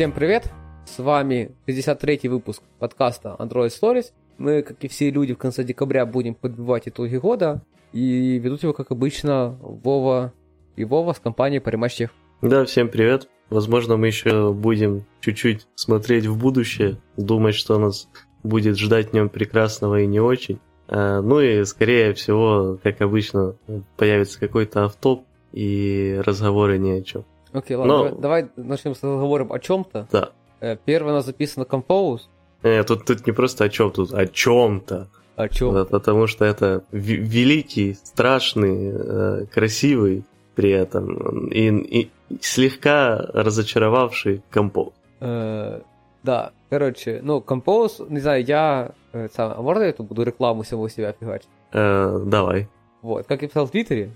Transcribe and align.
Всем 0.00 0.12
привет! 0.12 0.50
С 0.86 0.98
вами 0.98 1.50
63-й 1.66 2.28
выпуск 2.28 2.62
подкаста 2.78 3.36
Android 3.38 3.68
Stories. 3.68 4.12
Мы, 4.38 4.62
как 4.62 4.82
и 4.82 4.88
все 4.88 5.10
люди, 5.10 5.34
в 5.34 5.36
конце 5.36 5.62
декабря 5.62 6.06
будем 6.06 6.34
подбивать 6.34 6.88
итоги 6.88 7.16
года. 7.16 7.60
И 7.92 8.38
ведут 8.38 8.62
его, 8.62 8.72
как 8.72 8.92
обычно, 8.92 9.58
Вова 9.60 10.32
и 10.74 10.86
Вова 10.86 11.12
с 11.12 11.18
компанией 11.18 11.60
Parimatch 11.60 12.08
Да, 12.40 12.64
всем 12.64 12.88
привет. 12.88 13.28
Возможно, 13.50 13.98
мы 13.98 14.06
еще 14.06 14.54
будем 14.54 15.04
чуть-чуть 15.20 15.66
смотреть 15.74 16.24
в 16.24 16.38
будущее, 16.38 16.96
думать, 17.18 17.54
что 17.54 17.78
нас 17.78 18.08
будет 18.42 18.78
ждать 18.78 19.10
в 19.10 19.12
нем 19.12 19.28
прекрасного 19.28 20.00
и 20.00 20.06
не 20.06 20.18
очень. 20.18 20.60
А, 20.88 21.20
ну 21.20 21.40
и, 21.40 21.62
скорее 21.66 22.14
всего, 22.14 22.78
как 22.82 23.02
обычно, 23.02 23.54
появится 23.98 24.40
какой-то 24.40 24.86
автоп 24.86 25.26
и 25.52 26.18
разговоры 26.24 26.78
ни 26.78 26.88
о 26.88 27.02
чем. 27.02 27.26
Окей, 27.52 27.76
ладно, 27.76 27.92
Но... 27.92 28.02
давай, 28.16 28.42
давай 28.42 28.50
начнем 28.56 28.94
с 28.94 29.02
разговором 29.02 29.52
о 29.52 29.58
чем-то. 29.58 30.08
Да. 30.12 30.30
Э, 30.60 30.76
первое 30.84 31.12
у 31.12 31.16
нас 31.16 31.26
записано 31.26 31.64
Compose. 31.64 32.22
Нет, 32.62 32.86
тут, 32.86 33.06
тут 33.06 33.26
не 33.26 33.32
просто 33.32 33.64
о 33.64 33.68
чем, 33.68 33.90
тут 33.90 34.12
о 34.12 34.26
чем-то. 34.26 35.08
О 35.36 35.48
чем? 35.48 35.74
Да, 35.74 35.84
потому 35.84 36.26
что 36.26 36.44
это 36.44 36.84
великий, 36.92 37.94
страшный, 37.94 38.92
э, 38.92 39.46
красивый 39.46 40.24
при 40.54 40.70
этом 40.70 41.48
и, 41.48 41.68
и 42.00 42.10
слегка 42.40 43.16
разочаровавший 43.32 44.42
Compose. 44.52 44.92
Э, 45.20 45.80
да, 46.22 46.52
короче, 46.68 47.20
ну, 47.22 47.40
Compose, 47.40 48.06
не 48.10 48.20
знаю, 48.20 48.44
я... 48.44 48.92
Э, 49.12 49.28
сам, 49.34 49.54
а 49.56 49.62
можно 49.62 49.84
я 49.84 49.92
тут 49.92 50.06
буду 50.06 50.22
рекламу 50.22 50.64
самого 50.64 50.90
себя 50.90 51.14
фигачить? 51.18 51.48
Э, 51.72 52.22
давай. 52.26 52.68
Вот, 53.02 53.26
как 53.26 53.42
я 53.42 53.48
писал 53.48 53.66
в 53.66 53.70
Твиттере, 53.70 54.12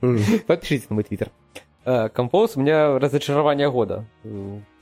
подпишитесь 0.46 0.90
на 0.90 0.94
мой 0.94 1.04
Твиттер. 1.04 1.30
Композ 2.12 2.56
у 2.56 2.60
меня 2.60 2.98
разочарование 2.98 3.70
года 3.70 4.04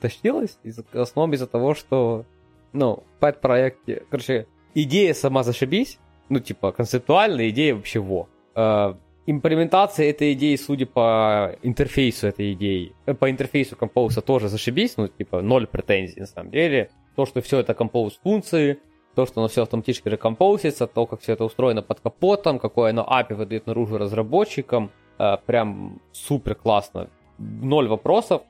тащилось, 0.01 0.57
в 0.63 0.99
основном 0.99 1.33
из-за 1.35 1.47
того, 1.47 1.73
что, 1.73 2.25
ну, 2.73 3.03
пэт 3.19 3.39
проекте, 3.39 4.03
короче, 4.09 4.47
идея 4.73 5.13
сама 5.13 5.43
зашибись, 5.43 5.99
ну, 6.27 6.39
типа, 6.39 6.71
концептуальная 6.71 7.49
идея 7.49 7.75
вообще 7.75 7.99
во. 7.99 8.27
Э, 8.55 8.95
имплементация 9.25 10.09
этой 10.09 10.33
идеи, 10.33 10.57
судя 10.57 10.85
по 10.85 11.55
интерфейсу 11.61 12.27
этой 12.27 12.51
идеи, 12.53 12.93
э, 13.05 13.13
по 13.13 13.31
интерфейсу 13.31 13.75
Compose 13.75 14.21
тоже 14.21 14.49
зашибись, 14.49 14.97
ну, 14.97 15.07
типа, 15.07 15.41
ноль 15.41 15.67
претензий, 15.67 16.19
на 16.19 16.25
самом 16.25 16.51
деле. 16.51 16.89
То, 17.15 17.25
что 17.25 17.41
все 17.41 17.59
это 17.59 17.71
Compose 17.71 18.15
функции, 18.21 18.79
то, 19.15 19.25
что 19.25 19.39
оно 19.39 19.47
все 19.47 19.63
автоматически 19.63 20.09
рекомпозится, 20.09 20.87
то, 20.87 21.05
как 21.05 21.21
все 21.21 21.33
это 21.33 21.45
устроено 21.45 21.81
под 21.81 22.01
капотом, 22.01 22.59
какое 22.59 22.89
оно 22.89 23.07
API 23.09 23.35
выдает 23.35 23.65
наружу 23.65 23.97
разработчикам– 23.97 24.91
Э, 25.01 25.06
прям 25.45 25.99
супер 26.11 26.55
классно. 26.55 27.09
Ноль 27.37 27.87
вопросов. 27.87 28.41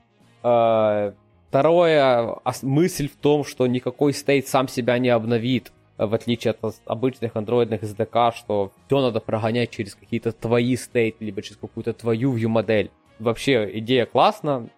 Э, 0.42 1.12
второе, 1.48 2.36
мысль 2.62 3.08
в 3.08 3.16
том, 3.16 3.44
что 3.44 3.66
никакой 3.66 4.12
стейт 4.12 4.48
сам 4.48 4.68
себя 4.68 4.98
не 4.98 5.08
обновит, 5.08 5.72
э, 5.98 6.06
в 6.06 6.14
отличие 6.14 6.52
от 6.52 6.74
обычных 6.86 7.36
андроидных 7.36 7.82
SDK, 7.82 8.32
что 8.34 8.72
все 8.86 9.00
надо 9.00 9.20
прогонять 9.20 9.70
через 9.70 9.94
какие-то 9.94 10.32
твои 10.32 10.76
стейт, 10.76 11.16
либо 11.20 11.42
через 11.42 11.58
какую-то 11.58 11.92
твою 11.92 12.36
view 12.36 12.48
модель. 12.48 12.90
Вообще, 13.18 13.68
идея 13.78 14.06
классная. 14.06 14.68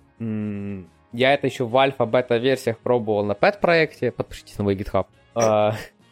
Я 1.12 1.34
это 1.34 1.46
еще 1.46 1.64
в 1.64 1.76
альфа-бета 1.76 2.36
версиях 2.36 2.78
пробовал 2.78 3.24
на 3.24 3.32
pet 3.32 3.60
проекте, 3.60 4.12
подпишитесь 4.12 4.56
на 4.58 4.64
мой 4.64 4.76
GitHub. 4.76 5.06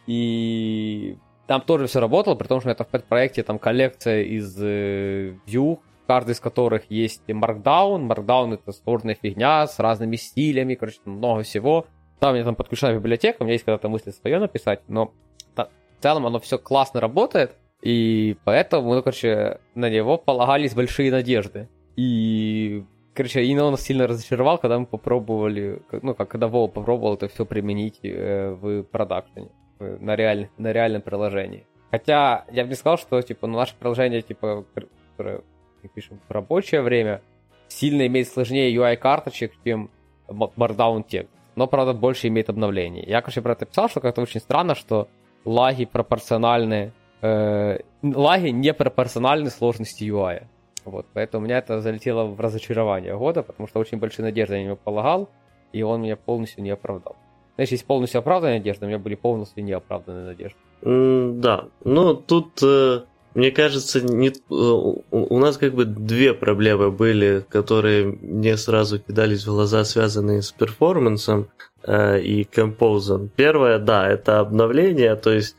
И 0.07 1.17
там 1.49 1.63
тоже 1.63 1.87
все 1.87 1.99
работало, 1.99 2.35
при 2.35 2.47
том, 2.47 2.61
что 2.61 2.69
это 2.69 2.85
в 2.85 2.89
пэт-проекте 2.89 3.43
там 3.43 3.59
коллекция 3.59 4.23
из 4.23 4.55
э, 4.61 5.35
view, 5.47 5.79
каждый 6.07 6.33
из 6.33 6.41
которых 6.41 6.91
есть 6.91 7.23
Markdown. 7.27 8.07
Markdown 8.07 8.55
это 8.55 8.73
сложная 8.73 9.15
фигня 9.15 9.67
с 9.67 9.79
разными 9.79 10.17
стилями, 10.17 10.75
короче, 10.75 10.99
много 11.07 11.43
всего. 11.43 11.87
Там 12.21 12.35
я 12.35 12.45
там 12.45 12.55
подключена 12.55 12.95
библиотека, 12.95 13.39
у 13.41 13.45
меня 13.45 13.55
есть 13.55 13.65
когда-то 13.65 13.89
мысли 13.89 14.11
свое 14.11 14.39
написать, 14.39 14.83
но 14.89 15.15
в 15.57 16.03
целом 16.03 16.27
оно 16.27 16.39
все 16.39 16.59
классно 16.59 17.01
работает, 17.01 17.57
и 17.81 18.37
поэтому, 18.45 18.95
ну, 18.95 19.03
короче, 19.03 19.59
на 19.75 19.89
него 19.89 20.19
полагались 20.19 20.75
большие 20.75 21.11
надежды. 21.11 21.69
И, 21.97 22.85
короче, 23.15 23.43
и 23.43 23.59
он 23.59 23.71
нас 23.71 23.83
сильно 23.83 24.07
разочаровал, 24.07 24.59
когда 24.59 24.79
мы 24.79 24.85
попробовали, 24.85 25.81
ну, 26.03 26.15
как 26.15 26.29
когда 26.29 26.47
Вова 26.49 26.71
попробовал 26.71 27.15
это 27.15 27.29
все 27.29 27.47
применить 27.47 28.01
э, 28.03 28.51
в 28.51 28.83
продакшене 28.83 29.49
на, 29.79 30.17
реаль, 30.17 30.49
на 30.59 30.73
реальном 30.73 31.03
приложении. 31.03 31.67
Хотя 31.91 32.45
я 32.51 32.65
бы 32.65 32.71
не 32.71 32.75
сказал, 32.75 32.99
что 32.99 33.21
типа 33.23 33.47
ну, 33.47 33.57
наше 33.57 33.75
приложение, 33.77 34.23
типа, 34.23 34.65
которое 35.13 35.43
мы 35.83 35.89
пишем 35.89 36.21
в 36.29 36.31
рабочее 36.31 36.83
время, 36.83 37.23
сильно 37.69 38.07
имеет 38.07 38.29
сложнее 38.29 38.75
UI-карточек, 38.75 39.53
чем 39.65 39.91
Markdown 40.29 41.05
текст. 41.07 41.33
Но, 41.57 41.67
правда, 41.67 41.93
больше 41.93 42.29
имеет 42.29 42.49
обновлений. 42.51 43.05
Я, 43.05 43.21
конечно, 43.21 43.43
про 43.43 43.53
это 43.53 43.67
писал, 43.67 43.89
что 43.89 44.01
как-то 44.01 44.23
очень 44.23 44.41
странно, 44.41 44.75
что 44.75 45.09
лаги 45.45 45.87
пропорциональны, 45.87 46.93
э, 47.21 47.81
лаги 48.03 48.49
не 48.51 48.73
пропорциональны 48.73 49.51
сложности 49.51 50.05
UI. 50.05 50.45
Вот, 50.85 51.07
поэтому 51.13 51.43
у 51.43 51.47
меня 51.47 51.59
это 51.59 51.81
залетело 51.81 52.25
в 52.25 52.41
разочарование 52.41 53.17
года, 53.17 53.43
потому 53.43 53.67
что 53.67 53.81
очень 53.81 53.99
большие 53.99 54.25
надежды 54.25 54.55
я 54.55 54.61
на 54.61 54.65
него 54.67 54.77
полагал, 54.77 55.29
и 55.73 55.83
он 55.83 56.03
меня 56.03 56.17
полностью 56.17 56.63
не 56.63 56.71
оправдал. 56.71 57.17
Знаешь, 57.59 57.71
есть 57.73 57.87
полностью 57.87 58.21
оправданные 58.21 58.59
надежды, 58.59 58.85
у 58.85 58.89
меня 58.89 59.01
были 59.01 59.17
полностью 59.17 59.65
неоправданные 59.65 60.27
надежды. 60.27 60.57
Mm, 60.83 61.41
да, 61.41 61.65
но 61.83 62.15
тут, 62.15 62.61
э, 62.63 63.01
мне 63.35 63.51
кажется, 63.51 64.01
не, 64.01 64.29
э, 64.29 64.33
у 64.49 65.39
нас 65.41 65.59
как 65.59 65.75
бы 65.75 65.85
две 65.85 66.35
проблемы 66.35 66.93
были, 66.93 67.45
которые 67.49 68.17
мне 68.23 68.57
сразу 68.57 69.01
кидались 69.01 69.43
в 69.45 69.51
глаза, 69.51 69.83
связанные 69.83 70.43
с 70.43 70.53
перформансом 70.53 71.49
э, 71.83 72.21
и 72.21 72.45
композом. 72.45 73.29
Первое, 73.35 73.81
да, 73.81 74.09
это 74.09 74.39
обновление, 74.39 75.17
то 75.17 75.33
есть 75.33 75.57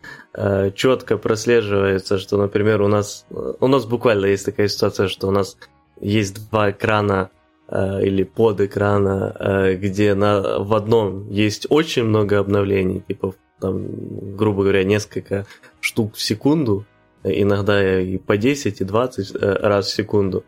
четко 0.76 1.18
прослеживается, 1.18 2.18
что, 2.18 2.38
например, 2.38 2.82
у 2.82 2.88
нас, 2.88 3.26
у 3.30 3.68
нас 3.68 3.86
буквально 3.86 4.28
есть 4.28 4.46
такая 4.46 4.70
ситуация, 4.70 5.10
что 5.10 5.28
у 5.28 5.32
нас 5.32 5.58
есть 6.00 6.50
два 6.50 6.72
экрана 6.72 7.30
или 8.02 8.24
под 8.24 8.62
экрана, 8.62 9.36
э, 9.40 9.76
где 9.76 10.16
на, 10.16 10.60
в 10.60 10.74
одном 10.74 11.30
есть 11.30 11.68
очень 11.70 12.04
много 12.04 12.40
обновлений, 12.40 13.04
типа 13.08 13.36
там, 13.60 14.36
грубо 14.36 14.64
говоря, 14.64 14.84
несколько 14.84 15.46
штук 15.80 16.16
в 16.16 16.22
секунду, 16.22 16.86
иногда 17.24 18.00
и 18.02 18.18
по 18.18 18.38
10, 18.38 18.82
и 18.82 18.84
20 18.84 19.36
э, 19.36 19.54
раз 19.62 19.88
в 19.88 19.94
секунду. 19.94 20.44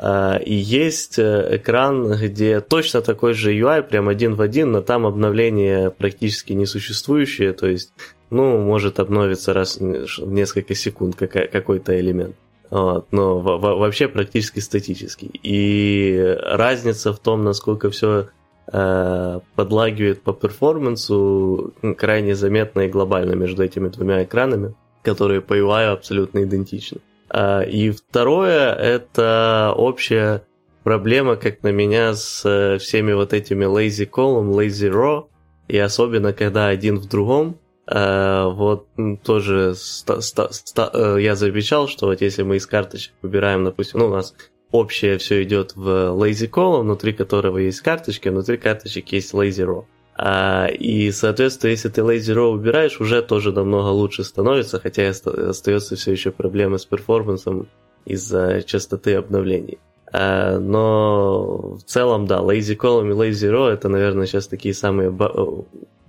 И 0.00 0.54
есть 0.54 1.18
экран, 1.18 2.12
где 2.12 2.60
точно 2.60 3.00
такой 3.00 3.34
же 3.34 3.52
UI, 3.52 3.82
прям 3.82 4.08
один 4.08 4.36
в 4.36 4.40
один, 4.40 4.70
но 4.70 4.80
там 4.80 5.04
обновление 5.06 5.90
практически 5.90 6.52
несуществующее, 6.52 7.52
то 7.52 7.66
есть, 7.66 7.92
ну, 8.30 8.58
может 8.58 9.00
обновиться 9.00 9.52
раз 9.52 9.78
в 9.78 10.30
несколько 10.30 10.76
секунд 10.76 11.16
какой-то 11.16 11.98
элемент. 11.98 12.36
Вот, 12.70 13.06
но 13.12 13.38
в- 13.38 13.58
вообще 13.58 14.08
практически 14.08 14.60
статический. 14.60 15.30
И 15.42 16.36
разница 16.42 17.12
в 17.12 17.18
том, 17.18 17.42
насколько 17.44 17.90
все 17.90 18.28
э, 18.70 19.40
подлагивает 19.54 20.22
по 20.22 20.32
перформансу, 20.32 21.72
крайне 21.96 22.34
заметна 22.34 22.80
и 22.82 22.88
глобально 22.88 23.34
между 23.34 23.62
этими 23.62 23.88
двумя 23.88 24.24
экранами, 24.24 24.74
которые 25.02 25.40
по 25.40 25.54
UI 25.54 25.86
абсолютно 25.86 26.44
идентичны. 26.44 27.00
А, 27.30 27.62
и 27.62 27.90
второе, 27.90 28.74
это 28.74 29.72
общая 29.76 30.42
проблема, 30.82 31.36
как 31.36 31.62
на 31.62 31.72
меня, 31.72 32.14
с 32.14 32.42
э, 32.44 32.78
всеми 32.78 33.12
вот 33.12 33.32
этими 33.32 33.64
lazy 33.64 34.08
column, 34.08 34.50
lazy 34.50 34.90
row, 34.90 35.26
и 35.68 35.78
особенно 35.78 36.32
когда 36.32 36.68
один 36.68 36.98
в 36.98 37.06
другом, 37.06 37.58
вот 37.90 38.86
тоже 39.22 39.74
ста- 39.74 40.20
ста- 40.20 40.52
ста- 40.52 40.90
э, 40.92 41.16
я 41.20 41.34
замечал, 41.34 41.88
что 41.88 42.06
вот 42.06 42.20
если 42.20 42.42
мы 42.42 42.56
из 42.56 42.66
карточек 42.66 43.14
выбираем, 43.22 43.64
допустим, 43.64 44.00
ну, 44.00 44.08
у 44.08 44.10
нас 44.10 44.34
общее 44.70 45.16
все 45.18 45.42
идет 45.42 45.74
в 45.74 45.88
lazy 45.88 46.50
column, 46.50 46.82
внутри 46.82 47.12
которого 47.12 47.58
есть 47.58 47.80
карточки, 47.80 48.28
внутри 48.28 48.58
карточек 48.58 49.10
есть 49.12 49.32
lazy 49.32 49.64
row. 49.64 49.84
А, 50.20 50.66
и, 50.66 51.10
соответственно, 51.12 51.70
если 51.70 51.88
ты 51.88 52.00
lazy 52.00 52.34
row 52.34 52.50
убираешь, 52.50 53.00
уже 53.00 53.22
тоже 53.22 53.52
намного 53.52 53.88
лучше 53.88 54.24
становится, 54.24 54.80
хотя 54.80 55.08
остается 55.08 55.96
все 55.96 56.12
еще 56.12 56.30
проблемы 56.32 56.78
с 56.78 56.84
перформансом 56.84 57.68
из-за 58.04 58.62
частоты 58.62 59.14
обновлений. 59.14 59.78
А, 60.12 60.58
но 60.58 61.76
в 61.76 61.82
целом, 61.84 62.26
да, 62.26 62.38
lazy 62.38 62.76
column 62.76 63.10
и 63.10 63.30
lazy 63.30 63.50
row 63.50 63.68
это, 63.68 63.88
наверное, 63.88 64.26
сейчас 64.26 64.48
такие 64.48 64.74
самые 64.74 65.10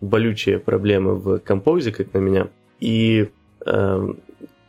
болючие 0.01 0.59
проблемы 0.59 1.15
в 1.15 1.39
композе, 1.39 1.91
как 1.91 2.13
на 2.13 2.19
меня. 2.19 2.47
И 2.79 3.29
э, 3.65 4.07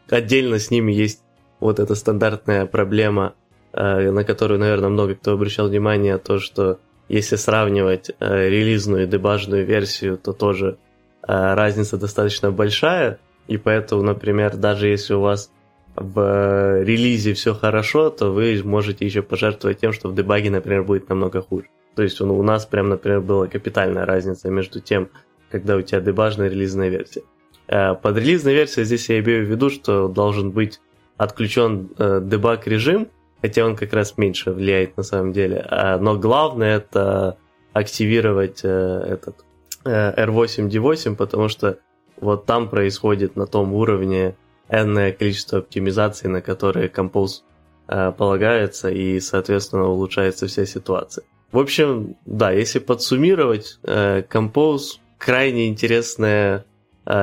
отдельно 0.09 0.59
с 0.59 0.71
ними 0.71 0.93
есть 0.93 1.23
вот 1.61 1.79
эта 1.79 1.94
стандартная 1.94 2.67
проблема, 2.67 3.35
э, 3.73 4.11
на 4.11 4.25
которую, 4.25 4.61
наверное, 4.61 4.88
много 4.88 5.15
кто 5.15 5.32
обращал 5.32 5.69
внимание, 5.69 6.19
то, 6.19 6.38
что 6.38 6.79
если 7.09 7.37
сравнивать 7.37 8.11
э, 8.19 8.49
релизную 8.49 9.05
и 9.05 9.06
дебажную 9.06 9.67
версию, 9.67 10.17
то 10.17 10.32
тоже 10.32 10.79
э, 11.23 11.55
разница 11.55 11.97
достаточно 11.97 12.50
большая, 12.50 13.19
и 13.47 13.56
поэтому, 13.56 14.03
например, 14.03 14.56
даже 14.56 14.88
если 14.88 15.15
у 15.15 15.21
вас 15.21 15.50
в 15.97 16.83
релизе 16.83 17.35
все 17.35 17.55
хорошо, 17.55 18.11
то 18.11 18.31
вы 18.31 18.61
можете 18.65 19.05
еще 19.05 19.23
пожертвовать 19.23 19.81
тем, 19.81 19.93
что 19.93 20.09
в 20.09 20.15
дебаге, 20.15 20.50
например, 20.50 20.85
будет 20.85 21.09
намного 21.09 21.43
хуже. 21.43 21.67
То 21.95 22.03
есть 22.03 22.21
он, 22.21 22.31
у 22.31 22.43
нас 22.43 22.67
прям, 22.67 22.89
например, 22.89 23.21
была 23.21 23.47
капитальная 23.47 24.07
разница 24.07 24.49
между 24.51 24.81
тем, 24.81 25.09
когда 25.51 25.77
у 25.77 25.83
тебя 25.83 26.01
дебажная 26.01 26.49
релизная 26.49 26.89
версия. 26.89 27.23
Э, 27.71 27.95
под 27.95 28.17
релизной 28.17 28.55
версией 28.55 28.85
здесь 28.85 29.09
я 29.09 29.21
имею 29.21 29.47
в 29.47 29.49
виду, 29.49 29.71
что 29.71 30.09
должен 30.09 30.51
быть 30.51 30.81
отключен 31.17 31.91
э, 31.99 32.21
дебаг 32.23 32.67
режим, 32.67 33.09
хотя 33.43 33.65
он 33.65 33.77
как 33.77 33.93
раз 33.93 34.19
меньше 34.19 34.53
влияет 34.53 34.97
на 34.97 35.03
самом 35.03 35.33
деле. 35.33 35.65
А, 35.69 35.99
но 35.99 36.17
главное 36.19 36.77
это 36.77 37.37
активировать 37.73 38.61
э, 38.65 38.69
этот 38.69 39.45
R8D8, 39.85 41.17
потому 41.17 41.49
что 41.49 41.79
вот 42.21 42.45
там 42.45 42.69
происходит 42.69 43.37
на 43.37 43.47
том 43.47 43.73
уровне 43.73 44.37
энное 44.69 45.13
количество 45.13 45.61
оптимизаций, 45.61 46.29
на 46.29 46.43
которые 46.43 46.89
Compose 46.89 47.43
полагается, 47.87 48.91
и, 48.91 49.19
соответственно, 49.21 49.87
улучшается 49.89 50.47
вся 50.47 50.67
ситуация. 50.67 51.25
В 51.52 51.58
общем, 51.58 52.17
да, 52.26 52.52
если 52.52 52.79
подсуммировать, 52.79 53.79
Compose 53.82 54.99
крайне 55.19 55.69
интересная 55.69 56.64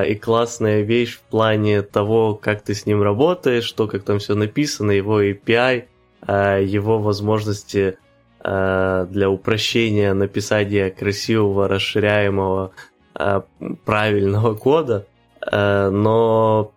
и 0.05 0.15
классная 0.15 0.81
вещь 0.81 1.15
в 1.15 1.21
плане 1.21 1.81
того, 1.81 2.35
как 2.35 2.61
ты 2.61 2.73
с 2.73 2.85
ним 2.85 3.01
работаешь, 3.01 3.63
что 3.63 3.87
как 3.87 4.03
там 4.03 4.19
все 4.19 4.35
написано, 4.35 4.91
его 4.91 5.23
API, 5.23 5.85
его 6.27 6.99
возможности 6.99 7.97
для 8.43 9.29
упрощения 9.29 10.13
написания 10.13 10.89
красивого, 10.89 11.67
расширяемого, 11.67 12.71
правильного 13.85 14.55
кода, 14.55 15.07
но 15.51 16.73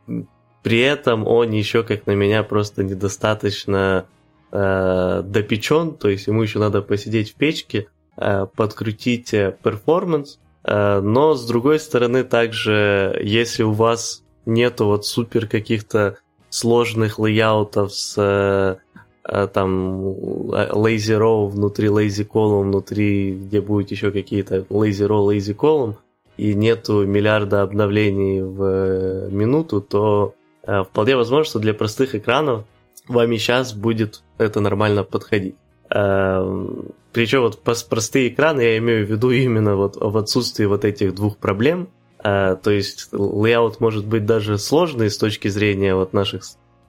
при 0.63 0.81
этом 0.81 1.27
он 1.27 1.51
еще, 1.51 1.83
как 1.83 2.07
на 2.07 2.13
меня, 2.13 2.43
просто 2.43 2.85
недостаточно 2.85 4.07
допечен, 4.51 5.95
то 5.95 6.09
есть 6.09 6.27
ему 6.27 6.43
еще 6.43 6.59
надо 6.59 6.83
посидеть 6.83 7.33
в 7.33 7.35
печке, 7.37 7.89
подкрутить 8.17 9.31
performance, 9.31 10.39
Э, 10.65 11.01
но, 11.01 11.35
с 11.35 11.47
другой 11.47 11.79
стороны, 11.79 12.25
также, 12.25 13.19
если 13.23 13.63
у 13.63 13.73
вас 13.73 14.23
нету 14.47 14.87
вот 14.87 15.07
супер 15.07 15.47
каких-то 15.47 16.19
сложных 16.51 17.19
layout 17.19 17.74
ов 17.74 17.93
с 17.95 18.15
э, 18.19 18.77
э, 19.25 19.49
там 19.53 20.01
lazy 20.03 21.19
row 21.19 21.49
внутри 21.49 21.89
lazy 21.89 22.27
column, 22.27 22.63
внутри, 22.63 23.33
где 23.33 23.61
будет 23.61 23.91
еще 23.91 24.11
какие-то 24.11 24.59
lazy 24.71 25.07
row, 25.07 25.29
lazy 25.29 25.55
column, 25.55 25.95
и 26.37 26.55
нету 26.55 27.07
миллиарда 27.07 27.63
обновлений 27.63 28.41
в 28.41 29.31
минуту, 29.31 29.83
то 29.83 30.35
вполне 30.63 31.17
возможно, 31.17 31.45
что 31.45 31.59
для 31.59 31.75
простых 31.75 32.15
экранов 32.15 32.65
вам 33.11 33.33
и 33.33 33.39
сейчас 33.39 33.73
будет 33.73 34.23
это 34.39 34.61
нормально 34.61 35.05
подходить. 35.05 35.57
Эм, 35.91 36.93
Причем 37.13 37.43
вот 37.43 37.63
простые 37.63 38.29
экраны 38.29 38.61
я 38.61 38.79
имею 38.79 39.07
в 39.07 39.11
виду 39.11 39.31
именно 39.31 39.77
вот 39.77 39.97
в 39.97 40.17
отсутствии 40.17 40.65
вот 40.65 40.85
этих 40.85 41.15
двух 41.15 41.37
проблем. 41.37 41.89
Э, 42.23 42.57
то 42.63 42.71
есть 42.71 43.09
layout 43.13 43.81
может 43.81 44.07
быть 44.07 44.27
даже 44.27 44.59
сложный 44.59 45.11
с 45.11 45.19
точки 45.19 45.49
зрения 45.49 45.95
вот 45.95 46.13
наших 46.13 46.43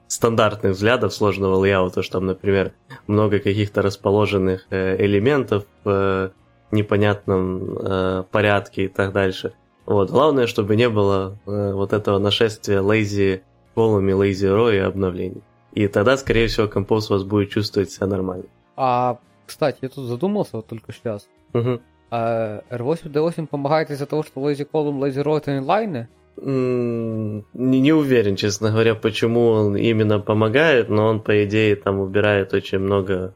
стандартных 0.08 0.74
взглядов 0.74 1.14
сложного 1.14 1.56
layout 1.56 1.92
а, 1.92 2.04
что 2.04 2.20
там, 2.20 2.28
например, 2.28 2.74
много 3.08 3.40
каких-то 3.40 3.82
расположенных 3.82 4.68
э, 4.70 5.04
элементов 5.04 5.66
в 5.84 6.32
непонятном 6.72 7.78
э, 7.80 8.24
порядке 8.30 8.86
и 8.86 8.88
так 8.88 9.14
дальше. 9.14 9.54
Вот. 9.86 10.12
Главное, 10.12 10.48
чтобы 10.48 10.76
не 10.76 10.90
было 10.90 11.38
вот 11.46 11.92
этого 11.92 12.20
нашествия 12.20 12.82
lazy 12.82 13.42
колами, 13.74 14.12
lazy 14.12 14.48
row 14.48 14.74
и 14.74 14.78
обновлений. 14.78 15.42
И 15.74 15.88
тогда, 15.88 16.18
скорее 16.18 16.48
всего, 16.48 16.68
композ 16.68 17.10
вас 17.10 17.24
будет 17.24 17.50
чувствовать 17.50 17.92
себя 17.92 18.08
нормально. 18.08 18.46
А, 18.76 19.20
кстати, 19.46 19.78
я 19.82 19.90
тут 19.90 20.06
задумался 20.06 20.58
вот 20.58 20.68
только 20.68 20.92
сейчас. 20.94 21.28
Угу. 21.54 21.82
А 22.12 22.62
R8D8 22.70 23.48
помогает 23.48 23.90
из-за 23.90 24.06
того, 24.06 24.24
что 24.24 24.42
Lazy 24.42 24.68
Column, 24.70 25.00
Lazy 25.00 25.58
инлайны? 25.58 26.10
Не, 26.38 27.44
не 27.54 27.94
уверен, 27.94 28.36
честно 28.36 28.72
говоря, 28.72 28.96
почему 28.96 29.48
он 29.48 29.76
именно 29.76 30.20
помогает, 30.20 30.90
но 30.90 31.08
он, 31.08 31.20
по 31.20 31.44
идее, 31.46 31.76
там 31.76 32.00
убирает 32.00 32.54
очень 32.54 32.80
много 32.80 33.34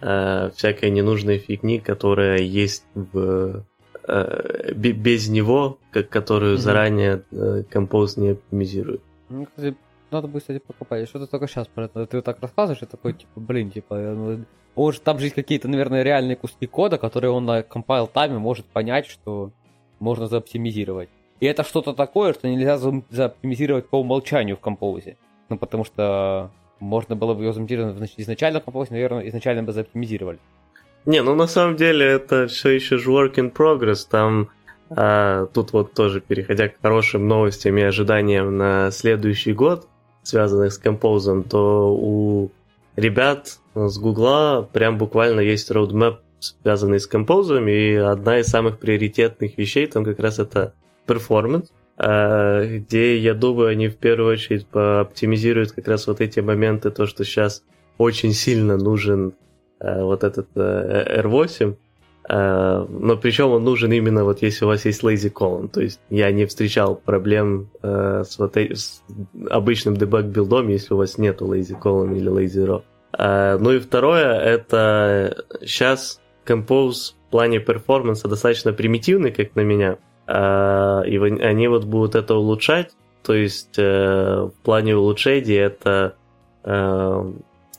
э, 0.00 0.50
всякой 0.54 0.90
ненужной 0.90 1.38
фигни, 1.38 1.78
которая 1.78 2.38
есть 2.38 2.84
в 2.94 3.64
э, 4.08 4.72
без 4.74 5.28
него, 5.28 5.78
как, 5.90 6.08
которую 6.08 6.54
mm-hmm. 6.54 6.60
заранее 6.60 7.22
э, 7.30 7.62
композ 7.68 8.16
не 8.16 8.30
оптимизирует. 8.30 9.02
Ну, 9.28 9.46
кстати, 9.46 9.76
надо 10.10 10.28
будет, 10.28 10.42
кстати, 10.42 10.58
покопать. 10.58 11.08
Что 11.08 11.18
ты 11.18 11.26
только 11.26 11.46
сейчас 11.48 11.66
про 11.68 11.84
это? 11.84 12.06
Ты 12.06 12.22
так 12.22 12.40
рассказываешь, 12.40 12.82
и 12.82 12.86
такой, 12.86 13.14
типа, 13.14 13.40
блин, 13.40 13.70
типа, 13.70 13.94
ну, 13.96 14.44
может, 14.74 15.02
там 15.02 15.18
же 15.18 15.26
есть 15.26 15.34
какие-то, 15.34 15.68
наверное, 15.68 16.02
реальные 16.02 16.36
куски 16.36 16.66
кода, 16.66 16.98
которые 16.98 17.30
он 17.30 17.44
на 17.44 17.60
compile 17.60 18.08
тайме 18.12 18.38
может 18.38 18.66
понять, 18.66 19.06
что 19.06 19.50
можно 19.98 20.26
заоптимизировать. 20.26 21.08
И 21.40 21.46
это 21.46 21.64
что-то 21.64 21.92
такое, 21.92 22.32
что 22.32 22.48
нельзя 22.48 22.78
за- 22.78 23.02
заоптимизировать 23.10 23.88
по 23.88 24.00
умолчанию 24.00 24.56
в 24.56 24.60
композе. 24.60 25.16
Ну, 25.48 25.58
потому 25.58 25.84
что 25.84 26.50
можно 26.80 27.16
было 27.16 27.34
бы 27.34 27.44
ее 27.44 27.52
заоптимизировать 27.52 28.14
изначально 28.16 28.60
в 28.60 28.64
композе, 28.64 28.92
наверное, 28.92 29.28
изначально 29.28 29.62
бы 29.62 29.72
заоптимизировали. 29.72 30.38
Не, 31.06 31.22
ну 31.22 31.34
на 31.34 31.46
самом 31.46 31.76
деле 31.76 32.04
это 32.04 32.48
все 32.48 32.70
еще 32.70 32.98
же 32.98 33.10
work 33.10 33.34
in 33.36 33.52
progress. 33.52 34.06
Там 34.10 34.48
а, 34.90 35.46
тут 35.46 35.72
вот 35.72 35.94
тоже 35.94 36.20
переходя 36.20 36.68
к 36.68 36.80
хорошим 36.80 37.28
новостям 37.28 37.76
и 37.78 37.82
ожиданиям 37.82 38.56
на 38.56 38.90
следующий 38.90 39.52
год, 39.52 39.88
связанных 40.26 40.72
с 40.72 40.78
композом, 40.78 41.44
то 41.44 41.94
у 41.94 42.50
ребят 42.96 43.58
с 43.74 43.98
Гугла 43.98 44.68
прям 44.72 44.98
буквально 44.98 45.40
есть 45.40 45.70
roadmap, 45.70 46.16
связанный 46.40 47.00
с 47.00 47.06
композом, 47.06 47.68
и 47.68 47.94
одна 47.94 48.40
из 48.40 48.46
самых 48.46 48.78
приоритетных 48.78 49.56
вещей 49.56 49.86
там 49.86 50.04
как 50.04 50.18
раз 50.18 50.38
это 50.38 50.74
performance, 51.06 51.68
а, 51.96 52.64
где, 52.66 53.16
я 53.18 53.34
думаю, 53.34 53.68
они 53.68 53.88
в 53.88 53.96
первую 53.96 54.32
очередь 54.32 54.66
оптимизируют 54.72 55.72
как 55.72 55.88
раз 55.88 56.06
вот 56.06 56.20
эти 56.20 56.40
моменты, 56.40 56.90
то, 56.90 57.06
что 57.06 57.24
сейчас 57.24 57.62
очень 57.96 58.32
сильно 58.32 58.76
нужен 58.76 59.34
а, 59.78 60.04
вот 60.04 60.24
этот 60.24 60.48
э, 60.56 61.22
R8, 61.22 61.72
а, 61.72 61.76
но 62.28 63.16
причем 63.16 63.50
он 63.50 63.64
нужен 63.64 63.92
именно 63.92 64.24
вот 64.24 64.42
если 64.42 64.64
у 64.64 64.68
вас 64.68 64.84
есть 64.84 65.02
lazy 65.02 65.32
column. 65.32 65.68
То 65.68 65.80
есть 65.80 66.00
я 66.10 66.32
не 66.32 66.46
встречал 66.46 66.96
проблем 66.96 67.68
с, 67.82 68.38
вот, 68.38 68.56
с 68.56 69.02
обычным 69.48 69.94
debug 69.94 70.22
билдом, 70.22 70.68
если 70.68 70.94
у 70.94 70.96
вас 70.96 71.18
нету 71.18 71.46
lazy 71.46 71.80
column 71.80 72.16
или 72.16 72.30
lazy 72.30 72.66
row. 72.66 73.58
Ну 73.58 73.72
и 73.72 73.78
второе, 73.78 74.38
это 74.40 75.44
сейчас 75.60 76.20
Compose 76.44 77.14
в 77.28 77.30
плане 77.30 77.60
перформанса 77.60 78.28
достаточно 78.28 78.72
примитивный, 78.72 79.30
как 79.30 79.54
на 79.54 79.60
меня, 79.60 79.98
и 80.28 80.32
они 80.32 81.68
вот 81.68 81.84
будут 81.84 82.14
это 82.16 82.34
улучшать, 82.34 82.92
то 83.26 83.34
есть 83.34 83.76
э, 83.76 84.48
в 84.48 84.52
плане 84.62 84.96
улучшений 84.96 85.56
это 85.56 86.14
э, 86.62 87.32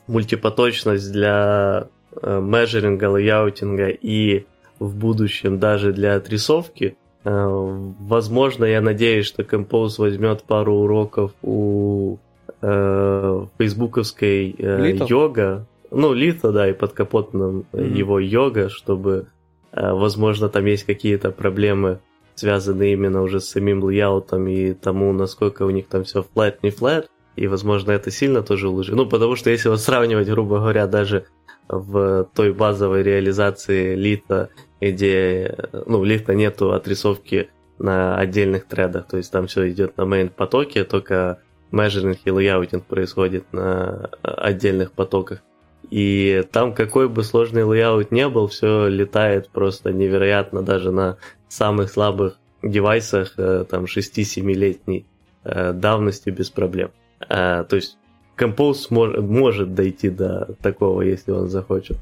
мультипоточность 0.06 1.10
для 1.10 1.86
э, 1.86 1.97
measuring 2.22 2.94
а, 2.94 3.10
layouting 3.10 3.80
а 3.80 3.88
и 3.88 4.44
в 4.78 4.96
будущем 4.96 5.58
даже 5.58 5.92
для 5.92 6.16
отрисовки. 6.16 6.96
Возможно, 7.24 8.64
я 8.64 8.80
надеюсь, 8.80 9.26
что 9.26 9.42
Compose 9.42 9.94
возьмет 9.98 10.44
пару 10.44 10.74
уроков 10.74 11.32
у 11.42 12.18
э, 12.62 13.46
фейсбуковской 13.58 14.54
э, 14.58 14.96
йога. 15.08 15.66
Ну, 15.90 16.12
Litho, 16.12 16.52
да, 16.52 16.68
и 16.68 16.72
под 16.72 16.92
капотом 16.92 17.64
mm-hmm. 17.72 17.96
его 17.96 18.18
йога, 18.18 18.68
чтобы, 18.68 19.26
э, 19.72 19.92
возможно, 19.92 20.48
там 20.48 20.64
есть 20.66 20.84
какие-то 20.84 21.30
проблемы, 21.30 22.00
связанные 22.34 22.92
именно 22.92 23.22
уже 23.22 23.40
с 23.40 23.48
самим 23.48 23.82
layout 23.82 24.30
ом 24.30 24.46
и 24.48 24.72
тому, 24.74 25.12
насколько 25.12 25.64
у 25.64 25.70
них 25.70 25.88
там 25.88 26.04
все 26.04 26.22
flat, 26.22 26.62
не 26.62 26.70
flat. 26.70 27.08
И, 27.36 27.46
возможно, 27.46 27.92
это 27.92 28.10
сильно 28.10 28.42
тоже 28.42 28.68
улучшит. 28.68 28.96
Ну, 28.96 29.06
потому 29.06 29.36
что 29.36 29.50
если 29.50 29.68
вот 29.68 29.80
сравнивать, 29.80 30.28
грубо 30.28 30.58
говоря, 30.58 30.86
даже 30.88 31.26
в 31.68 32.28
той 32.34 32.52
базовой 32.52 33.02
реализации 33.02 33.94
Litho, 33.94 34.50
где, 34.80 35.56
ну, 35.86 35.98
в 35.98 36.04
Litho 36.04 36.34
нету 36.34 36.72
отрисовки 36.72 37.50
на 37.78 38.16
отдельных 38.16 38.66
thread 38.66 38.90
ах, 38.90 39.06
то 39.06 39.16
есть 39.16 39.30
там 39.30 39.46
все 39.46 39.70
идет 39.70 39.96
на 39.96 40.02
main 40.02 40.30
потоке, 40.30 40.84
только 40.84 41.40
measuring 41.70 42.18
и 42.24 42.30
layouting 42.30 42.84
происходит 42.84 43.52
на 43.52 44.10
отдельных 44.22 44.92
потоках. 44.92 45.42
И 45.90 46.44
там 46.50 46.74
какой 46.74 47.08
бы 47.08 47.22
сложный 47.22 47.64
layout 47.64 48.10
не 48.10 48.28
был, 48.28 48.48
все 48.48 48.88
летает 48.88 49.48
просто 49.48 49.92
невероятно 49.92 50.62
даже 50.62 50.90
на 50.90 51.16
самых 51.48 51.90
слабых 51.90 52.38
девайсах, 52.62 53.34
э, 53.38 53.64
там 53.68 53.84
6-7-летней 53.84 55.06
э, 55.44 55.72
давности 55.72 56.30
без 56.30 56.50
проблем. 56.50 56.90
Э, 57.20 57.64
то 57.68 57.76
есть 57.76 57.96
Compose 58.38 58.86
мож, 58.90 59.16
может 59.18 59.74
дойти 59.74 60.10
до 60.10 60.54
такого, 60.62 61.02
если 61.02 61.32
он 61.32 61.48
захочет. 61.48 61.98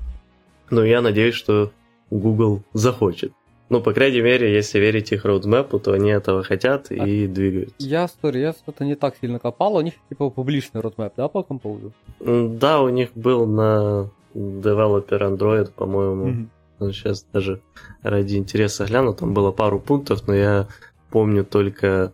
Но 0.71 0.85
я 0.85 1.01
надеюсь, 1.01 1.35
что 1.35 1.71
Google 2.11 2.63
захочет. 2.73 3.33
Ну, 3.69 3.81
по 3.81 3.93
крайней 3.93 4.21
мере, 4.21 4.55
если 4.55 4.79
верить 4.79 5.11
их 5.11 5.25
roadmap 5.25 5.68
у, 5.68 5.81
то 5.81 5.93
они 5.93 6.11
этого 6.11 6.45
хотят 6.45 6.93
и 6.93 7.25
а, 7.25 7.29
двигаются. 7.29 7.75
Я, 7.79 8.09
sorry, 8.09 8.39
я 8.39 8.53
что-то 8.53 8.85
не 8.85 8.95
так 8.95 9.17
сильно 9.21 9.41
копал. 9.41 9.75
У 9.77 9.81
них 9.81 9.95
типа 10.09 10.31
публичный 10.31 10.81
roadmap, 10.81 11.15
да, 11.17 11.29
по 11.29 11.43
Compose 11.43 11.82
у? 11.82 11.93
Да, 12.21 12.81
у 12.81 12.89
них 12.91 13.11
был 13.17 13.45
на 13.47 14.11
Developer 14.35 15.37
Android, 15.37 15.73
по-моему. 15.75 16.49
Сейчас 16.79 17.27
даже 17.33 17.61
ради 18.03 18.37
интереса 18.37 18.85
гляну, 18.85 19.15
там 19.15 19.35
было 19.35 19.51
пару 19.51 19.81
пунктов, 19.81 20.29
но 20.29 20.35
я 20.35 20.69
помню 21.11 21.45
только 21.45 22.13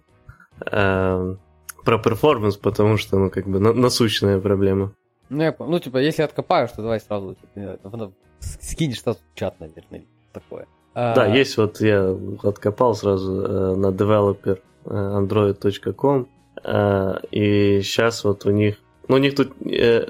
э, 0.64 1.36
про 1.84 1.98
перформанс, 1.98 2.56
потому 2.56 2.96
что, 2.96 3.18
ну, 3.18 3.30
как 3.30 3.46
бы 3.46 3.58
на- 3.58 3.72
насущная 3.72 4.40
проблема. 4.40 4.92
Ну, 5.28 5.42
я, 5.42 5.54
ну, 5.58 5.78
типа, 5.78 5.98
если 5.98 6.22
откопаешь, 6.22 6.70
то 6.70 6.82
давай 6.82 7.00
сразу, 7.00 7.34
типа, 7.34 7.78
ну, 7.96 8.12
скинешь 8.40 9.00
сразу 9.00 9.18
в 9.34 9.38
чат, 9.38 9.58
наверное, 9.60 10.04
такое. 10.32 10.66
А... 10.94 11.14
Да, 11.14 11.26
есть 11.26 11.56
вот, 11.56 11.80
я 11.80 12.14
откопал 12.42 12.94
сразу 12.94 13.40
э, 13.40 13.76
на 13.76 13.86
developer 13.86 14.58
э, 14.84 14.90
android.com, 14.90 16.28
э, 16.64 17.14
и 17.30 17.80
сейчас 17.82 18.24
вот 18.24 18.44
у 18.44 18.50
них, 18.50 18.76
ну, 19.08 19.16
у 19.16 19.18
них 19.18 19.34
тут 19.34 19.52
э, 19.64 20.04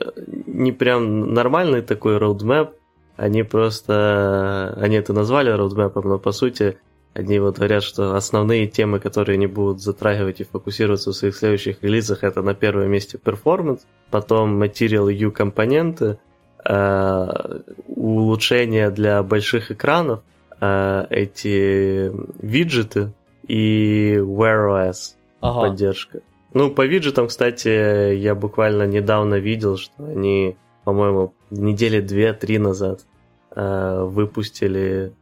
не 0.47 0.73
прям 0.73 1.33
нормальный 1.35 1.83
такой 1.83 2.19
roadmap, 2.19 2.71
они 3.17 3.45
просто, 3.45 4.77
они 4.81 4.97
это 4.97 5.13
назвали 5.13 5.55
roadmap, 5.55 6.01
но 6.03 6.19
по 6.19 6.33
сути 6.33 6.79
они 7.15 7.39
вот 7.39 7.57
говорят, 7.57 7.83
что 7.83 8.15
основные 8.17 8.67
темы, 8.67 8.99
которые 8.99 9.35
они 9.35 9.47
будут 9.47 9.83
затрагивать 9.83 10.41
и 10.41 10.45
фокусироваться 10.45 11.11
в 11.11 11.15
своих 11.15 11.37
следующих 11.37 11.83
релизах, 11.83 12.25
это 12.25 12.43
на 12.43 12.55
первом 12.55 12.91
месте 12.91 13.19
performance, 13.23 13.81
потом 14.11 14.63
Material 14.63 15.13
U 15.13 15.31
компоненты, 15.31 16.19
э, 16.65 17.59
улучшения 17.89 18.91
для 18.91 19.23
больших 19.23 19.71
экранов, 19.71 20.23
э, 20.61 21.07
эти 21.11 22.11
виджеты 22.43 23.13
и 23.47 24.17
Wear 24.17 24.71
OS 24.71 25.17
ага. 25.41 25.69
поддержка. 25.69 26.21
Ну, 26.55 26.71
по 26.71 26.87
виджетам, 26.87 27.29
кстати, 27.29 28.15
я 28.15 28.35
буквально 28.35 28.87
недавно 28.87 29.35
видел, 29.37 29.77
что 29.77 30.05
они, 30.05 30.57
по-моему, 30.85 31.35
недели 31.51 32.01
две-три 32.01 32.59
назад 32.59 33.01
э, 33.55 34.05
выпустили 34.05 35.13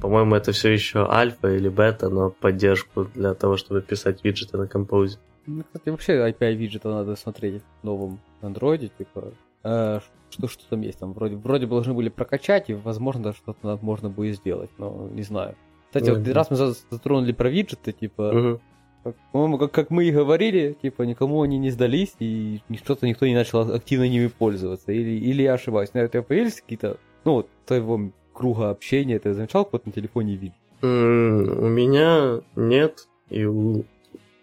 по-моему, 0.00 0.34
это 0.34 0.52
все 0.52 0.70
еще 0.70 1.06
альфа 1.08 1.48
или 1.48 1.68
бета, 1.68 2.08
но 2.08 2.30
поддержку 2.30 3.04
для 3.14 3.34
того, 3.34 3.56
чтобы 3.56 3.82
писать 3.82 4.24
виджеты 4.24 4.56
на 4.56 4.66
композе. 4.66 5.18
Ну, 5.46 5.62
кстати, 5.64 5.88
вообще 5.88 6.12
API 6.12 6.54
виджета 6.54 6.90
надо 6.90 7.16
смотреть 7.16 7.62
в 7.80 7.84
новом 7.84 8.20
андроиде, 8.42 8.90
типа, 8.98 9.32
э, 9.64 10.00
что, 10.30 10.48
что 10.48 10.68
там 10.68 10.82
есть, 10.82 10.98
там 10.98 11.14
вроде, 11.14 11.36
вроде 11.36 11.66
бы 11.66 11.76
должны 11.76 11.94
были 11.94 12.10
прокачать, 12.10 12.68
и, 12.68 12.74
возможно, 12.74 13.32
что-то 13.32 13.78
можно 13.80 14.10
будет 14.10 14.36
сделать, 14.36 14.70
но 14.78 15.08
не 15.10 15.22
знаю. 15.22 15.54
Кстати, 15.86 16.10
mm-hmm. 16.10 16.24
вот 16.24 16.34
раз 16.34 16.50
мы 16.50 16.56
затронули 16.56 17.32
про 17.32 17.48
виджеты, 17.48 17.92
типа, 17.92 18.22
mm-hmm. 18.22 18.60
как, 19.04 19.16
по-моему, 19.32 19.58
как, 19.58 19.72
как 19.72 19.90
мы 19.90 20.04
и 20.04 20.10
говорили, 20.10 20.76
типа, 20.82 21.02
никому 21.02 21.40
они 21.40 21.56
не 21.56 21.70
сдались, 21.70 22.14
и 22.18 22.60
что-то 22.82 23.06
никто 23.06 23.26
не 23.26 23.34
начал 23.34 23.72
активно 23.72 24.06
ними 24.06 24.26
пользоваться, 24.26 24.92
или, 24.92 25.18
или 25.18 25.42
я 25.42 25.54
ошибаюсь, 25.54 25.94
наверное, 25.94 26.08
у 26.08 26.12
тебя 26.12 26.22
появились 26.22 26.60
какие-то, 26.60 26.98
ну, 27.24 27.32
вот, 27.32 27.48
твоего 27.64 28.10
круга 28.38 28.70
общения 28.70 29.18
ты 29.18 29.34
замечал 29.34 29.64
код 29.64 29.84
на 29.84 29.92
телефоне 29.92 30.36
вид? 30.36 30.52
У 30.80 30.86
меня 30.86 32.40
нет, 32.54 33.08
и 33.30 33.44
у 33.44 33.84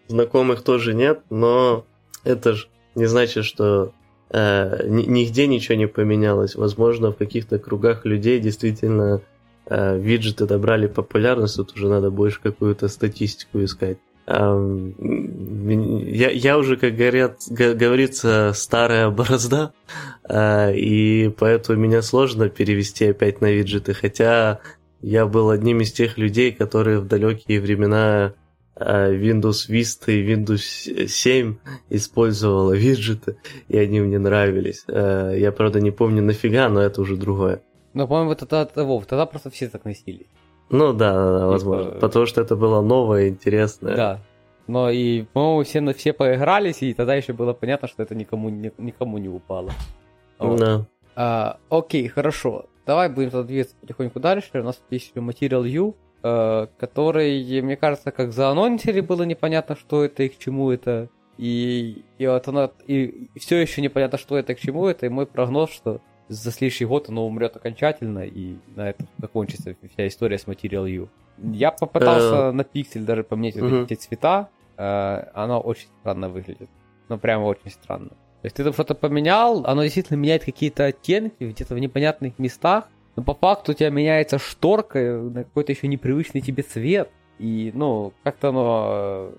знакомых 0.08 0.64
тоже 0.64 0.94
нет, 0.94 1.22
но 1.30 1.86
это 2.26 2.54
же 2.54 2.68
не 2.96 3.06
значит, 3.06 3.46
что 3.46 3.94
э, 4.32 4.86
нигде 4.88 5.48
ничего 5.48 5.78
не 5.78 5.88
поменялось. 5.88 6.56
Возможно, 6.56 7.14
в 7.14 7.16
каких-то 7.16 7.58
кругах 7.58 8.06
людей 8.06 8.40
действительно 8.42 9.22
э, 9.66 9.98
виджеты 9.98 10.46
добрали 10.46 10.88
популярность, 10.88 11.56
тут 11.56 11.74
уже 11.74 11.88
надо 11.88 12.12
больше 12.12 12.42
какую-то 12.42 12.90
статистику 12.90 13.64
искать. 13.64 13.98
Я, 14.28 16.30
я 16.32 16.58
уже, 16.58 16.78
как 16.78 16.96
говорят, 16.96 17.42
говорится, 17.50 18.54
старая 18.56 19.10
борозда, 19.12 19.74
а, 20.24 20.72
и 20.72 21.30
поэтому 21.30 21.80
меня 21.80 22.02
сложно 22.02 22.50
перевести 22.50 23.06
опять 23.06 23.42
на 23.42 23.52
виджеты, 23.52 23.94
хотя 23.94 24.62
я 25.02 25.28
был 25.28 25.52
одним 25.52 25.82
из 25.82 25.92
тех 25.92 26.18
людей, 26.18 26.52
которые 26.52 27.00
в 27.00 27.08
далекие 27.08 27.62
времена 27.62 28.34
а, 28.76 29.12
Windows 29.12 29.70
Vista 29.70 30.12
и 30.12 30.26
Windows 30.26 31.08
7 31.08 31.58
использовала 31.92 32.74
виджеты, 32.74 33.38
и 33.68 33.78
они 33.78 34.02
мне 34.02 34.18
нравились. 34.18 34.86
А, 34.88 35.34
я, 35.34 35.52
правда, 35.52 35.80
не 35.80 35.92
помню 35.92 36.24
нафига, 36.24 36.68
но 36.70 36.82
это 36.82 37.02
уже 37.02 37.16
другое. 37.16 37.62
Ну, 37.94 38.08
по-моему, 38.08 38.34
тогда, 38.36 38.66
тогда 38.66 39.26
просто 39.28 39.52
все 39.52 39.70
так 39.70 39.86
носили. 39.86 40.26
Ну 40.70 40.94
да, 40.94 41.14
да, 41.14 41.32
да 41.32 41.40
типа... 41.40 41.48
возможно. 41.48 41.92
Потому 42.00 42.26
что 42.26 42.42
это 42.42 42.56
было 42.56 42.82
новое, 42.82 43.30
интересное. 43.30 43.96
Да. 43.96 44.20
Но 44.68 44.90
и, 44.90 45.24
по-моему, 45.24 45.64
все, 45.64 45.94
все 45.94 46.14
поигрались, 46.14 46.82
и 46.82 46.94
тогда 46.94 47.16
еще 47.16 47.34
было 47.34 47.54
понятно, 47.54 47.88
что 47.88 48.02
это 48.02 48.16
никому, 48.16 48.50
никому 48.50 49.18
не 49.20 49.30
упало. 49.30 49.72
Вот. 50.40 50.60
Да. 50.60 50.86
А, 51.16 51.58
окей, 51.70 52.08
хорошо. 52.08 52.66
Давай 52.86 53.10
будем 53.10 53.30
тогда 53.30 53.48
двигаться 53.48 53.76
потихоньку 53.80 54.20
дальше. 54.20 54.50
У 54.54 54.64
нас 54.64 54.82
есть 54.90 55.12
еще 55.12 55.20
Material 55.20 55.68
U, 55.68 55.96
э, 56.24 56.68
который, 56.78 57.62
мне 57.62 57.78
кажется, 57.78 58.12
как 58.12 58.32
заанонсили, 58.32 59.02
было 59.02 59.24
непонятно, 59.24 59.76
что 59.76 60.04
это 60.04 60.24
и 60.24 60.30
к 60.30 60.38
чему 60.38 60.72
это. 60.72 61.10
И, 61.38 62.04
и 62.18 62.28
вот 62.28 62.48
она, 62.48 62.72
и 62.88 63.28
все 63.36 63.58
еще 63.58 63.82
непонятно, 63.82 64.18
что 64.18 64.38
это 64.38 64.54
и 64.54 64.56
к 64.56 64.60
чему 64.60 64.88
это, 64.88 65.06
и 65.06 65.10
мой 65.10 65.26
прогноз, 65.26 65.70
что 65.72 66.02
за 66.28 66.52
следующий 66.52 66.86
год 66.86 67.10
оно 67.10 67.26
умрет 67.26 67.56
окончательно, 67.56 68.26
и 68.26 68.56
на 68.76 68.90
этом 68.90 69.08
закончится 69.18 69.76
вся 69.94 70.08
история 70.08 70.38
с 70.38 70.46
Material 70.46 70.90
U. 70.90 71.10
Я 71.38 71.72
попытался 71.72 72.50
э. 72.50 72.52
на 72.52 72.64
пиксель 72.64 73.04
даже 73.04 73.24
поменять 73.24 73.58
эти 73.58 73.94
цвета, 73.96 74.50
э, 74.78 75.24
оно 75.34 75.60
очень 75.60 75.88
странно 76.00 76.30
выглядит. 76.30 76.70
Ну, 77.10 77.18
прямо 77.18 77.44
очень 77.44 77.70
странно. 77.70 78.10
То 78.10 78.48
есть 78.48 78.56
ты 78.56 78.64
там 78.64 78.74
что-то 78.74 78.96
поменял, 78.96 79.66
оно 79.66 79.84
действительно 79.84 80.18
меняет 80.18 80.46
какие-то 80.46 80.86
оттенки 80.86 81.44
где-то 81.44 81.76
в 81.76 81.80
непонятных 81.80 82.40
местах, 82.40 82.88
но 83.16 83.24
по 83.24 83.34
факту 83.34 83.72
у 83.72 83.76
тебя 83.76 83.90
меняется 83.90 84.38
шторка 84.40 85.00
на 85.00 85.44
какой-то 85.44 85.72
еще 85.72 85.88
непривычный 85.88 86.42
тебе 86.42 86.64
цвет. 86.64 87.10
И, 87.40 87.72
ну, 87.74 88.14
как-то 88.24 88.50
оно 88.50 89.32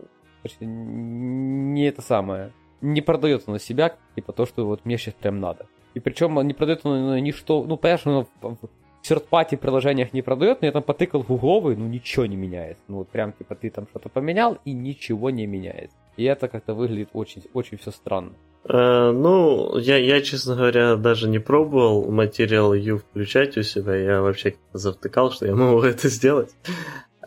э, 0.60 0.64
не 0.64 1.86
это 1.86 2.02
самое, 2.02 2.52
не 2.80 3.00
продает 3.00 3.44
оно 3.46 3.58
себя, 3.58 3.96
типа 4.14 4.32
то, 4.32 4.46
что 4.46 4.66
вот 4.66 4.84
мне 4.84 4.98
сейчас 4.98 5.14
прям 5.14 5.40
надо. 5.40 5.66
И 5.96 6.00
причем 6.00 6.38
не 6.46 6.52
продает 6.52 6.84
оно 6.84 7.18
ничто, 7.18 7.64
ну, 7.64 7.78
понятно, 7.78 8.26
оно 8.42 8.56
в 8.58 8.58
third-party 9.02 9.56
приложениях 9.56 10.12
не 10.12 10.20
продает, 10.20 10.60
но 10.60 10.66
я 10.66 10.72
там 10.72 10.82
потыкал 10.82 11.22
гугловый, 11.22 11.74
ну, 11.74 11.86
ничего 11.86 12.26
не 12.26 12.36
меняется. 12.36 12.82
Ну, 12.88 12.96
вот 12.98 13.08
прям, 13.08 13.32
типа, 13.32 13.54
ты 13.54 13.70
там 13.70 13.86
что-то 13.88 14.10
поменял, 14.10 14.58
и 14.66 14.74
ничего 14.74 15.30
не 15.30 15.46
меняется. 15.46 15.96
И 16.18 16.24
это 16.24 16.48
как-то 16.48 16.74
выглядит 16.74 17.08
очень, 17.14 17.44
очень 17.54 17.78
все 17.78 17.92
странно. 17.92 18.32
Uh, 18.64 19.12
ну, 19.12 19.78
я, 19.78 19.96
я, 19.96 20.20
честно 20.20 20.54
говоря, 20.54 20.96
даже 20.96 21.30
не 21.30 21.38
пробовал 21.38 22.10
материал 22.10 22.74
U 22.74 22.98
включать 22.98 23.56
у 23.56 23.62
себя. 23.62 23.96
Я 23.96 24.20
вообще 24.20 24.56
завтыкал, 24.74 25.32
что 25.32 25.46
я 25.46 25.54
могу 25.54 25.80
это 25.82 26.10
сделать. 26.10 26.54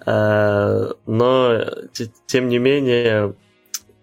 Uh, 0.05 0.95
но, 1.07 1.65
тем 2.27 2.49
не 2.49 2.59
менее, 2.59 3.33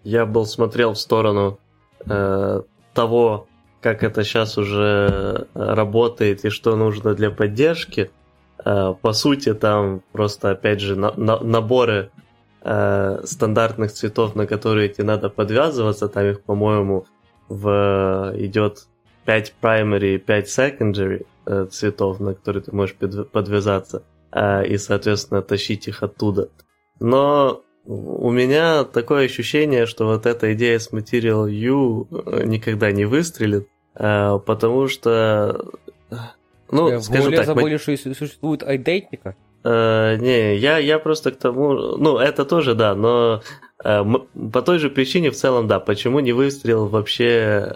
я 0.03 0.25
был 0.25 0.45
смотрел 0.45 0.91
в 0.91 0.99
сторону 0.99 1.57
uh, 2.01 2.65
того, 2.93 3.47
как 3.87 4.03
это 4.03 4.25
сейчас 4.25 4.57
уже 4.57 5.47
работает 5.53 6.43
и 6.43 6.49
что 6.49 6.75
нужно 6.75 7.13
для 7.13 7.31
поддержки. 7.31 8.11
Э, 8.65 8.93
по 9.01 9.13
сути, 9.13 9.53
там 9.53 10.01
просто, 10.11 10.51
опять 10.51 10.81
же, 10.81 10.97
на, 10.97 11.13
на, 11.15 11.39
наборы 11.39 12.11
э, 12.63 13.21
стандартных 13.23 13.93
цветов, 13.93 14.35
на 14.35 14.45
которые 14.45 14.89
тебе 14.89 15.05
надо 15.05 15.29
подвязываться. 15.29 16.09
Там 16.09 16.25
их, 16.25 16.41
по-моему, 16.41 17.05
в, 17.47 18.33
идет 18.35 18.87
5 19.23 19.53
primary 19.61 20.15
и 20.15 20.17
5 20.17 20.47
secondary 20.47 21.25
э, 21.45 21.67
цветов, 21.71 22.19
на 22.19 22.33
которые 22.33 22.63
ты 22.63 22.75
можешь 22.75 22.95
подвязаться. 22.95 24.03
И, 24.67 24.77
соответственно, 24.77 25.41
тащить 25.41 25.87
их 25.87 26.03
оттуда. 26.03 26.49
Но 26.99 27.63
у 27.87 28.31
меня 28.31 28.83
такое 28.83 29.25
ощущение, 29.25 29.85
что 29.85 30.05
вот 30.07 30.25
эта 30.25 30.53
идея 30.53 30.77
с 30.77 30.91
Material 30.91 31.49
U 31.49 32.07
э, 32.11 32.43
никогда 32.45 32.91
не 32.91 33.05
выстрелит, 33.05 33.63
э, 33.63 33.67
потому 33.97 34.87
что... 34.87 35.65
Ну, 36.71 36.89
я 36.89 37.01
скажем 37.01 37.33
так... 37.33 37.45
забыли, 37.45 37.77
что 37.77 37.95
существует 37.97 38.63
айдентика? 38.63 39.35
Э, 39.63 40.17
не, 40.17 40.55
я, 40.57 40.77
я 40.77 40.99
просто 40.99 41.31
к 41.31 41.37
тому... 41.37 41.97
Ну, 41.97 42.17
это 42.17 42.45
тоже, 42.45 42.75
да, 42.75 42.95
но 42.95 43.41
по 43.83 44.61
той 44.63 44.79
же 44.79 44.89
причине 44.89 45.29
в 45.29 45.35
целом, 45.35 45.67
да, 45.67 45.79
почему 45.79 46.19
не 46.19 46.33
выстрелил 46.33 46.87
вообще 46.87 47.71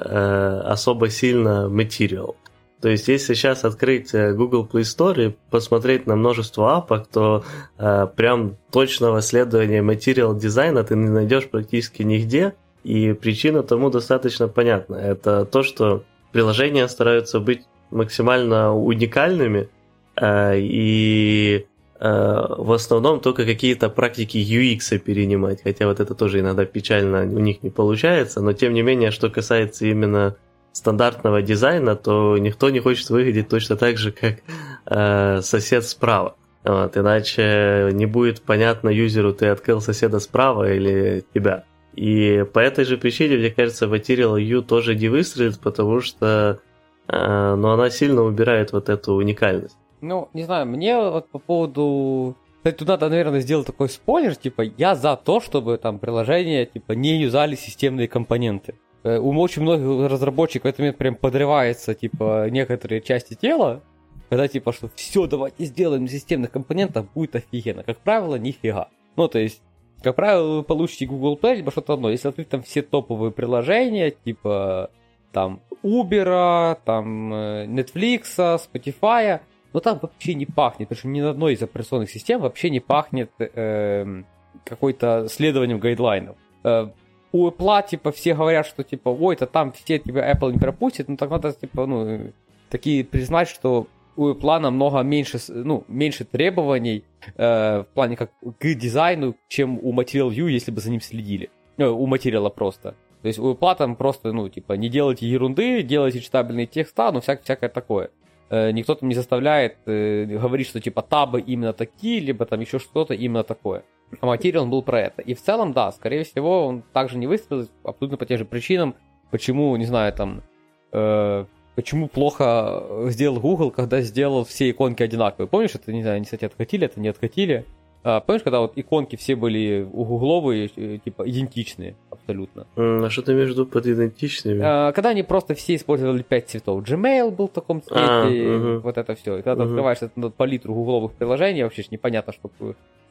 особо 0.65 1.09
сильно 1.09 1.67
Material. 1.69 2.35
То 2.81 2.89
есть, 2.89 3.07
если 3.07 3.35
сейчас 3.35 3.63
открыть 3.63 4.13
э, 4.13 4.33
Google 4.33 4.67
Play 4.71 4.81
Store 4.81 5.27
и 5.27 5.35
посмотреть 5.51 6.07
на 6.07 6.15
множество 6.15 6.77
апок, 6.77 7.07
то 7.07 7.43
э, 7.77 8.07
прям 8.15 8.57
точного 8.71 9.21
следования 9.21 9.83
материал 9.83 10.35
дизайна 10.35 10.83
ты 10.83 10.95
не 10.95 11.07
найдешь 11.07 11.47
практически 11.47 12.01
нигде. 12.01 12.55
И 12.83 13.13
причина 13.13 13.61
тому 13.61 13.91
достаточно 13.91 14.47
понятна. 14.47 14.95
Это 14.95 15.45
то, 15.45 15.61
что 15.61 16.03
приложения 16.31 16.87
стараются 16.87 17.39
быть 17.39 17.61
максимально 17.91 18.73
уникальными 18.73 19.69
э, 20.15 20.59
и 20.59 21.65
э, 21.99 22.45
в 22.57 22.71
основном 22.71 23.19
только 23.19 23.45
какие-то 23.45 23.89
практики 23.89 24.37
UX 24.37 24.97
перенимать, 24.99 25.61
хотя 25.63 25.87
вот 25.87 25.99
это 25.99 26.15
тоже 26.15 26.39
иногда 26.39 26.65
печально 26.65 27.23
у 27.23 27.39
них 27.39 27.63
не 27.63 27.69
получается, 27.69 28.41
но 28.41 28.53
тем 28.53 28.73
не 28.73 28.81
менее, 28.81 29.11
что 29.11 29.29
касается 29.29 29.85
именно 29.85 30.35
стандартного 30.71 31.41
дизайна, 31.41 31.95
то 31.95 32.37
никто 32.37 32.69
не 32.69 32.79
хочет 32.79 33.09
выглядеть 33.09 33.49
точно 33.49 33.75
так 33.75 33.97
же, 33.97 34.11
как 34.11 34.37
э, 34.85 35.41
сосед 35.41 35.85
справа. 35.85 36.35
Вот, 36.63 36.95
иначе 36.95 37.89
не 37.91 38.05
будет 38.05 38.41
понятно 38.41 38.89
юзеру, 38.89 39.33
ты 39.33 39.47
открыл 39.47 39.81
соседа 39.81 40.19
справа 40.19 40.71
или 40.71 41.23
тебя. 41.33 41.65
И 41.93 42.45
по 42.53 42.59
этой 42.59 42.85
же 42.85 42.97
причине, 42.97 43.37
мне 43.37 43.49
кажется, 43.49 43.85
Material 43.85 44.39
U 44.39 44.61
тоже 44.61 44.95
не 44.95 45.09
выстрелит, 45.09 45.59
потому 45.59 45.99
что 46.01 46.59
э, 47.07 47.55
ну, 47.55 47.69
она 47.69 47.89
сильно 47.89 48.21
убирает 48.23 48.71
вот 48.71 48.89
эту 48.89 49.13
уникальность. 49.13 49.77
Ну, 49.99 50.29
не 50.33 50.43
знаю, 50.43 50.65
мне 50.65 50.97
вот 50.97 51.29
по 51.29 51.39
поводу... 51.39 52.35
Кстати, 52.57 52.75
тут 52.77 52.87
надо, 52.87 53.09
наверное, 53.09 53.41
сделать 53.41 53.67
такой 53.67 53.89
спойлер, 53.89 54.35
типа, 54.35 54.61
я 54.61 54.95
за 54.95 55.15
то, 55.15 55.41
чтобы 55.41 55.77
там 55.77 55.99
приложения, 55.99 56.65
типа, 56.65 56.93
не 56.93 57.21
юзали 57.21 57.55
системные 57.55 58.07
компоненты. 58.07 58.75
Э, 59.03 59.17
у 59.17 59.37
очень 59.39 59.63
многих 59.63 60.09
разработчиков 60.09 60.65
в 60.65 60.67
этот 60.67 60.79
момент 60.79 60.97
прям 60.97 61.15
подрывается, 61.15 61.93
типа, 61.93 62.49
некоторые 62.49 63.01
части 63.01 63.33
тела, 63.33 63.81
когда 64.29 64.47
типа, 64.47 64.71
что 64.71 64.89
все, 64.95 65.27
давайте 65.27 65.65
сделаем 65.65 66.07
системных 66.07 66.51
компонентов, 66.51 67.11
будет 67.13 67.35
офигенно. 67.35 67.83
Как 67.83 67.97
правило, 67.97 68.35
нифига. 68.35 68.87
Ну, 69.17 69.27
то 69.27 69.39
есть, 69.39 69.61
как 70.03 70.15
правило, 70.15 70.57
вы 70.57 70.63
получите 70.63 71.05
Google 71.05 71.37
Play, 71.41 71.55
либо 71.55 71.71
что-то 71.71 71.93
одно. 71.93 72.09
Если 72.09 72.27
открыть 72.27 72.49
там 72.49 72.63
все 72.63 72.81
топовые 72.81 73.31
приложения, 73.31 74.11
типа 74.11 74.89
там 75.31 75.61
Uber, 75.83 76.77
там 76.83 77.33
э, 77.33 77.65
Netflix, 77.67 78.23
Spotify, 78.37 79.39
но 79.73 79.79
там 79.79 79.99
вообще 80.01 80.33
не 80.33 80.45
пахнет, 80.45 80.89
потому 80.89 80.99
что 80.99 81.07
ни 81.07 81.21
на 81.21 81.29
одной 81.29 81.53
из 81.53 81.61
операционных 81.61 82.09
систем 82.09 82.41
вообще 82.41 82.69
не 82.69 82.79
пахнет 82.79 83.31
э, 83.39 84.23
какой-то 84.65 85.27
следованием 85.29 85.79
гайдлайнов. 85.79 86.35
Э, 86.63 86.87
у 87.31 87.47
Apple, 87.49 87.87
типа, 87.87 88.11
все 88.11 88.33
говорят, 88.33 88.65
что, 88.67 88.83
типа, 88.83 89.09
ой, 89.09 89.35
это 89.35 89.45
там 89.45 89.71
все 89.71 89.99
тебя 89.99 90.29
Apple 90.31 90.51
не 90.51 90.59
пропустит, 90.59 91.07
ну, 91.07 91.15
так 91.15 91.29
надо, 91.29 91.53
типа, 91.53 91.85
ну, 91.85 92.33
такие 92.69 93.05
признать, 93.05 93.47
что 93.47 93.87
у 94.15 94.29
Apple 94.29 94.59
намного 94.59 95.01
меньше, 95.01 95.39
ну, 95.47 95.83
меньше 95.87 96.25
требований 96.25 97.03
э, 97.35 97.81
в 97.81 97.87
плане 97.93 98.15
как 98.15 98.31
к 98.59 98.73
дизайну, 98.75 99.35
чем 99.47 99.79
у 99.81 99.93
Material 99.93 100.29
View, 100.29 100.49
если 100.49 100.71
бы 100.71 100.81
за 100.81 100.91
ним 100.91 101.01
следили. 101.01 101.49
Э, 101.77 101.85
у 101.85 102.05
материала 102.05 102.49
просто. 102.49 102.95
То 103.21 103.27
есть 103.27 103.39
у 103.39 103.53
Apple 103.53 103.75
там 103.77 103.95
просто, 103.95 104.33
ну, 104.33 104.49
типа, 104.49 104.73
не 104.73 104.89
делайте 104.89 105.27
ерунды, 105.27 105.83
делайте 105.83 106.19
читабельные 106.19 106.65
текста, 106.65 107.11
ну, 107.11 107.21
всякое, 107.21 107.43
всякое 107.43 107.69
такое. 107.69 108.09
Э, 108.49 108.71
никто 108.71 108.95
там 108.95 109.09
не 109.09 109.15
заставляет 109.15 109.77
э, 109.85 110.25
говорить, 110.25 110.67
что, 110.67 110.81
типа, 110.81 111.01
табы 111.01 111.39
именно 111.39 111.73
такие, 111.73 112.19
либо 112.19 112.45
там 112.45 112.59
еще 112.59 112.79
что-то 112.79 113.13
именно 113.13 113.43
такое. 113.43 113.83
А 114.19 114.25
материал 114.25 114.65
был 114.65 114.81
про 114.81 114.99
это. 114.99 115.21
И 115.21 115.33
в 115.33 115.41
целом, 115.41 115.71
да, 115.71 115.91
скорее 115.91 116.25
всего, 116.25 116.67
он 116.67 116.81
также 116.81 117.17
не 117.17 117.27
выстрелил 117.27 117.69
абсолютно 117.83 118.17
по 118.17 118.25
тем 118.25 118.37
же 118.37 118.45
причинам, 118.45 118.95
почему, 119.29 119.75
не 119.77 119.85
знаю, 119.85 120.11
там, 120.11 120.43
э, 120.91 121.45
почему 121.75 122.07
плохо 122.07 122.83
э, 122.83 123.07
сделал 123.09 123.39
Google, 123.39 123.71
когда 123.71 124.01
сделал 124.01 124.43
все 124.43 124.69
иконки 124.69 125.03
одинаковые. 125.03 125.47
Помнишь, 125.47 125.75
это, 125.75 125.91
не 125.93 126.01
знаю, 126.01 126.17
они, 126.17 126.25
кстати, 126.25 126.45
откатили, 126.45 126.85
это 126.85 126.99
не 126.99 127.07
откатили. 127.07 127.65
А, 128.03 128.19
помнишь, 128.19 128.41
когда 128.41 128.61
вот 128.61 128.73
иконки 128.77 129.15
все 129.15 129.35
были 129.35 129.87
у 129.91 130.03
гугловые, 130.05 130.71
э, 130.75 130.97
типа, 131.03 131.29
идентичные 131.29 131.95
абсолютно? 132.09 132.65
А 132.75 133.09
что 133.09 133.21
ты 133.21 133.33
между 133.33 133.65
под 133.65 133.85
идентичными? 133.85 134.61
А, 134.63 134.91
когда 134.91 135.09
они 135.09 135.21
просто 135.21 135.53
все 135.53 135.75
использовали 135.75 136.23
5 136.23 136.49
цветов. 136.49 136.83
Gmail 136.83 137.29
был 137.29 137.47
в 137.47 137.51
таком 137.51 137.81
цвете, 137.81 138.01
а, 138.01 138.25
угу. 138.25 138.79
вот 138.81 138.97
это 138.97 139.13
все. 139.15 139.37
И 139.37 139.41
когда 139.43 139.53
угу. 139.53 139.61
ты 139.61 139.67
открываешь 139.69 140.01
эту 140.01 140.31
палитру 140.31 140.73
гугловых 140.73 141.11
приложений, 141.13 141.63
вообще 141.63 141.85
непонятно, 141.91 142.33
что, 142.33 142.49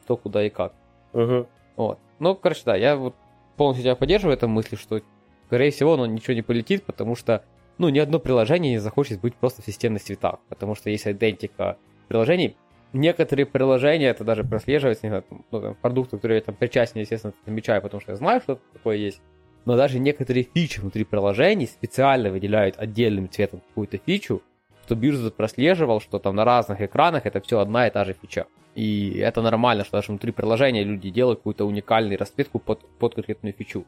что 0.03 0.17
куда 0.17 0.45
и 0.45 0.49
как. 0.49 0.73
Угу. 1.13 1.47
Вот. 1.77 1.99
Ну, 2.19 2.35
короче, 2.35 2.61
да, 2.65 2.75
я 2.75 2.97
вот 2.97 3.15
полностью 3.55 3.83
тебя 3.83 3.95
поддерживаю 3.95 4.35
в 4.35 4.37
этом 4.37 4.51
мысли, 4.51 4.75
что, 4.75 4.99
скорее 5.47 5.71
всего, 5.71 5.93
оно 5.93 6.05
ничего 6.05 6.33
не 6.33 6.41
полетит, 6.41 6.83
потому 6.83 7.15
что 7.15 7.43
ну, 7.81 7.89
ни 7.89 7.97
одно 7.97 8.19
приложение 8.19 8.73
не 8.73 8.77
захочет 8.77 9.21
быть 9.21 9.33
просто 9.33 9.63
в 9.63 9.65
системных 9.65 10.03
цветах, 10.03 10.39
потому 10.49 10.75
что 10.75 10.91
есть 10.91 11.07
идентика 11.07 11.77
приложений. 12.07 12.55
Некоторые 12.93 13.47
приложения, 13.47 14.09
это 14.09 14.23
даже 14.23 14.43
прослеживается, 14.43 15.07
знаю, 15.07 15.23
ну, 15.49 15.61
там, 15.61 15.75
продукты, 15.81 16.17
которые 16.17 16.37
я 16.37 16.43
там 16.43 16.53
причастен, 16.53 16.99
естественно, 16.99 17.33
замечаю, 17.43 17.81
потому 17.81 17.99
что 17.99 18.11
я 18.11 18.17
знаю, 18.17 18.39
что 18.39 18.59
такое 18.73 18.97
есть. 18.97 19.19
Но 19.65 19.75
даже 19.75 19.97
некоторые 19.97 20.43
фичи 20.43 20.79
внутри 20.79 21.05
приложений 21.05 21.67
специально 21.67 22.29
выделяют 22.29 22.75
отдельным 22.77 23.27
цветом 23.27 23.61
какую-то 23.69 23.97
фичу, 23.97 24.43
чтобы 24.85 25.07
юзер 25.07 25.31
прослеживал, 25.31 26.01
что 26.01 26.19
там 26.19 26.35
на 26.35 26.45
разных 26.45 26.81
экранах 26.81 27.25
это 27.25 27.41
все 27.41 27.59
одна 27.59 27.87
и 27.87 27.91
та 27.91 28.05
же 28.05 28.13
фича. 28.13 28.45
И 28.75 29.17
это 29.17 29.41
нормально, 29.41 29.85
что 29.85 29.97
даже 29.97 30.09
внутри 30.09 30.31
приложения 30.31 30.83
люди 30.83 31.09
делают 31.09 31.39
какую-то 31.39 31.65
уникальную 31.65 32.19
расцветку 32.19 32.59
под, 32.59 32.87
под 32.99 33.15
конкретную 33.15 33.53
фичу. 33.53 33.85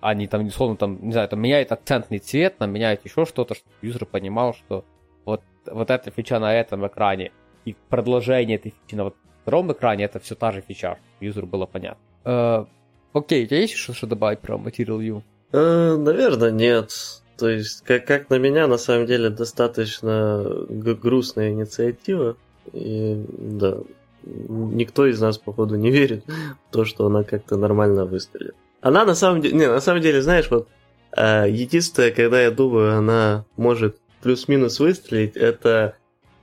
Они 0.00 0.26
там, 0.26 0.46
условно, 0.46 0.76
там, 0.76 0.98
не 1.02 1.12
знаю, 1.12 1.28
там 1.28 1.40
меняют 1.40 1.72
акцентный 1.72 2.18
цвет, 2.18 2.58
там 2.58 2.70
меняют 2.70 3.04
еще 3.04 3.24
что-то, 3.24 3.54
чтобы 3.54 3.72
юзер 3.82 4.06
понимал, 4.06 4.54
что 4.54 4.84
вот, 5.24 5.42
вот 5.66 5.90
эта 5.90 6.10
фича 6.10 6.38
на 6.38 6.54
этом 6.54 6.86
экране 6.86 7.32
и 7.64 7.74
продолжение 7.88 8.56
этой 8.56 8.72
фичи 8.72 8.94
на 8.94 9.04
вот 9.04 9.16
втором 9.42 9.72
экране, 9.72 10.04
это 10.04 10.18
все 10.20 10.34
та 10.34 10.52
же 10.52 10.60
фича, 10.60 10.98
юзеру 11.20 11.46
было 11.46 11.66
понятно. 11.66 12.00
Э, 12.24 12.64
окей, 13.12 13.44
у 13.44 13.46
тебя 13.46 13.60
есть 13.60 13.74
что-то 13.74 14.06
добавить 14.06 14.40
про 14.40 14.56
Material 14.56 14.98
View? 14.98 15.22
Э, 15.52 15.96
наверное, 15.96 16.50
нет. 16.50 16.90
То 17.36 17.48
есть, 17.48 17.82
как, 17.82 18.06
как 18.06 18.30
на 18.30 18.38
меня, 18.38 18.66
на 18.66 18.78
самом 18.78 19.06
деле, 19.06 19.30
достаточно 19.30 20.44
грустная 20.68 21.50
инициатива. 21.50 22.36
И 22.72 23.24
да, 23.28 23.78
никто 24.22 25.06
из 25.06 25.20
нас, 25.20 25.38
походу, 25.38 25.76
не 25.76 25.90
верит 25.90 26.24
в 26.26 26.72
то, 26.72 26.84
что 26.84 27.06
она 27.06 27.24
как-то 27.24 27.56
нормально 27.56 28.04
выстрелит. 28.04 28.56
Она 28.80 29.04
на 29.04 29.14
самом 29.14 29.40
деле, 29.40 29.56
не, 29.56 29.68
на 29.68 29.80
самом 29.80 30.00
деле, 30.00 30.22
знаешь, 30.22 30.50
вот 30.50 30.68
э, 31.16 31.46
единственное, 31.48 32.10
когда 32.10 32.40
я 32.40 32.50
думаю, 32.50 32.98
она 32.98 33.44
может 33.56 33.98
плюс-минус 34.22 34.80
выстрелить, 34.80 35.36
это 35.36 35.96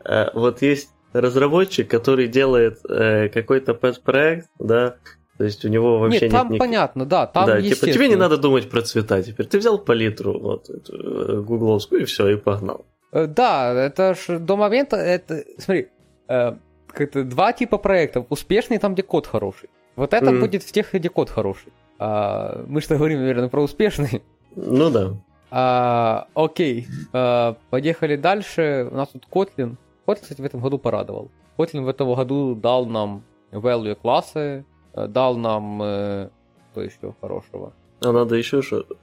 э, 0.04 0.30
вот 0.34 0.62
есть 0.62 0.90
разработчик, 1.14 1.90
который 1.90 2.28
делает 2.28 2.80
э, 2.90 3.30
какой-то 3.30 3.74
пэт-проект, 3.74 4.48
да, 4.60 4.96
то 5.38 5.46
есть 5.46 5.66
у 5.66 5.70
него 5.70 6.00
вообще 6.00 6.22
нет, 6.22 6.32
там 6.32 6.52
нет 6.52 6.60
понятно, 6.60 7.06
да, 7.06 7.26
там 7.26 7.46
Да, 7.48 7.62
типа 7.62 7.88
тебе 7.88 8.08
не 8.08 8.16
надо 8.16 8.38
думать 8.38 8.70
про 8.70 8.82
цвета 8.82 9.22
теперь. 9.24 9.48
Ты 9.48 9.58
взял 9.58 9.80
палитру, 9.80 10.40
вот, 10.40 10.70
эту, 10.70 10.94
э, 10.94 11.42
гугловскую, 11.42 12.02
и 12.02 12.06
все, 12.06 12.30
и 12.30 12.36
погнал. 12.36 12.86
Э, 13.12 13.28
да, 13.28 13.74
это 13.74 14.16
ж 14.16 14.40
до 14.40 14.58
момента, 14.58 14.96
это, 14.96 15.44
смотри, 15.58 15.88
э, 16.28 16.54
как-то 16.88 17.24
два 17.24 17.54
типа 17.54 17.78
проектов. 17.78 18.26
Успешный 18.30 18.78
там, 18.78 18.94
где 18.94 19.04
код 19.04 19.28
хороший. 19.28 19.70
Вот 19.96 20.14
это 20.14 20.32
mm. 20.32 20.40
будет 20.40 20.64
в 20.64 20.72
тех, 20.72 20.94
где 20.94 21.10
код 21.10 21.30
хороший. 21.30 21.74
А, 22.00 22.64
мы 22.68 22.82
что 22.82 22.98
говорим, 22.98 23.20
наверное, 23.20 23.50
про 23.50 23.62
успешный. 23.62 24.22
Ну 24.56 24.90
да. 24.90 25.14
А, 25.52 26.28
окей, 26.34 26.88
а, 27.12 27.58
поехали 27.70 28.16
дальше. 28.16 28.88
У 28.92 28.96
нас 28.96 29.10
тут 29.10 29.28
Kotlin. 29.32 29.76
Kotlin, 30.06 30.22
кстати, 30.22 30.42
в 30.42 30.46
этом 30.46 30.62
году 30.62 30.78
порадовал. 30.78 31.32
Kotlin 31.58 31.84
в 31.84 31.88
этом 31.88 32.14
году 32.14 32.56
дал 32.56 32.86
нам 32.86 33.24
value 33.52 33.96
классы, 33.96 34.66
э, 34.94 35.08
дал 35.08 35.38
нам... 35.38 35.82
Э, 35.82 36.30
что 36.72 36.82
еще 36.82 37.14
хорошего? 37.22 37.74
А 38.02 38.12
надо 38.12 38.36
еще 38.36 38.62
что-то? 38.62 38.96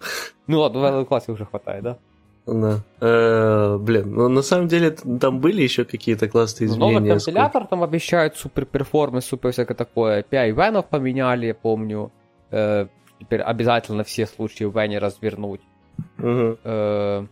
Ну 0.46 0.60
ладно, 0.60 0.78
value 0.78 1.04
классы 1.04 1.32
уже 1.32 1.46
хватает, 1.46 1.84
да? 1.84 1.98
Да. 2.46 2.80
Э, 3.00 3.78
блин, 3.78 4.12
ну 4.14 4.28
на 4.28 4.42
самом 4.42 4.66
деле 4.66 4.90
там 4.90 5.40
были 5.40 5.62
еще 5.62 5.84
какие-то 5.84 6.28
классные 6.28 6.68
ну, 6.68 6.74
изменения. 6.74 6.98
Новый 6.98 7.10
компилятор 7.10 7.66
там 7.66 7.82
обещают 7.82 8.36
супер 8.36 8.64
перформанс, 8.64 9.26
супер 9.26 9.52
всякое 9.52 9.74
такое. 9.74 10.22
API 10.22 10.50
венов 10.50 10.86
поменяли, 10.86 11.46
я 11.46 11.54
помню. 11.54 12.10
Э, 12.50 12.86
теперь 13.18 13.42
обязательно 13.42 14.04
все 14.04 14.26
случаи 14.26 14.64
в 14.64 14.76
вене 14.78 14.98
развернуть. 14.98 15.60
Угу. 16.18 16.58
Э, 16.64 17.26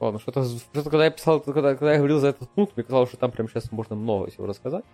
ладно, 0.00 0.18
что-то, 0.20 0.44
что-то, 0.44 0.90
когда 0.90 1.04
я 1.04 1.10
писал, 1.10 1.40
когда, 1.40 1.74
когда 1.74 1.92
я 1.92 1.98
говорил 1.98 2.18
за 2.18 2.28
этот 2.28 2.48
пункт, 2.50 2.76
мне 2.76 2.84
казалось, 2.84 3.08
что 3.08 3.18
там 3.18 3.30
прямо 3.30 3.48
сейчас 3.48 3.70
можно 3.72 3.96
много 3.96 4.30
всего 4.30 4.46
рассказать. 4.46 4.84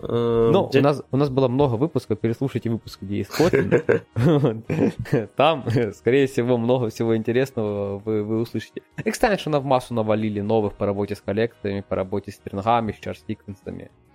Э, 0.00 0.50
Но 0.52 0.70
у 0.72 0.80
нас, 0.80 1.02
у 1.10 1.16
нас 1.16 1.30
было 1.30 1.48
много 1.48 1.76
выпусков, 1.76 2.18
переслушайте 2.20 2.68
выпуск, 2.68 3.00
где 3.00 3.18
есть 3.18 3.30
Kotlin. 3.30 4.02
Там, 5.36 5.64
скорее 5.94 6.26
всего, 6.26 6.58
много 6.58 6.90
всего 6.90 7.16
интересного 7.16 7.98
вы, 7.98 8.22
вы 8.22 8.40
услышите. 8.40 8.82
Extension 8.98 9.58
в 9.58 9.64
массу 9.64 9.94
навалили 9.94 10.40
новых 10.40 10.74
по 10.74 10.84
работе 10.84 11.14
с 11.14 11.20
коллекциями, 11.20 11.82
по 11.86 11.96
работе 11.96 12.30
с 12.30 12.34
стрингами, 12.34 12.92
с 12.92 12.98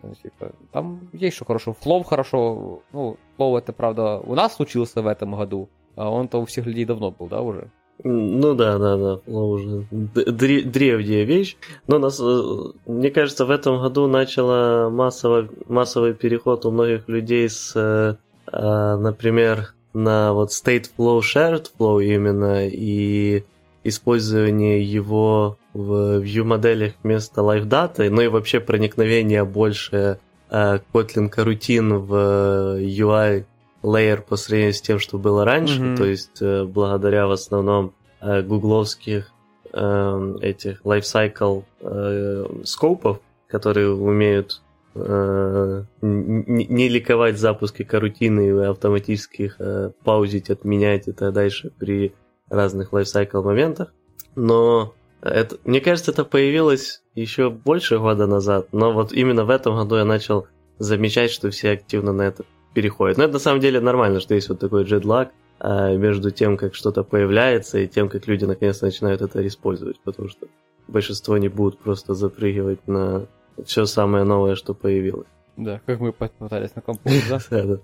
чар-секвенсами. 0.02 0.16
Типа, 0.22 0.52
там 0.72 1.10
есть 1.14 1.36
что 1.36 1.46
хорошо. 1.46 1.74
Флоу 1.82 2.04
хорошо. 2.04 2.82
Ну, 2.92 3.18
флоу 3.38 3.58
это, 3.58 3.74
правда, 3.74 4.20
у 4.20 4.36
нас 4.36 4.56
случился 4.56 5.02
в 5.02 5.08
этом 5.08 5.36
году, 5.36 5.70
а 5.96 6.10
он-то 6.10 6.40
у 6.40 6.46
всех 6.46 6.66
людей 6.66 6.86
давно 6.86 7.12
был, 7.12 7.28
да, 7.28 7.42
уже? 7.42 7.70
Ну 8.04 8.56
да, 8.56 8.80
да, 8.80 8.98
да, 8.98 9.14
уже 9.28 9.86
древняя 9.92 11.24
вещь. 11.24 11.56
Но 11.88 12.00
нас, 12.00 12.20
э, 12.20 12.42
мне 12.88 13.12
кажется, 13.12 13.46
в 13.46 13.52
этом 13.52 13.80
году 13.80 14.08
начало 14.08 14.90
массово, 14.90 15.50
массовый 15.68 16.16
переход 16.16 16.66
у 16.66 16.72
многих 16.72 17.08
людей 17.08 17.48
с, 17.48 17.74
э, 17.76 18.16
э, 18.52 18.96
например, 18.96 19.76
на 19.94 20.34
вот 20.34 20.50
state 20.50 20.90
flow, 20.98 21.20
shared 21.20 21.68
flow 21.78 22.04
именно, 22.04 22.68
и 22.68 23.44
использование 23.84 24.82
его 24.82 25.58
в 25.74 26.22
view-моделях 26.22 26.94
вместо 27.04 27.42
live 27.42 27.68
data, 27.68 28.10
ну 28.10 28.22
и 28.22 28.28
вообще 28.28 28.60
проникновение 28.60 29.46
больше 29.46 30.20
Kotlin 30.50 31.30
карутин 31.30 31.98
в 32.00 32.14
UI 32.78 33.46
лейер 33.84 34.22
по 34.22 34.36
сравнению 34.36 34.74
с 34.74 34.82
тем, 34.82 35.00
что 35.00 35.18
было 35.18 35.46
раньше, 35.46 35.82
mm-hmm. 35.82 35.98
то 35.98 36.06
есть 36.06 36.42
э, 36.42 36.64
благодаря 36.66 37.28
в 37.28 37.32
основном 37.32 37.94
э, 38.20 38.42
гугловских 38.42 39.32
э, 39.74 40.36
этих 40.42 40.82
lifecycle 40.82 41.64
э, 41.80 42.46
скопов, 42.64 43.20
которые 43.48 43.92
умеют 43.94 44.62
э, 44.94 45.84
не, 46.02 46.66
не 46.66 46.90
ликовать 46.90 47.40
запуски 47.40 47.84
карутины 47.84 48.48
и 48.48 48.66
автоматически 48.66 49.44
их 49.44 49.56
э, 49.60 49.92
паузить, 50.04 50.50
отменять 50.50 51.08
и 51.08 51.12
так 51.12 51.34
дальше 51.34 51.72
при 51.80 52.14
разных 52.50 52.94
лайфсайкл 52.94 53.42
моментах. 53.42 53.94
Но 54.36 54.94
это, 55.22 55.58
мне 55.66 55.82
кажется, 55.82 56.12
это 56.12 56.26
появилось 56.26 57.04
еще 57.16 57.50
больше 57.50 58.00
года 58.00 58.28
назад, 58.28 58.68
но 58.72 58.92
вот 58.92 59.14
именно 59.14 59.46
в 59.46 59.50
этом 59.50 59.76
году 59.76 59.96
я 59.96 60.06
начал 60.06 60.48
замечать, 60.80 61.32
что 61.32 61.50
все 61.52 61.72
активно 61.72 62.12
на 62.12 62.24
это 62.24 62.44
переходят. 62.74 63.18
Но 63.18 63.26
это 63.26 63.34
на 63.34 63.40
самом 63.40 63.60
деле 63.60 63.80
нормально, 63.80 64.20
что 64.20 64.34
есть 64.34 64.50
вот 64.50 64.60
такой 64.60 64.84
джедлаг 64.84 65.32
а, 65.60 65.96
между 65.96 66.32
тем, 66.32 66.58
как 66.58 66.74
что-то 66.74 67.04
появляется, 67.04 67.80
и 67.80 67.88
тем, 67.88 68.10
как 68.10 68.28
люди 68.28 68.46
наконец-то 68.46 68.86
начинают 68.86 69.22
это 69.22 69.46
использовать, 69.46 70.00
потому 70.00 70.30
что 70.30 70.48
большинство 70.88 71.38
не 71.38 71.50
будут 71.50 71.80
просто 71.80 72.14
запрыгивать 72.14 72.88
на 72.88 73.28
все 73.64 73.86
самое 73.86 74.24
новое, 74.24 74.56
что 74.56 74.74
появилось. 74.74 75.28
Да, 75.58 75.82
как 75.86 76.00
мы 76.00 76.14
пытались 76.14 76.74
на 76.76 76.82
компьютере, 76.82 77.40
да? 77.50 77.80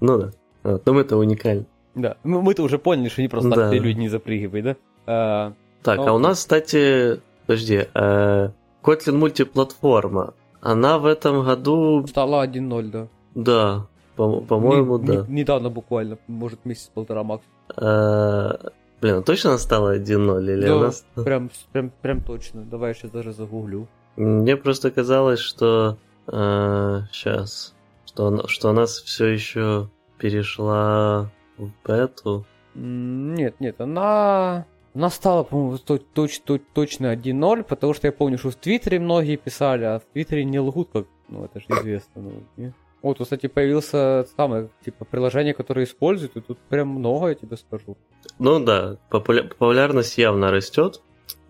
Ну 0.00 0.18
да. 0.18 0.30
Но 0.62 0.92
мы-то 0.92 1.16
уникальны. 1.16 1.66
Да, 1.94 2.16
мы-то 2.22 2.62
уже 2.62 2.78
поняли, 2.78 3.08
что 3.08 3.20
не 3.20 3.28
просто 3.28 3.50
так 3.50 3.72
люди 3.72 3.98
не 3.98 4.08
запрыгивают, 4.08 4.76
да? 5.06 5.54
А, 5.80 5.84
так, 5.84 5.98
а 6.00 6.12
у 6.12 6.18
нас, 6.18 6.38
кстати, 6.38 7.20
подожди, 7.46 7.86
э, 7.94 8.50
Kotlin 8.82 9.12
мультиплатформа, 9.12 10.34
она 10.60 10.98
в 10.98 11.06
этом 11.06 11.44
году... 11.44 12.06
Стала 12.06 12.46
1.0, 12.46 12.90
да. 12.90 13.08
Да, 13.34 13.86
по- 14.16 14.40
по-моему, 14.40 14.98
не, 14.98 15.06
да. 15.06 15.26
Не, 15.28 15.40
недавно 15.40 15.70
буквально, 15.70 16.18
может 16.26 16.64
месяц-полтора 16.64 17.22
максимум. 17.22 17.54
Э, 17.76 18.52
блин, 19.00 19.16
а 19.16 19.22
точно 19.22 19.50
она 19.50 19.58
стала 19.58 19.96
1.0 19.96 20.52
или 20.52 20.66
да, 20.66 20.76
она... 20.76 21.24
прям, 21.24 21.50
прям, 21.72 21.92
прям 22.02 22.20
точно. 22.20 22.62
Давай 22.62 22.90
я 22.90 22.94
сейчас 22.94 23.10
даже 23.10 23.32
загуглю. 23.32 23.88
Мне 24.16 24.56
просто 24.56 24.90
казалось, 24.90 25.40
что... 25.40 25.96
Э, 26.26 27.02
сейчас. 27.12 27.74
Что, 28.04 28.26
она, 28.26 28.48
что 28.48 28.70
она 28.70 28.86
все 28.86 29.26
еще 29.26 29.88
перешла 30.18 31.30
в 31.56 31.70
бету. 31.86 32.44
Нет, 32.74 33.54
нет, 33.60 33.80
она... 33.80 34.66
Она 34.94 35.08
стала, 35.10 35.44
по-моему, 35.44 35.78
точ, 35.78 36.02
точ, 36.14 36.40
точ, 36.40 36.62
точно 36.74 37.14
1.0, 37.14 37.62
потому 37.62 37.94
что 37.94 38.08
я 38.08 38.12
помню, 38.12 38.38
что 38.38 38.50
в 38.50 38.56
Твиттере 38.56 38.98
многие 38.98 39.36
писали, 39.36 39.84
а 39.84 40.00
в 40.00 40.04
Твиттере 40.12 40.44
не 40.44 40.58
лгут, 40.58 40.88
как, 40.92 41.06
ну, 41.28 41.44
это 41.44 41.60
же 41.60 41.66
известно. 41.68 42.22
Ну, 42.22 42.32
не? 42.56 42.72
Вот, 43.00 43.18
кстати, 43.18 43.46
появился 43.46 44.26
самое, 44.36 44.68
типа, 44.84 45.04
приложение, 45.04 45.54
которое 45.54 45.84
используют, 45.84 46.36
и 46.36 46.40
тут 46.40 46.58
прям 46.58 46.88
много, 46.88 47.28
я 47.28 47.34
тебе 47.34 47.56
скажу. 47.56 47.96
Ну 48.38 48.58
да, 48.58 48.96
популя- 49.10 49.48
популярность 49.48 50.18
явно 50.18 50.50
растет, 50.50 51.00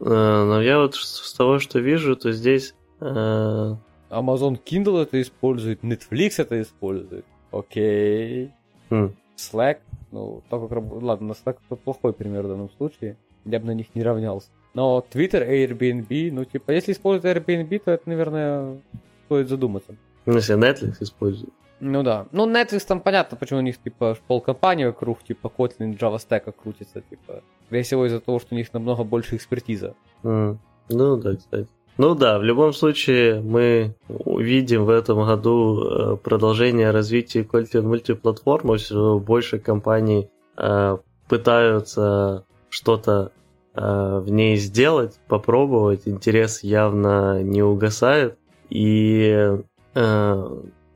э, 0.01 0.05
но 0.05 0.61
я 0.61 0.79
вот 0.79 0.95
с 0.95 1.33
того, 1.33 1.59
что 1.59 1.79
вижу, 1.81 2.17
то 2.17 2.33
здесь... 2.33 2.75
Э... 3.01 3.75
Amazon 4.11 4.61
Kindle 4.63 5.03
это 5.03 5.21
использует, 5.23 5.83
Netflix 5.83 6.35
это 6.37 6.61
использует, 6.61 7.25
окей. 7.53 8.51
Хм. 8.91 9.15
Slack, 9.37 9.79
ну, 10.13 10.43
так 10.51 10.69
как, 10.69 10.83
ладно, 11.03 11.33
Slack 11.33 11.57
это 11.67 11.77
плохой 11.77 12.13
пример 12.13 12.43
в 12.43 12.49
данном 12.49 12.71
случае 12.77 13.17
я 13.45 13.61
бы 13.61 13.67
на 13.67 13.75
них 13.75 13.95
не 13.95 14.03
равнялся. 14.03 14.49
Но 14.75 15.05
Twitter, 15.13 15.47
Airbnb, 15.49 16.31
ну, 16.33 16.45
типа, 16.45 16.71
если 16.71 16.93
использовать 16.93 17.37
Airbnb, 17.37 17.83
то 17.85 17.91
это, 17.91 18.09
наверное, 18.09 18.81
стоит 19.27 19.49
задуматься. 19.49 19.97
Ну, 20.27 20.35
если 20.35 20.57
Netflix 20.57 20.97
использует. 21.01 21.53
Ну 21.81 22.03
да. 22.03 22.27
Ну, 22.31 22.49
Netflix 22.49 22.85
там 22.87 23.01
понятно, 23.01 23.37
почему 23.37 23.59
у 23.59 23.63
них, 23.63 23.79
типа, 23.79 24.17
полкомпании 24.27 24.85
вокруг, 24.85 25.23
типа, 25.23 25.51
Kotlin, 25.57 25.99
Java 25.99 26.19
Stack 26.19 26.53
крутится, 26.53 27.01
типа. 27.01 27.43
Скорее 27.67 27.83
всего, 27.83 28.07
из-за 28.07 28.21
того, 28.21 28.39
что 28.39 28.55
у 28.55 28.59
них 28.59 28.73
намного 28.73 29.03
больше 29.03 29.37
экспертиза. 29.37 29.95
Mm. 30.23 30.59
Ну 30.91 31.17
да, 31.17 31.37
кстати. 31.37 31.69
Ну 31.97 32.15
да, 32.15 32.39
в 32.39 32.43
любом 32.43 32.73
случае 32.73 33.41
мы 33.41 33.95
увидим 34.09 34.85
в 34.85 34.91
этом 34.91 35.25
году 35.25 35.83
э, 35.83 36.17
продолжение 36.17 36.91
развития 36.91 37.43
Kotlin 37.43 37.83
мультиплатформы, 37.83 38.79
все 38.79 39.19
больше 39.19 39.59
компаний 39.59 40.31
э, 40.57 40.97
пытаются 41.29 42.45
что-то 42.71 43.33
э, 43.75 43.81
в 44.25 44.31
ней 44.31 44.57
сделать, 44.57 45.21
попробовать. 45.29 46.09
Интерес 46.09 46.63
явно 46.63 47.43
не 47.43 47.63
угасает. 47.63 48.39
И 48.71 49.59
э, 49.95 50.01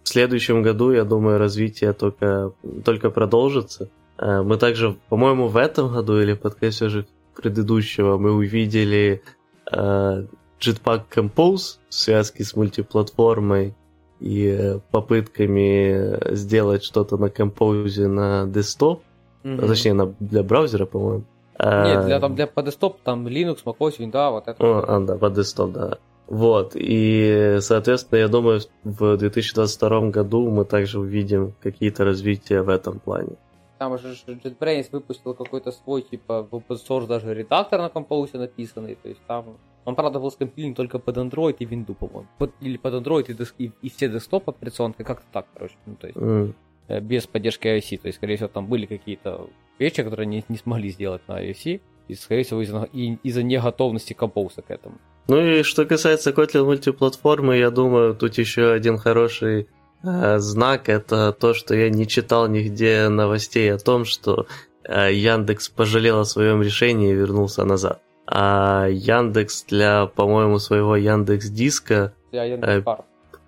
в 0.04 0.08
следующем 0.08 0.62
году, 0.62 0.92
я 0.92 1.04
думаю, 1.04 1.38
развитие 1.38 1.92
только, 1.92 2.52
только 2.84 3.10
продолжится. 3.10 3.90
Э, 4.18 4.42
мы 4.42 4.56
также, 4.56 4.96
по-моему, 5.08 5.48
в 5.48 5.56
этом 5.56 5.92
году 5.92 6.20
или 6.20 6.34
подкасте 6.34 6.87
уже 6.87 7.06
предыдущего 7.37 8.16
мы 8.16 8.32
увидели 8.32 9.22
э, 9.70 10.26
Jetpack 10.60 11.02
Compose 11.14 11.78
в 11.88 11.94
связке 11.94 12.44
с 12.44 12.54
мультиплатформой 12.54 13.74
и 14.20 14.78
попытками 14.90 16.34
сделать 16.34 16.84
что-то 16.84 17.16
на 17.16 17.28
композе 17.28 18.06
на 18.06 18.46
десктоп, 18.46 19.02
mm-hmm. 19.42 19.66
точнее 19.66 19.94
на, 19.94 20.06
для 20.20 20.42
браузера, 20.42 20.87
по-моему. 20.87 21.24
Нет, 21.58 22.06
для, 22.06 22.20
там, 22.20 22.34
для 22.34 22.46
по 22.46 22.62
десктоп, 22.62 23.00
там 23.02 23.26
Linux, 23.26 23.64
macOS, 23.64 23.98
Windows, 23.98 24.30
вот 24.30 24.48
это. 24.48 24.64
О, 24.64 24.84
а, 24.86 25.00
да, 25.00 25.16
по 25.16 25.30
десктоп, 25.30 25.72
да. 25.72 25.98
Вот, 26.26 26.72
и, 26.74 27.58
соответственно, 27.60 28.18
я 28.18 28.28
думаю, 28.28 28.60
в 28.82 29.16
2022 29.16 30.08
году 30.08 30.50
мы 30.50 30.64
также 30.64 30.98
увидим 30.98 31.54
какие-то 31.62 32.04
развития 32.04 32.62
в 32.62 32.70
этом 32.70 32.98
плане. 32.98 33.36
Там 33.78 33.92
уже 33.92 34.14
JetBrains 34.26 34.88
выпустил 34.90 35.34
какой-то 35.34 35.70
свой, 35.70 36.02
типа, 36.02 36.42
в 36.42 36.54
open 36.54 36.78
source 36.88 37.06
даже 37.06 37.34
редактор 37.34 37.80
на 37.80 37.90
компоусе 37.90 38.38
написанный, 38.38 38.94
то 38.94 39.08
есть 39.08 39.20
там... 39.26 39.58
Он, 39.84 39.94
правда, 39.96 40.18
был 40.18 40.30
скомпилен 40.30 40.74
только 40.74 40.98
под 40.98 41.18
Android 41.18 41.56
и 41.58 41.66
Windows, 41.66 41.94
по-моему. 41.94 42.26
Под, 42.38 42.52
или 42.60 42.78
под 42.78 42.94
Android 42.94 43.26
и, 43.28 43.34
деск, 43.34 43.54
и, 43.58 43.70
и 43.82 43.90
все 43.90 44.08
десктоп 44.08 44.48
операционки, 44.48 45.02
как-то 45.02 45.26
так, 45.30 45.46
короче. 45.52 45.74
Ну, 45.84 45.96
то 45.96 46.06
есть, 46.06 46.18
mm. 46.18 47.00
без 47.02 47.26
поддержки 47.26 47.66
iOS. 47.66 47.98
То 47.98 48.06
есть, 48.06 48.16
скорее 48.16 48.36
всего, 48.36 48.48
там 48.48 48.66
были 48.66 48.86
какие-то 48.86 49.46
вещи, 49.78 50.02
которые 50.02 50.26
не, 50.26 50.44
не 50.48 50.56
смогли 50.56 50.90
сделать 50.90 51.22
на 51.28 51.42
iOS. 51.42 51.80
И, 52.06 52.14
скорее 52.14 52.44
всего, 52.44 52.62
из-за, 52.62 52.82
из-за 52.92 53.42
неготовности 53.42 54.12
компоуса 54.12 54.62
к 54.62 54.70
этому. 54.70 54.98
Ну 55.26 55.40
и 55.40 55.62
что 55.62 55.87
касается 55.87 56.30
Kotlin 56.30 56.64
мультиплатформы, 56.64 57.56
я 57.56 57.70
думаю, 57.70 58.14
тут 58.14 58.37
еще 58.37 58.72
один 58.72 58.98
хороший 58.98 59.68
э, 60.02 60.38
знак 60.38 60.90
это 60.90 61.32
то, 61.32 61.54
что 61.54 61.74
я 61.74 61.88
не 61.88 62.06
читал 62.06 62.46
нигде 62.46 63.08
новостей 63.08 63.72
о 63.72 63.78
том, 63.78 64.04
что 64.04 64.46
э, 64.82 65.14
Яндекс 65.14 65.70
пожалел 65.70 66.20
о 66.20 66.24
своем 66.26 66.62
решении 66.62 67.10
и 67.10 67.14
вернулся 67.14 67.64
назад. 67.64 68.02
А 68.26 68.87
Яндекс 68.87 69.64
для, 69.64 70.06
по-моему, 70.06 70.58
своего 70.58 70.94
Яндекс 70.94 71.48
Диска. 71.48 72.12
Э, 72.32 72.82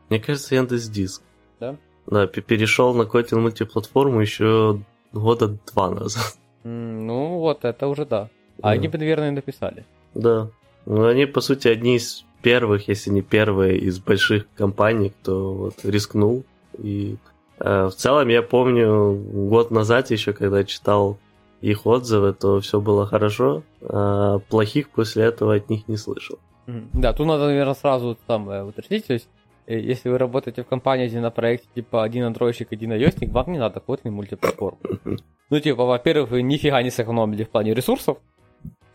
мне 0.08 0.18
кажется, 0.18 0.54
Яндекс 0.54 0.88
Диск. 0.88 1.22
Да? 1.60 1.76
Да, 2.06 2.26
перешел 2.26 2.94
на 2.94 3.02
Kotlin 3.02 3.40
мультиплатформу 3.40 4.20
еще 4.20 4.80
года 5.16 5.58
два 5.72 5.90
назад. 5.90 6.36
Ну 6.64 7.38
вот, 7.38 7.64
это 7.64 7.86
уже 7.86 8.04
да. 8.04 8.28
А 8.58 8.62
да. 8.62 8.68
они 8.70 8.88
бы, 8.88 8.98
наверное, 8.98 9.30
написали. 9.30 9.84
Да. 10.14 10.48
Ну, 10.86 11.06
они, 11.06 11.26
по 11.26 11.40
сути, 11.40 11.68
одни 11.68 11.96
из 11.96 12.24
первых, 12.42 12.88
если 12.88 13.10
не 13.10 13.22
первые, 13.22 13.78
из 13.78 13.98
больших 13.98 14.46
компаний, 14.56 15.10
кто 15.10 15.52
вот 15.52 15.74
рискнул. 15.84 16.44
И 16.78 17.16
э, 17.58 17.86
в 17.86 17.92
целом 17.92 18.28
я 18.28 18.42
помню 18.42 19.14
год 19.14 19.70
назад 19.70 20.10
еще, 20.10 20.32
когда 20.32 20.64
читал 20.64 21.18
их 21.60 21.86
отзывы, 21.86 22.32
то 22.32 22.60
все 22.60 22.80
было 22.80 23.06
хорошо, 23.06 23.62
а 23.82 24.38
плохих 24.38 24.90
после 24.90 25.24
этого 25.24 25.54
от 25.54 25.70
них 25.70 25.88
не 25.88 25.96
слышал. 25.96 26.38
Да, 26.66 27.12
тут 27.12 27.26
надо, 27.26 27.46
наверное, 27.46 27.74
сразу 27.74 28.16
там 28.26 28.48
уточнить, 28.48 29.06
то 29.06 29.12
есть 29.12 29.28
если 29.66 30.08
вы 30.08 30.18
работаете 30.18 30.62
в 30.62 30.66
компании, 30.66 31.08
где 31.08 31.20
на 31.20 31.30
проекте 31.30 31.68
типа 31.74 32.04
один 32.04 32.24
андроидщик, 32.24 32.72
один 32.72 32.92
iOSник, 32.92 33.30
вам 33.32 33.52
не 33.52 33.58
надо 33.58 33.82
Kotlin 33.86 34.10
мультиплатформу. 34.10 34.78
Ну, 35.48 35.60
типа, 35.60 35.84
во-первых, 35.84 36.30
вы 36.30 36.42
нифига 36.42 36.82
не 36.82 36.90
сэкономили 36.90 37.44
в 37.44 37.50
плане 37.50 37.72
ресурсов, 37.72 38.18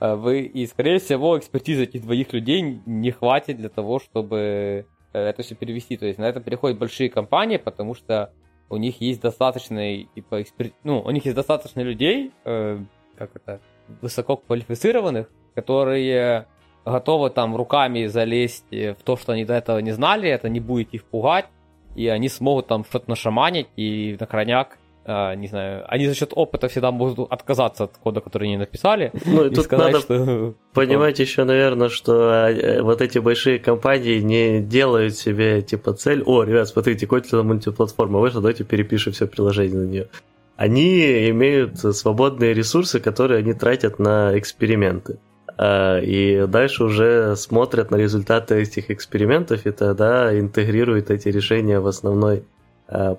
Э, 0.01 0.15
вы, 0.15 0.41
и, 0.41 0.65
скорее 0.65 0.99
всего, 0.99 1.37
экспертизы 1.37 1.83
этих 1.83 2.01
двоих 2.01 2.33
людей 2.33 2.81
не 2.85 3.11
хватит 3.11 3.57
для 3.57 3.69
того, 3.69 3.99
чтобы 3.99 4.85
э, 5.13 5.19
это 5.19 5.43
все 5.43 5.55
перевести. 5.55 5.95
То 5.95 6.07
есть 6.07 6.19
на 6.19 6.25
это 6.25 6.41
переходят 6.41 6.79
большие 6.79 7.09
компании, 7.09 7.57
потому 7.57 7.93
что 7.93 8.33
у 8.69 8.77
них 8.77 8.99
есть 8.99 9.21
достаточно, 9.21 10.03
типа, 10.15 10.41
экспер... 10.41 10.71
ну, 10.83 11.01
у 11.01 11.11
них 11.11 11.25
есть 11.25 11.35
достаточно 11.35 11.81
людей, 11.81 12.31
э, 12.43 12.79
как 13.15 13.35
это, 13.35 13.61
высококвалифицированных, 14.01 15.29
которые 15.53 16.47
готовы 16.85 17.29
там 17.29 17.55
руками 17.55 18.05
залезть 18.07 18.65
в 18.71 18.97
то, 19.03 19.17
что 19.17 19.33
они 19.33 19.45
до 19.45 19.53
этого 19.53 19.79
не 19.79 19.91
знали, 19.91 20.29
это 20.29 20.49
не 20.49 20.59
будет 20.59 20.93
их 20.93 21.03
пугать, 21.03 21.47
и 21.95 22.07
они 22.07 22.29
смогут 22.29 22.67
там 22.67 22.85
что-то 22.85 23.09
нашаманить 23.09 23.67
и 23.75 24.17
на 24.19 24.25
крайняк 24.25 24.77
а, 25.03 25.33
не 25.33 25.47
знаю, 25.47 25.83
они 25.87 26.07
за 26.07 26.13
счет 26.13 26.31
опыта 26.35 26.67
всегда 26.67 26.91
могут 26.91 27.31
отказаться 27.31 27.85
от 27.85 27.97
кода, 27.97 28.21
который 28.21 28.49
они 28.49 28.57
написали. 28.57 29.11
Ну, 29.25 29.45
и, 29.45 29.51
и 29.51 29.53
тут 29.53 29.65
сказать, 29.65 29.93
надо 29.93 29.99
что... 29.99 30.53
понимать 30.73 31.17
еще, 31.17 31.43
наверное, 31.43 31.89
что 31.89 32.31
э, 32.49 32.81
вот 32.83 33.01
эти 33.01 33.17
большие 33.17 33.57
компании 33.57 34.19
не 34.19 34.61
делают 34.61 35.15
себе 35.15 35.63
типа 35.63 35.93
цель, 35.93 36.21
о, 36.23 36.43
ребят, 36.43 36.67
смотрите, 36.67 37.07
Kotlin 37.07 37.41
мультиплатформа 37.41 38.19
вышла, 38.19 38.41
давайте 38.41 38.63
перепишем 38.63 39.13
все 39.13 39.25
приложение 39.25 39.79
на 39.79 39.87
нее. 39.87 40.07
Они 40.55 41.29
имеют 41.29 41.79
свободные 41.79 42.53
ресурсы, 42.53 42.99
которые 42.99 43.39
они 43.39 43.53
тратят 43.53 43.97
на 43.97 44.37
эксперименты. 44.37 45.17
И 45.59 46.45
дальше 46.47 46.83
уже 46.83 47.35
смотрят 47.35 47.91
на 47.91 47.95
результаты 47.95 48.55
этих 48.55 48.89
экспериментов 48.91 49.65
и 49.65 49.71
тогда 49.71 50.37
интегрируют 50.37 51.09
эти 51.09 51.29
решения 51.29 51.79
в 51.79 51.87
основной 51.87 52.43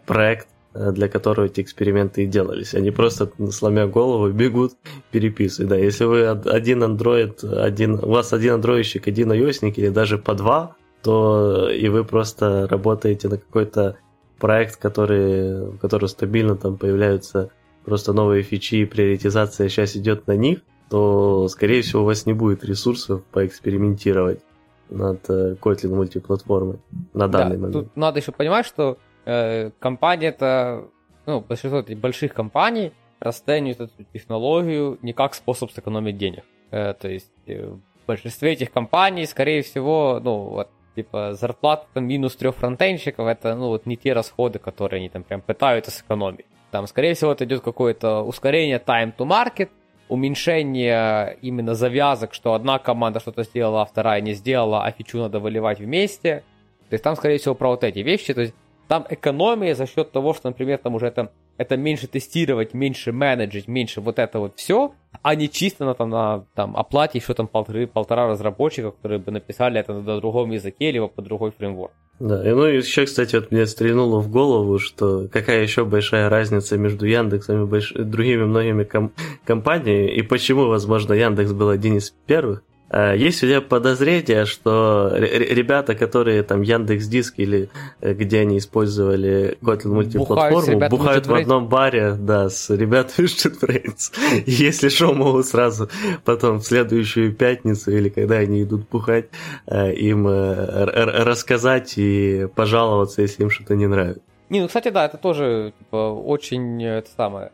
проект, 0.07 0.49
для 0.75 1.09
которого 1.09 1.47
эти 1.47 1.61
эксперименты 1.61 2.25
и 2.25 2.27
делались. 2.27 2.75
Они 2.75 2.91
просто, 2.91 3.31
сломя 3.51 3.87
голову, 3.87 4.31
бегут, 4.31 4.73
переписывают. 5.11 5.71
Да, 5.71 5.77
если 5.77 6.05
вы 6.05 6.27
один 6.27 6.83
Android, 6.83 7.47
один, 7.55 7.95
у 7.95 8.09
вас 8.09 8.33
один 8.33 8.55
андроидщик, 8.55 9.07
один 9.07 9.33
iOSник 9.33 9.79
или 9.79 9.89
даже 9.89 10.19
по 10.19 10.35
два, 10.35 10.77
то 11.03 11.69
и 11.69 11.89
вы 11.89 12.05
просто 12.05 12.67
работаете 12.69 13.29
на 13.29 13.37
какой-то 13.37 13.97
проект, 14.39 14.77
который, 14.77 15.73
в 15.73 15.79
котором 15.79 16.09
стабильно 16.09 16.57
там 16.57 16.77
появляются 16.77 17.51
просто 17.85 18.13
новые 18.13 18.43
фичи 18.43 18.77
и 18.77 18.85
приоритизация 18.85 19.69
сейчас 19.69 19.97
идет 19.97 20.27
на 20.27 20.37
них, 20.37 20.61
то, 20.93 21.49
скорее 21.49 21.81
всего, 21.81 22.03
у 22.03 22.05
вас 22.05 22.27
не 22.27 22.35
будет 22.35 22.65
ресурсов 22.65 23.25
поэкспериментировать 23.33 24.41
над 24.91 25.25
э, 25.31 25.55
Kotlin 25.55 25.95
мультиплатформой 25.95 26.81
на 27.15 27.29
данный 27.29 27.57
да, 27.57 27.63
момент. 27.63 27.73
Тут 27.73 27.97
надо 27.97 28.21
еще 28.21 28.31
понимать, 28.31 28.67
что 28.67 28.99
э, 29.25 29.71
компания 29.79 30.27
это, 30.27 30.85
ну, 31.25 31.41
большинство 31.41 31.81
этих 31.81 31.97
больших 31.97 32.35
компаний 32.35 32.93
расценивают 33.21 33.81
эту 33.81 34.05
технологию 34.13 34.99
не 35.01 35.15
как 35.15 35.33
способ 35.33 35.71
сэкономить 35.71 36.19
денег. 36.19 36.45
Э, 36.71 36.93
то 36.93 37.09
есть 37.09 37.33
э, 37.47 37.69
в 37.69 38.07
большинстве 38.07 38.53
этих 38.53 38.71
компаний, 38.71 39.25
скорее 39.25 39.63
всего, 39.63 40.21
ну, 40.23 40.41
вот, 40.41 40.69
типа 40.95 41.33
зарплата 41.33 41.87
там 41.95 42.05
минус 42.07 42.37
трех 42.37 42.55
фронтенщиков, 42.55 43.27
это, 43.27 43.55
ну, 43.55 43.69
вот 43.69 43.87
не 43.87 43.97
те 43.97 44.13
расходы, 44.13 44.59
которые 44.59 44.99
они 44.99 45.09
там 45.09 45.23
прям 45.23 45.41
пытаются 45.41 45.91
сэкономить. 45.91 46.45
Там, 46.71 46.87
скорее 46.87 47.15
всего, 47.15 47.33
это 47.33 47.47
идет 47.47 47.63
какое-то 47.63 48.21
ускорение 48.21 48.79
time 48.79 49.15
to 49.17 49.27
market, 49.27 49.71
уменьшение 50.09 51.39
именно 51.43 51.75
завязок, 51.75 52.35
что 52.35 52.55
одна 52.55 52.79
команда 52.79 53.21
что-то 53.21 53.45
сделала, 53.45 53.83
а 53.83 53.87
вторая 53.87 54.21
не 54.21 54.35
сделала, 54.35 54.85
а 54.85 54.91
фичу 54.91 55.19
надо 55.19 55.41
выливать 55.41 55.79
вместе. 55.79 56.43
То 56.89 56.95
есть 56.95 57.05
там, 57.05 57.17
скорее 57.17 57.39
всего, 57.39 57.55
про 57.55 57.71
вот 57.71 57.85
эти 57.85 58.01
вещи. 58.01 58.35
То 58.35 58.43
есть 58.43 58.55
там 58.89 59.07
экономия 59.09 59.75
за 59.75 59.87
счет 59.87 60.13
того, 60.13 60.35
что, 60.35 60.49
например, 60.49 60.79
там 60.79 60.95
уже 60.95 61.07
это, 61.07 61.33
это 61.57 61.77
меньше 61.77 62.07
тестировать, 62.07 62.75
меньше 62.75 63.13
менеджить, 63.13 63.69
меньше 63.69 64.01
вот 64.03 64.19
это 64.19 64.39
вот 64.39 64.57
все, 64.57 64.93
а 65.23 65.35
не 65.35 65.49
чисто 65.49 65.87
на, 65.87 65.95
там, 65.95 66.11
на 66.11 66.45
там, 66.55 66.77
оплате 66.77 67.19
еще 67.19 67.33
там 67.33 67.47
полторы, 67.47 67.87
полтора 67.87 68.29
разработчика, 68.29 68.91
которые 68.91 69.19
бы 69.19 69.33
написали 69.33 69.81
это 69.81 69.95
на 69.95 70.21
другом 70.21 70.51
языке, 70.51 70.91
либо 70.91 71.09
по 71.09 71.23
другой 71.23 71.53
фреймворк. 71.53 71.93
Да, 72.23 72.49
и 72.49 72.55
ну 72.55 72.69
и 72.69 72.77
еще, 72.77 73.05
кстати, 73.05 73.35
вот 73.35 73.51
мне 73.51 73.67
стрельнуло 73.67 74.21
в 74.21 74.31
голову, 74.31 74.79
что 74.79 75.27
какая 75.27 75.61
еще 75.61 75.85
большая 75.85 76.29
разница 76.29 76.79
между 76.79 77.05
Яндексом 77.05 77.65
и 77.65 77.67
больш... 77.67 77.93
другими 77.97 78.45
многими 78.45 78.85
ком... 78.85 79.11
компаниями, 79.45 80.15
и 80.15 80.23
почему, 80.23 80.69
возможно, 80.69 81.15
Яндекс 81.15 81.51
был 81.51 81.69
один 81.69 81.97
из 81.97 82.15
первых. 82.29 82.63
А, 82.93 83.15
есть 83.15 83.43
у 83.43 83.47
тебя 83.47 83.63
подозрение, 83.63 84.45
что 84.45 85.11
ребята, 85.17 85.95
которые 85.95 86.43
там 86.43 86.61
Яндекс 86.61 87.07
Диск 87.07 87.35
или 87.39 87.71
э, 88.03 88.13
где 88.13 88.41
они 88.41 88.59
использовали 88.59 89.57
Kotlin 89.63 89.95
мультиплатформу, 89.95 90.61
бухают, 90.61 90.91
бухают 90.91 91.27
в 91.27 91.35
одном 91.35 91.69
баре, 91.69 92.13
да, 92.19 92.51
с 92.51 92.69
ребятами. 92.69 93.23
И 94.47 94.51
если 94.51 94.91
что, 94.91 95.15
могут 95.15 95.47
сразу 95.47 95.89
потом 96.25 96.59
в 96.59 96.65
следующую 96.65 97.35
пятницу 97.35 97.91
или 97.91 98.11
когда 98.11 98.37
они 98.37 98.63
идут 98.63 98.87
бухать, 98.91 99.31
э, 99.67 99.95
им 99.95 100.29
э, 100.29 100.85
рассказать 100.85 101.95
и 101.97 102.47
пожаловаться, 102.55 103.23
если 103.23 103.43
им 103.43 103.51
что-то 103.51 103.75
не 103.75 103.87
нравится. 103.87 104.21
Не, 104.51 104.61
ну, 104.61 104.67
кстати, 104.67 104.91
да, 104.91 105.07
это 105.07 105.17
тоже 105.17 105.73
типа, 105.79 106.13
очень 106.13 106.85
это 106.85 107.09
самое 107.17 107.53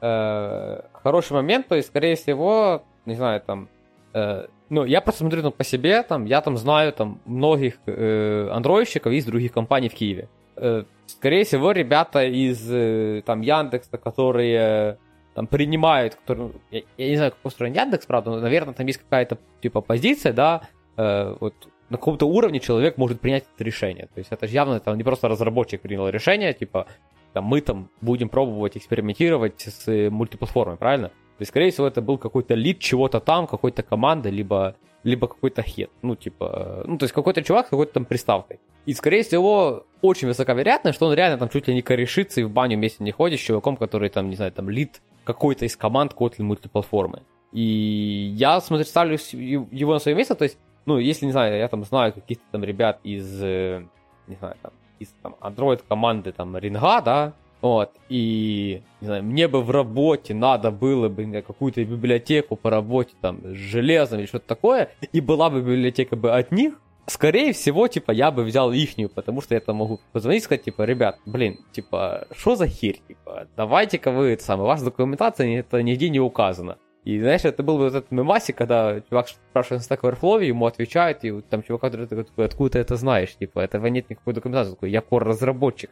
э, 0.00 0.80
хороший 1.04 1.34
момент, 1.34 1.68
то 1.68 1.76
есть, 1.76 1.88
скорее 1.88 2.16
всего, 2.16 2.82
не 3.06 3.14
знаю, 3.14 3.40
там 3.40 3.68
э, 4.14 4.46
ну, 4.70 4.84
я 4.84 5.00
просто 5.00 5.20
смотрю 5.20 5.42
ну, 5.42 5.50
по 5.50 5.64
себе, 5.64 6.02
там, 6.02 6.24
я 6.24 6.40
там 6.40 6.56
знаю 6.56 6.92
там 6.92 7.20
многих 7.26 7.74
э, 7.86 8.48
андроидщиков 8.52 9.12
из 9.12 9.24
других 9.24 9.52
компаний 9.52 9.88
в 9.88 9.94
Киеве. 9.94 10.28
Э, 10.56 10.84
скорее 11.06 11.44
всего, 11.44 11.72
ребята 11.72 12.24
из 12.24 12.70
э, 12.70 13.22
там 13.26 13.40
Яндекса, 13.40 13.98
которые 13.98 14.98
там 15.34 15.48
принимают, 15.48 16.14
которые, 16.14 16.52
я, 16.70 16.82
я 16.96 17.08
не 17.08 17.16
знаю, 17.16 17.32
как 17.32 17.40
устроен 17.44 17.72
Яндекс, 17.72 18.06
правда, 18.06 18.30
но, 18.30 18.40
наверное, 18.40 18.72
там 18.72 18.86
есть 18.86 19.00
какая-то 19.00 19.38
типа 19.60 19.80
позиция, 19.80 20.32
да, 20.32 20.62
э, 20.96 21.36
вот 21.40 21.54
на 21.88 21.96
каком-то 21.96 22.26
уровне 22.26 22.60
человек 22.60 22.96
может 22.96 23.20
принять 23.20 23.44
это 23.54 23.64
решение. 23.64 24.06
То 24.06 24.18
есть 24.18 24.30
это 24.30 24.46
же 24.46 24.54
явно 24.54 24.78
там 24.78 24.96
не 24.96 25.02
просто 25.02 25.28
разработчик 25.28 25.80
принял 25.80 26.08
решение, 26.08 26.52
типа 26.54 26.86
там, 27.32 27.44
мы 27.44 27.60
там 27.60 27.90
будем 28.00 28.28
пробовать 28.28 28.76
экспериментировать 28.76 29.60
с 29.60 30.10
мультиплатформой, 30.10 30.76
правильно? 30.76 31.10
То 31.40 31.42
есть, 31.42 31.52
скорее 31.52 31.70
всего, 31.70 31.86
это 31.86 32.02
был 32.02 32.18
какой-то 32.18 32.52
лид 32.52 32.80
чего-то 32.80 33.18
там, 33.18 33.46
какой-то 33.46 33.82
команды, 33.82 34.28
либо, 34.28 34.76
либо 35.04 35.26
какой-то 35.26 35.62
хет. 35.62 35.88
Ну, 36.02 36.14
типа, 36.14 36.82
ну, 36.86 36.98
то 36.98 37.04
есть 37.04 37.14
какой-то 37.14 37.42
чувак 37.42 37.66
с 37.66 37.70
какой-то 37.70 37.94
там 37.94 38.04
приставкой. 38.04 38.60
И, 38.84 38.92
скорее 38.92 39.22
всего, 39.22 39.86
очень 40.02 40.28
высока 40.28 40.52
вероятность, 40.52 40.96
что 40.96 41.06
он 41.06 41.14
реально 41.14 41.38
там 41.38 41.48
чуть 41.48 41.66
ли 41.66 41.72
не 41.72 41.80
корешится 41.80 42.42
и 42.42 42.44
в 42.44 42.50
баню 42.50 42.76
вместе 42.76 43.02
не 43.02 43.10
ходит 43.10 43.40
с 43.40 43.42
чуваком, 43.42 43.78
который 43.78 44.10
там, 44.10 44.28
не 44.28 44.36
знаю, 44.36 44.52
там 44.52 44.68
лид 44.68 45.00
какой-то 45.24 45.64
из 45.64 45.78
команд 45.78 46.12
Kotlin 46.12 46.42
мультиплатформы. 46.42 47.22
И 47.52 48.34
я 48.36 48.60
смотрю, 48.60 48.84
ставлю 48.84 49.16
его 49.32 49.94
на 49.94 49.98
свое 49.98 50.14
место, 50.18 50.34
то 50.34 50.44
есть, 50.44 50.58
ну, 50.84 50.98
если, 50.98 51.24
не 51.24 51.32
знаю, 51.32 51.56
я 51.56 51.68
там 51.68 51.84
знаю 51.84 52.12
каких-то 52.12 52.44
там 52.52 52.64
ребят 52.64 53.00
из, 53.02 53.42
э, 53.42 53.82
не 54.26 54.36
знаю, 54.36 54.56
там, 54.60 54.72
из 54.98 55.08
там 55.22 55.36
Android 55.40 55.80
команды 55.88 56.32
там 56.32 56.54
Ринга, 56.58 57.00
да, 57.00 57.32
вот, 57.60 57.92
и, 58.08 58.82
не 59.00 59.06
знаю, 59.06 59.22
мне 59.22 59.48
бы 59.48 59.62
в 59.62 59.70
работе 59.70 60.34
надо 60.34 60.70
было 60.70 61.08
бы 61.08 61.42
какую-то 61.42 61.84
библиотеку 61.84 62.56
по 62.56 62.70
работе 62.70 63.14
там 63.20 63.40
с 63.44 63.56
железом 63.56 64.20
или 64.20 64.26
что-то 64.26 64.46
такое, 64.46 64.90
и 65.12 65.20
была 65.20 65.50
бы 65.50 65.60
библиотека 65.60 66.16
бы 66.16 66.32
от 66.32 66.52
них, 66.52 66.74
скорее 67.06 67.52
всего, 67.52 67.88
типа, 67.88 68.12
я 68.12 68.30
бы 68.30 68.44
взял 68.44 68.72
ихнюю, 68.72 69.10
потому 69.10 69.40
что 69.40 69.54
я 69.54 69.60
там 69.60 69.76
могу 69.76 70.00
позвонить 70.12 70.42
и 70.42 70.44
сказать, 70.44 70.64
типа, 70.64 70.82
ребят, 70.82 71.18
блин, 71.26 71.58
типа, 71.72 72.26
что 72.36 72.56
за 72.56 72.66
херь, 72.66 73.00
типа, 73.06 73.48
давайте-ка 73.56 74.10
вы, 74.10 74.30
это 74.30 74.44
самое, 74.44 74.68
ваша 74.68 74.84
документация 74.84 75.58
это 75.58 75.82
нигде 75.82 76.08
не 76.08 76.20
указано. 76.20 76.78
И, 77.04 77.18
знаешь, 77.18 77.44
это 77.44 77.62
был 77.62 77.78
вот 77.78 77.86
этот 77.86 78.10
мемасик, 78.10 78.56
когда 78.56 79.00
чувак 79.00 79.28
спрашивает 79.28 79.88
на 79.88 79.94
Stack 79.94 80.00
Overflow, 80.02 80.44
ему 80.44 80.66
отвечают, 80.66 81.24
и 81.24 81.40
там 81.40 81.62
чувак 81.62 81.90
такой, 81.92 82.44
откуда 82.44 82.70
ты 82.70 82.78
это 82.78 82.96
знаешь, 82.96 83.34
типа, 83.36 83.60
этого 83.60 83.86
нет 83.86 84.10
никакой 84.10 84.34
документации, 84.34 84.72
такой, 84.72 84.90
я 84.90 85.00
core-разработчик. 85.00 85.90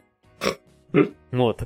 Вот. 1.31 1.63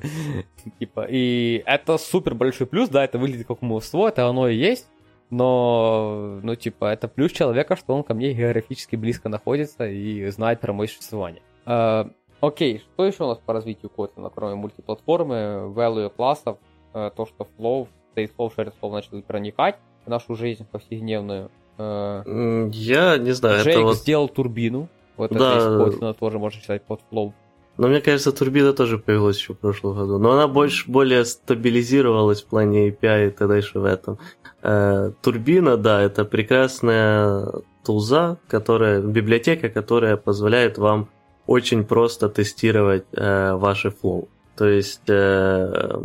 Типа, 0.80 1.08
и 1.10 1.64
это 1.66 1.98
супер 1.98 2.36
большой 2.36 2.68
плюс, 2.68 2.90
да, 2.90 3.04
это 3.04 3.18
выглядит 3.18 3.48
как 3.48 3.62
умовство, 3.62 4.10
это 4.10 4.28
оно 4.28 4.50
и 4.50 4.56
есть, 4.56 4.88
но, 5.30 6.40
ну, 6.44 6.56
типа, 6.56 6.86
это 6.86 7.08
плюс 7.08 7.32
человека, 7.32 7.76
что 7.76 7.96
он 7.96 8.04
ко 8.04 8.14
мне 8.14 8.34
географически 8.34 8.96
близко 8.96 9.30
находится 9.30 9.88
и 9.88 10.30
знает 10.30 10.60
про 10.60 10.74
мое 10.74 10.88
существование. 10.88 11.42
Uh, 11.66 12.12
окей, 12.42 12.80
что 12.80 13.06
еще 13.06 13.24
у 13.24 13.28
нас 13.28 13.40
по 13.40 13.54
развитию 13.54 13.92
Kotlin, 13.96 14.30
кроме 14.34 14.56
мультиплатформы, 14.56 15.72
value 15.74 16.10
классов, 16.10 16.58
uh, 16.94 17.12
то, 17.16 17.26
что 17.26 17.48
Flow, 17.58 17.88
Stateflow, 18.16 18.52
SharedFlow 18.56 18.92
начал 18.92 19.22
проникать 19.22 19.78
в 20.06 20.10
нашу 20.10 20.36
жизнь 20.36 20.68
повседневную. 20.70 21.50
Uh, 21.78 22.70
Я 22.72 23.18
не 23.18 23.32
знаю, 23.32 23.64
Джейк 23.64 23.78
это 23.78 23.86
вот... 23.86 23.96
сделал 23.96 24.30
турбину, 24.30 24.88
вот 25.18 25.32
да. 25.32 25.56
это 25.56 25.58
из 25.58 25.96
Kotlin 25.96 26.14
тоже 26.14 26.38
можно 26.38 26.60
считать 26.60 26.84
под 26.84 27.02
Flow 27.12 27.34
но 27.78 27.88
мне 27.88 28.02
кажется, 28.02 28.32
турбина 28.32 28.74
тоже 28.74 28.98
появилась 29.00 29.38
еще 29.38 29.54
в 29.54 29.58
прошлом 29.58 29.96
году. 29.96 30.20
Но 30.20 30.34
она 30.34 30.48
больше, 30.48 30.90
более 30.90 31.26
стабилизировалась 31.26 32.44
в 32.44 32.46
плане 32.46 32.90
API 32.90 33.28
и 33.28 33.32
т.д. 33.32 33.62
в 33.74 33.86
этом. 33.86 34.20
Э, 34.62 35.12
турбина, 35.22 35.78
да, 35.78 36.02
это 36.02 36.24
прекрасная 36.24 37.48
тулза, 37.84 38.38
которая, 38.48 39.02
библиотека, 39.02 39.70
которая 39.70 40.18
позволяет 40.18 40.78
вам 40.78 41.10
очень 41.48 41.84
просто 41.84 42.30
тестировать 42.30 43.06
э, 43.12 43.54
ваши 43.54 43.90
флоу. 43.90 44.30
То 44.56 44.68
есть, 44.68 45.10
э, 45.10 46.00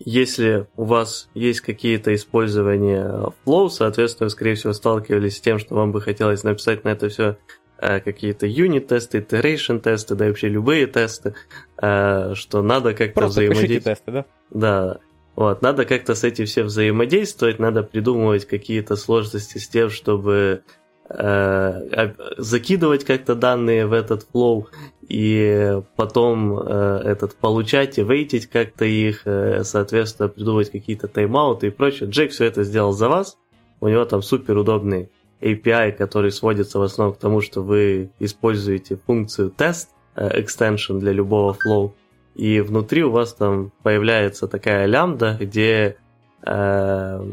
если 0.00 0.66
у 0.76 0.84
вас 0.84 1.28
есть 1.34 1.60
какие-то 1.60 2.12
использования 2.12 3.32
flow, 3.46 3.70
соответственно, 3.70 4.26
вы, 4.26 4.30
скорее 4.30 4.54
всего, 4.56 4.72
сталкивались 4.72 5.36
с 5.36 5.40
тем, 5.40 5.60
что 5.60 5.76
вам 5.76 5.92
бы 5.92 6.00
хотелось 6.00 6.42
написать 6.42 6.82
на 6.82 6.88
это 6.88 7.08
все 7.08 7.36
какие-то 7.82 8.46
юнит-тесты, 8.46 9.18
iteration-тесты, 9.18 10.14
да 10.14 10.26
и 10.26 10.28
вообще 10.28 10.48
любые 10.48 10.86
тесты, 10.86 11.34
э, 11.80 12.34
что 12.34 12.62
надо 12.62 12.94
как-то 12.94 13.26
взаимодействовать. 13.26 13.84
тесты, 13.84 14.12
да? 14.12 14.24
Да, 14.50 14.98
вот, 15.34 15.62
надо 15.62 15.84
как-то 15.84 16.14
с 16.14 16.24
этим 16.24 16.46
все 16.46 16.62
взаимодействовать, 16.62 17.58
надо 17.58 17.82
придумывать 17.82 18.46
какие-то 18.46 18.96
сложности 18.96 19.58
с 19.58 19.68
тем, 19.68 19.88
чтобы 19.88 20.62
э, 21.08 22.12
закидывать 22.36 23.04
как-то 23.04 23.34
данные 23.34 23.86
в 23.86 23.92
этот 23.94 24.26
flow 24.32 24.66
и 25.08 25.80
потом 25.96 26.58
э, 26.58 27.02
этот 27.04 27.34
получать 27.34 27.98
и 27.98 28.02
вейтить 28.02 28.46
как-то 28.46 28.84
их, 28.84 29.22
э, 29.24 29.64
соответственно, 29.64 30.28
придумывать 30.28 30.70
какие-то 30.70 31.08
тайм-ауты 31.08 31.68
и 31.68 31.70
прочее. 31.70 32.10
Джек 32.10 32.32
все 32.32 32.44
это 32.44 32.62
сделал 32.62 32.92
за 32.92 33.08
вас, 33.08 33.38
у 33.80 33.88
него 33.88 34.04
там 34.04 34.22
супер 34.22 34.56
удобный 34.58 35.10
API, 35.42 35.92
который 35.92 36.30
сводится 36.30 36.78
в 36.78 36.82
основном 36.82 37.14
к 37.14 37.18
тому, 37.18 37.40
что 37.40 37.62
вы 37.62 38.10
используете 38.18 38.96
функцию 38.96 39.50
тест, 39.50 39.90
э, 40.14 40.40
extension 40.40 40.98
для 40.98 41.12
любого 41.12 41.56
flow, 41.66 41.92
и 42.34 42.60
внутри 42.60 43.04
у 43.04 43.10
вас 43.10 43.34
там 43.34 43.72
появляется 43.82 44.48
такая 44.48 44.86
лямбда, 44.86 45.36
где 45.38 45.96
э, 46.44 47.24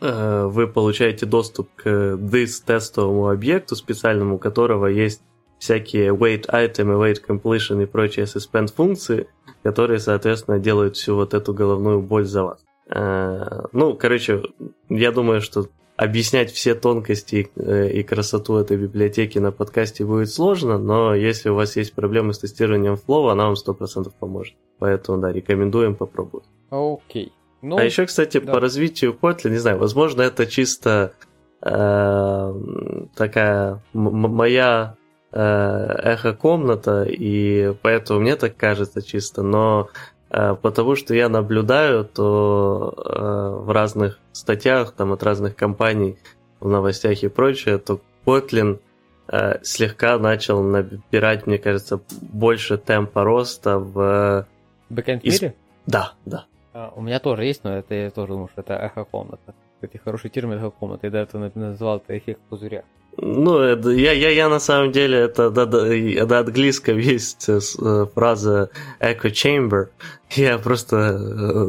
э, 0.00 0.44
вы 0.46 0.66
получаете 0.68 1.26
доступ 1.26 1.70
к 1.76 1.86
this 1.86 2.62
тестовому 2.64 3.28
объекту 3.30 3.74
специальному, 3.74 4.36
у 4.36 4.38
которого 4.38 4.86
есть 4.86 5.22
всякие 5.58 6.14
wait 6.14 6.46
item, 6.48 6.98
wait 6.98 7.18
completion 7.26 7.82
и 7.82 7.86
прочие 7.86 8.26
suspend 8.26 8.72
функции, 8.74 9.28
которые, 9.62 9.98
соответственно, 9.98 10.58
делают 10.58 10.96
всю 10.96 11.14
вот 11.14 11.34
эту 11.34 11.54
головную 11.54 12.00
боль 12.00 12.24
за 12.24 12.44
вас. 12.44 12.64
Э, 12.90 13.66
ну, 13.72 13.94
короче, 13.94 14.42
я 14.88 15.10
думаю, 15.10 15.40
что 15.40 15.68
объяснять 15.98 16.52
все 16.52 16.76
тонкости 16.76 17.50
э, 17.56 17.90
и 17.90 18.04
красоту 18.04 18.56
этой 18.56 18.76
библиотеки 18.76 19.40
на 19.40 19.50
подкасте 19.50 20.04
будет 20.04 20.30
сложно, 20.30 20.78
но 20.78 21.12
если 21.12 21.48
у 21.48 21.56
вас 21.56 21.74
есть 21.74 21.92
проблемы 21.92 22.32
с 22.32 22.38
тестированием 22.38 22.96
флоу, 22.96 23.26
она 23.28 23.46
вам 23.46 23.54
100% 23.54 24.12
поможет. 24.18 24.54
Поэтому, 24.78 25.18
да, 25.18 25.32
рекомендуем 25.32 25.96
попробовать. 25.96 26.46
Окей. 26.70 27.32
Ну, 27.62 27.78
а 27.78 27.82
еще, 27.82 28.06
кстати, 28.06 28.38
да. 28.38 28.52
по 28.52 28.60
развитию 28.60 29.18
Kotlin, 29.20 29.50
не 29.50 29.56
знаю, 29.56 29.78
возможно, 29.78 30.22
это 30.22 30.46
чисто 30.46 31.14
э, 31.62 32.54
такая 33.16 33.82
м- 33.92 34.30
моя 34.30 34.94
э, 35.32 35.40
эхо-комната, 35.40 37.02
и 37.08 37.74
поэтому 37.82 38.20
мне 38.20 38.36
так 38.36 38.56
кажется 38.56 39.02
чисто, 39.02 39.42
но 39.42 39.88
потому 40.30 40.94
что 40.96 41.14
я 41.14 41.28
наблюдаю, 41.28 42.04
то 42.04 42.94
э, 42.96 43.64
в 43.64 43.70
разных 43.70 44.18
статьях, 44.32 44.92
там 44.92 45.12
от 45.12 45.22
разных 45.22 45.56
компаний, 45.56 46.18
в 46.60 46.68
новостях 46.68 47.22
и 47.22 47.28
прочее, 47.28 47.78
то 47.78 48.00
Kotlin 48.24 48.80
э, 49.28 49.62
слегка 49.62 50.18
начал 50.18 50.62
набирать, 50.62 51.46
мне 51.46 51.58
кажется, 51.58 52.00
больше 52.20 52.78
темпа 52.78 53.24
роста 53.24 53.78
в... 53.78 54.46
Бэкэнд 54.90 55.24
мире? 55.24 55.54
Да, 55.86 56.12
да. 56.26 56.46
А, 56.72 56.92
у 56.94 57.02
меня 57.02 57.18
тоже 57.20 57.44
есть, 57.44 57.64
но 57.64 57.76
это 57.76 57.94
я 57.94 58.10
тоже 58.10 58.32
думаю, 58.32 58.48
что 58.48 58.60
это 58.60 58.74
эхо-комната. 58.74 59.54
Кстати, 59.74 59.96
хороший 59.96 60.30
термин 60.30 60.58
эхо-комната. 60.58 61.06
Я 61.06 61.10
до 61.10 61.18
этого 61.18 61.50
назвал 61.54 61.98
это 61.98 62.16
эффект 62.18 62.40
пузыря. 62.48 62.84
Ну, 63.20 63.58
это, 63.58 63.90
я, 63.90 64.12
я, 64.12 64.30
я 64.30 64.48
на 64.48 64.60
самом 64.60 64.92
деле, 64.92 65.18
это 65.18 65.50
до, 65.50 65.66
до, 65.66 66.26
до 66.26 66.38
английского 66.38 66.98
есть 66.98 67.48
э, 67.48 67.58
э, 67.58 68.06
фраза 68.14 68.70
echo 69.00 69.32
chamber. 69.32 69.88
Я 70.30 70.58
просто 70.58 70.96
э, 70.96 71.16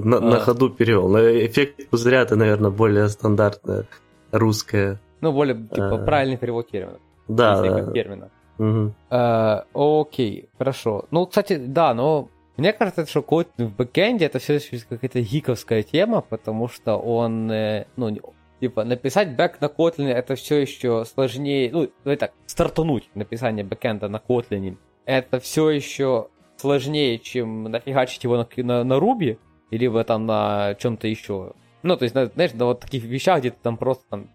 на, 0.04 0.18
а. 0.18 0.22
на 0.22 0.40
ходу 0.40 0.70
перевел. 0.70 1.08
Но 1.10 1.20
эффект 1.20 1.90
пузыря 1.90 2.22
это, 2.22 2.36
наверное, 2.36 2.70
более 2.70 3.10
стандартная 3.10 3.86
русская. 4.32 5.00
Ну, 5.22 5.32
более 5.32 5.56
типа 5.56 5.96
а... 5.96 6.06
правильный 6.06 6.38
перевод 6.38 6.70
термина. 6.70 7.00
Да. 7.28 7.62
да. 7.62 7.92
термина. 7.94 8.30
Угу. 8.60 8.94
А, 9.10 9.66
окей, 9.74 10.50
хорошо. 10.58 11.06
Ну, 11.10 11.26
кстати, 11.26 11.56
да, 11.56 11.96
но 11.96 12.30
мне 12.58 12.74
кажется, 12.74 13.08
что 13.08 13.24
код 13.24 13.48
в 13.58 13.76
бэкэнде 13.76 14.26
это 14.26 14.38
все 14.38 14.60
какая-то 14.88 15.22
гиковская 15.22 15.82
тема, 15.82 16.22
потому 16.22 16.68
что 16.68 16.98
он, 16.98 17.48
ну, 17.96 18.18
типа, 18.60 18.84
написать 18.84 19.36
бэк 19.36 19.58
на 19.62 19.66
Kotlin 19.66 20.10
это 20.10 20.36
все 20.36 20.58
еще 20.58 21.06
сложнее, 21.06 21.70
ну, 21.72 21.90
давай 22.04 22.18
так, 22.18 22.34
стартануть 22.46 23.10
написание 23.16 23.64
бэкэнда 23.64 24.08
на 24.08 24.18
Kotlin, 24.18 24.78
это 25.06 25.40
все 25.40 25.70
еще 25.70 26.28
сложнее, 26.58 27.20
чем 27.20 27.64
нафигачить 27.64 28.24
его 28.24 28.38
на, 28.38 28.48
на, 28.64 28.84
на 28.84 28.94
Ruby, 28.94 29.38
или 29.72 30.04
там 30.04 30.26
на 30.26 30.76
чем-то 30.76 31.08
еще. 31.08 31.54
Ну, 31.84 31.96
то 31.96 32.04
есть, 32.04 32.14
знаешь, 32.14 32.54
на 32.54 32.66
вот 32.66 32.82
таких 32.82 33.04
вещах, 33.04 33.40
где 33.40 33.52
ты 33.52 33.58
там 33.62 33.78
просто 33.78 34.04
там 34.10 34.30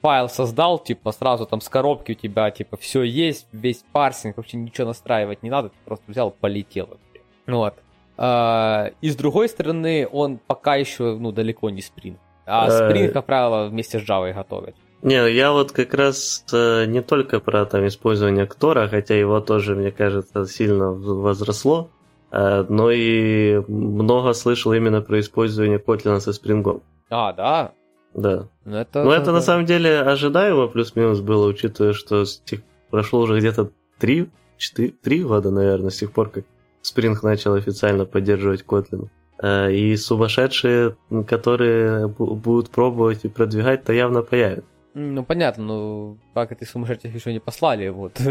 файл 0.00 0.28
создал, 0.28 0.78
типа, 0.78 1.12
сразу 1.12 1.46
там 1.46 1.60
с 1.60 1.68
коробки 1.68 2.12
у 2.12 2.14
тебя, 2.14 2.50
типа, 2.50 2.76
все 2.76 3.02
есть, 3.02 3.48
весь 3.52 3.84
парсинг, 3.90 4.36
вообще 4.36 4.58
ничего 4.58 4.88
настраивать 4.88 5.42
не 5.42 5.50
надо, 5.50 5.70
ты 5.70 5.76
просто 5.84 6.04
взял, 6.10 6.30
полетел. 6.30 6.98
Вот. 7.46 7.74
А, 8.16 8.92
и 9.00 9.08
с 9.08 9.16
другой 9.16 9.48
стороны, 9.48 10.06
он 10.10 10.38
пока 10.38 10.76
еще, 10.76 11.16
ну, 11.18 11.32
далеко 11.32 11.70
не 11.70 11.80
спринт. 11.80 12.18
А 12.46 12.68
Spring, 12.68 13.08
как 13.08 13.24
правило, 13.26 13.68
вместе 13.68 13.98
с 13.98 14.02
Java 14.02 14.32
готовят. 14.32 14.74
Не, 15.02 15.30
я 15.32 15.52
вот 15.52 15.72
как 15.72 15.92
раз 15.92 16.44
э, 16.52 16.86
не 16.86 17.02
только 17.02 17.38
про 17.38 17.66
там 17.66 17.86
использование 17.86 18.46
Ктора, 18.46 18.88
хотя 18.88 19.14
его 19.14 19.40
тоже, 19.40 19.74
мне 19.74 19.90
кажется, 19.90 20.46
сильно 20.46 20.92
возросло, 20.92 21.90
э, 22.30 22.64
но 22.68 22.90
и 22.90 23.62
много 23.68 24.32
слышал 24.32 24.72
именно 24.72 25.02
про 25.02 25.20
использование 25.20 25.78
Kotlin 25.78 26.20
со 26.20 26.30
Spring. 26.30 26.80
А, 27.10 27.32
да? 27.34 27.72
Да. 28.14 28.48
Ну, 28.64 28.76
это, 28.76 29.04
но 29.04 29.12
это, 29.12 29.22
это 29.22 29.32
на 29.32 29.40
самом 29.42 29.66
деле 29.66 30.00
ожидаемо 30.00 30.68
плюс-минус 30.68 31.20
было, 31.20 31.48
учитывая, 31.48 31.92
что 31.92 32.24
тех... 32.24 32.60
прошло 32.90 33.20
уже 33.20 33.38
где-то 33.38 33.70
3, 33.98 34.30
4, 34.56 34.88
3 35.02 35.24
года, 35.24 35.50
наверное, 35.50 35.90
с 35.90 35.98
тех 35.98 36.12
пор, 36.12 36.30
как 36.30 36.44
Spring 36.82 37.16
начал 37.22 37.54
официально 37.54 38.06
поддерживать 38.06 38.64
Kotlin. 38.64 39.08
Э, 39.44 39.70
и 39.70 39.94
сумасшедшие, 39.96 40.96
которые 41.26 42.08
будут 42.08 42.70
пробовать 42.70 43.24
и 43.24 43.28
продвигать, 43.28 43.84
то 43.84 43.92
явно 43.92 44.22
появятся. 44.22 44.64
Ну, 44.94 45.22
понятно, 45.22 45.64
но 45.64 46.16
как 46.32 46.52
эти 46.52 46.64
сумасшедших 46.64 47.14
еще 47.14 47.32
не 47.32 47.40
послали, 47.40 47.88
вот. 47.88 48.18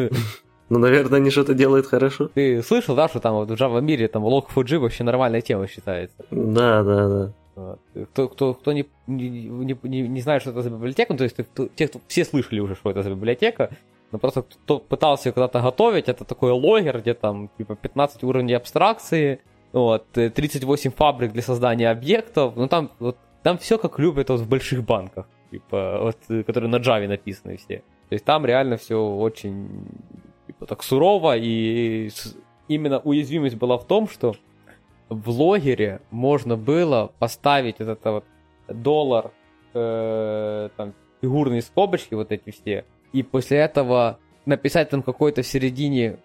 Ну, 0.69 0.79
наверное, 0.79 1.19
они 1.19 1.29
что-то 1.29 1.53
делают 1.53 1.85
хорошо. 1.85 2.29
Ты 2.33 2.63
слышал, 2.63 2.95
да, 2.95 3.07
что 3.07 3.19
там 3.19 3.35
вот 3.35 3.49
в 3.49 3.53
Java 3.53 3.81
мире 3.81 4.07
там 4.07 4.25
Log4j 4.25 4.79
вообще 4.79 5.03
нормальная 5.03 5.41
тема 5.41 5.67
считается? 5.67 6.15
Да, 6.31 6.81
да, 6.83 7.31
да. 7.55 7.77
Кто, 8.13 8.29
кто, 8.29 8.53
кто 8.55 8.71
не, 8.71 8.85
не, 9.05 9.77
не, 9.83 10.01
не 10.07 10.21
знает, 10.21 10.41
что 10.41 10.51
это 10.51 10.63
за 10.63 10.71
библиотека, 10.71 11.13
ну, 11.13 11.17
то 11.17 11.25
есть 11.25 11.35
кто, 11.35 11.67
те, 11.67 11.89
кто 11.89 11.99
все 12.07 12.25
слышали 12.25 12.59
уже, 12.59 12.75
что 12.75 12.89
это 12.89 13.03
за 13.03 13.11
библиотека, 13.11 13.69
но 14.11 14.17
просто 14.17 14.41
кто 14.43 14.79
пытался 14.79 15.31
когда-то 15.31 15.61
готовить, 15.61 16.07
это 16.07 16.23
такой 16.23 16.51
логер, 16.51 17.01
где 17.01 17.13
там 17.13 17.49
типа 17.57 17.75
15 17.75 18.23
уровней 18.23 18.53
абстракции, 18.53 19.41
вот, 19.73 20.05
38 20.11 20.89
э, 20.89 20.93
фабрик 20.93 21.33
для 21.33 21.41
создания 21.41 21.89
объектов, 21.89 22.55
ну 22.55 22.67
там, 22.67 22.91
вот, 22.99 23.17
там 23.41 23.57
все 23.57 23.77
как 23.77 23.99
любят 23.99 24.29
вот 24.29 24.39
в 24.39 24.47
больших 24.47 24.83
банках, 24.85 25.27
типа, 25.51 25.99
вот, 26.01 26.17
э, 26.29 26.43
которые 26.43 26.69
на 26.69 26.77
Java 26.77 27.07
написаны 27.07 27.57
все. 27.57 27.83
То 28.09 28.13
есть 28.13 28.23
там 28.23 28.45
реально 28.45 28.77
все 28.77 29.03
очень 29.03 29.85
типа, 30.45 30.67
так 30.67 30.83
сурово, 30.83 31.35
и 31.37 32.11
именно 32.67 32.99
уязвимость 32.99 33.55
была 33.55 33.77
в 33.77 33.85
том, 33.85 34.07
что 34.07 34.35
в 35.09 35.29
логере 35.29 36.01
можно 36.11 36.55
было 36.55 37.11
поставить 37.19 37.79
вот 37.79 37.87
это 37.87 38.11
вот 38.11 38.25
доллар, 38.67 39.31
э, 39.73 40.69
там, 40.77 40.93
фигурные 41.21 41.63
скобочки 41.63 42.13
вот 42.13 42.31
эти 42.31 42.51
все, 42.51 42.85
и 43.11 43.23
после 43.23 43.57
этого 43.57 44.19
написать 44.45 44.89
там 44.89 45.01
какой-то 45.01 45.41
в 45.41 45.47
середине 45.47 46.17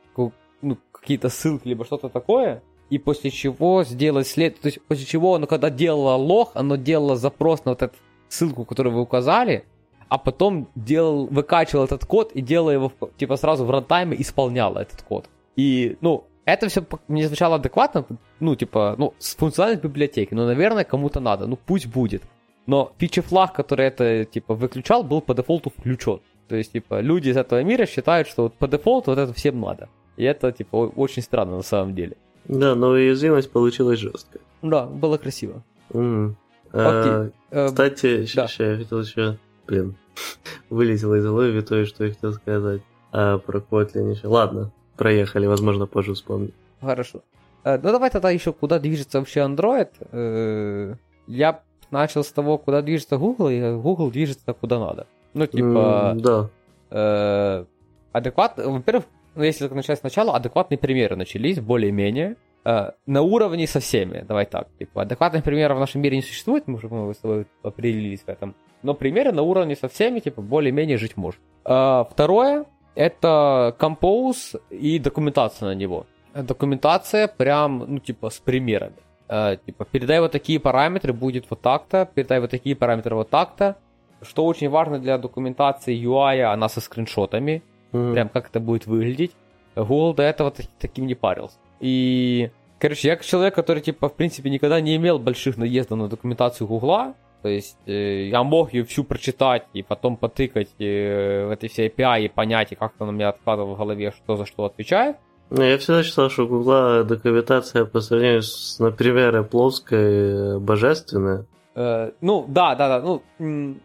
ну, 0.60 0.76
какие-то 0.92 1.28
ссылки, 1.28 1.68
либо 1.68 1.84
что-то 1.84 2.08
такое, 2.08 2.62
и 2.90 2.98
после 2.98 3.30
чего 3.30 3.84
сделать 3.84 4.26
след... 4.26 4.60
То 4.60 4.68
есть 4.68 4.80
после 4.86 5.04
чего 5.04 5.34
оно, 5.34 5.46
когда 5.46 5.70
делало 5.70 6.14
лог, 6.16 6.52
оно 6.54 6.76
делало 6.76 7.16
запрос 7.16 7.64
на 7.64 7.72
вот 7.72 7.82
эту 7.82 7.94
ссылку, 8.28 8.64
которую 8.64 8.94
вы 8.94 9.02
указали, 9.02 9.64
а 10.08 10.18
потом 10.18 10.68
делал, 10.74 11.26
выкачивал 11.26 11.84
этот 11.84 12.04
код 12.04 12.32
и 12.32 12.40
делал 12.40 12.70
его, 12.70 12.92
типа, 13.16 13.36
сразу 13.36 13.64
в 13.64 13.70
рантайме 13.70 14.20
исполняло 14.20 14.78
этот 14.78 15.02
код. 15.02 15.28
И, 15.56 15.96
ну, 16.00 16.24
это 16.44 16.68
все 16.68 16.82
мне 17.08 17.26
звучало 17.26 17.56
адекватно, 17.56 18.06
ну, 18.40 18.56
типа, 18.56 18.94
ну, 18.98 19.12
с 19.18 19.36
функциональной 19.36 19.80
библиотеки, 19.80 20.34
но, 20.34 20.46
наверное, 20.46 20.84
кому-то 20.84 21.20
надо, 21.20 21.46
ну, 21.46 21.56
пусть 21.56 21.86
будет. 21.86 22.22
Но 22.66 22.92
фичи 22.98 23.20
флаг, 23.20 23.52
который 23.52 23.86
это, 23.86 24.24
типа, 24.24 24.54
выключал, 24.54 25.02
был 25.02 25.20
по 25.20 25.34
дефолту 25.34 25.70
включен. 25.70 26.20
То 26.48 26.56
есть, 26.56 26.72
типа, 26.72 27.00
люди 27.00 27.28
из 27.28 27.36
этого 27.36 27.62
мира 27.62 27.86
считают, 27.86 28.28
что 28.28 28.44
вот 28.44 28.54
по 28.54 28.66
дефолту 28.66 29.10
вот 29.10 29.18
это 29.18 29.32
всем 29.34 29.60
надо. 29.60 29.88
И 30.16 30.24
это, 30.24 30.50
типа, 30.52 30.76
очень 30.76 31.22
странно 31.22 31.56
на 31.56 31.62
самом 31.62 31.94
деле. 31.94 32.16
Да, 32.48 32.74
но 32.74 32.88
уязвимость 32.90 33.50
получилась 33.50 33.98
жесткая. 33.98 34.42
Да, 34.62 34.86
было 34.86 35.18
красиво. 35.18 35.62
Mm. 35.90 36.34
А, 36.72 37.30
кстати, 37.50 38.18
да. 38.18 38.26
сейчас 38.26 38.58
я 38.58 38.76
хотел 38.76 39.00
еще... 39.00 39.38
Блин, 39.66 39.96
вылетело 40.70 41.14
из 41.14 41.24
головы 41.24 41.60
то, 41.62 41.84
что 41.84 42.04
я 42.04 42.12
хотел 42.12 42.32
сказать 42.32 42.82
а, 43.12 43.38
про 43.38 43.58
Kotlin 43.58 44.12
еще. 44.12 44.26
Ладно, 44.26 44.72
проехали, 44.96 45.46
возможно, 45.46 45.86
позже 45.86 46.14
вспомню. 46.14 46.52
Хорошо. 46.80 47.22
Э, 47.64 47.78
ну, 47.82 47.92
давай 47.92 48.10
тогда 48.10 48.30
еще, 48.30 48.52
куда 48.52 48.78
движется 48.78 49.18
вообще 49.18 49.40
Android. 49.40 49.90
Э, 50.12 50.94
я 51.26 51.62
начал 51.90 52.24
с 52.24 52.32
того, 52.32 52.58
куда 52.58 52.82
движется 52.82 53.16
Google, 53.18 53.48
и 53.50 53.60
Google 53.76 54.10
движется 54.10 54.52
куда 54.52 54.78
надо. 54.78 55.06
Ну, 55.34 55.46
типа... 55.46 56.14
Mm, 56.14 56.20
да. 56.20 56.50
Э, 56.90 57.64
адекватно... 58.12 58.68
Во-первых, 58.70 59.04
ну, 59.34 59.42
если 59.42 59.68
начать 59.68 59.98
сначала, 59.98 60.34
адекватные 60.34 60.78
примеры 60.78 61.16
начались, 61.16 61.60
более-менее. 61.60 62.36
Э, 62.68 62.90
на 63.06 63.22
уровне 63.22 63.66
со 63.66 63.80
всеми, 63.80 64.24
давай 64.28 64.44
так. 64.44 64.68
Типа, 64.78 65.02
адекватных 65.02 65.42
примеров 65.42 65.78
в 65.78 65.80
нашем 65.80 66.02
мире 66.02 66.16
не 66.16 66.22
существует, 66.22 66.68
мы 66.68 66.74
уже 66.74 66.88
мы 66.88 67.14
с 67.14 67.16
тобой 67.16 67.46
определились 67.62 68.20
в 68.20 68.28
этом. 68.28 68.54
Но 68.82 68.94
примеры 68.94 69.32
на 69.32 69.42
уровне 69.42 69.74
со 69.74 69.88
всеми, 69.88 70.20
типа, 70.20 70.42
более-менее 70.42 70.98
жить 70.98 71.16
может. 71.16 71.40
Э, 71.64 72.04
второе, 72.10 72.66
это 72.94 73.74
Compose 73.78 74.60
и 74.68 74.98
документация 74.98 75.68
на 75.68 75.74
него. 75.74 76.04
Документация 76.34 77.26
прям, 77.26 77.84
ну, 77.88 77.98
типа, 78.00 78.28
с 78.28 78.38
примерами. 78.38 78.96
Э, 79.28 79.56
типа, 79.64 79.86
передай 79.86 80.20
вот 80.20 80.32
такие 80.32 80.60
параметры, 80.60 81.14
будет 81.14 81.46
вот 81.48 81.62
так-то, 81.62 82.06
передай 82.14 82.38
вот 82.38 82.50
такие 82.50 82.76
параметры 82.76 83.14
вот 83.14 83.30
так-то. 83.30 83.76
Что 84.20 84.44
очень 84.44 84.68
важно 84.68 84.98
для 84.98 85.16
документации 85.16 85.96
UI, 85.96 86.42
она 86.42 86.68
со 86.68 86.80
скриншотами 86.80 87.62
mm. 87.92 88.12
прям 88.12 88.28
как 88.28 88.48
это 88.50 88.60
будет 88.60 88.86
выглядеть. 88.86 89.32
Google 89.74 90.14
до 90.14 90.22
этого 90.22 90.52
таким 90.78 91.06
не 91.06 91.14
парился. 91.14 91.56
И, 91.80 92.50
короче, 92.78 93.08
я 93.08 93.16
человек, 93.16 93.54
который, 93.54 93.82
типа, 93.82 94.08
в 94.08 94.14
принципе, 94.14 94.50
никогда 94.50 94.80
не 94.80 94.96
имел 94.96 95.18
больших 95.18 95.56
наездов 95.56 95.98
на 95.98 96.08
документацию 96.08 96.66
Гугла, 96.66 97.14
То 97.42 97.48
есть 97.48 97.78
э, 97.86 98.28
я 98.28 98.42
мог 98.42 98.72
ее 98.72 98.84
всю 98.84 99.04
прочитать 99.04 99.66
и 99.72 99.82
потом 99.82 100.16
потыкать 100.16 100.68
э, 100.78 101.46
в 101.46 101.50
этой 101.50 101.68
всей 101.68 101.88
API 101.88 102.24
и 102.24 102.28
понять, 102.28 102.72
и 102.72 102.74
как-то 102.74 103.06
на 103.06 103.10
меня 103.10 103.28
откладывало 103.28 103.74
в 103.74 103.78
голове, 103.78 104.12
что 104.12 104.36
за 104.36 104.46
что 104.46 104.64
отвечает. 104.64 105.16
Ну, 105.50 105.62
я 105.62 105.78
всегда 105.78 106.02
считал, 106.02 106.28
что 106.30 106.44
у 106.44 106.48
Гугла 106.48 107.04
документация 107.04 107.84
по 107.84 108.00
сравнению 108.00 108.42
с, 108.42 108.78
например, 108.78 109.44
плоской 109.44 110.60
божественная. 110.60 111.46
Э, 111.74 112.10
ну, 112.20 112.44
да, 112.48 112.74
да, 112.74 113.00
да. 113.00 113.00
Ну, 113.00 113.22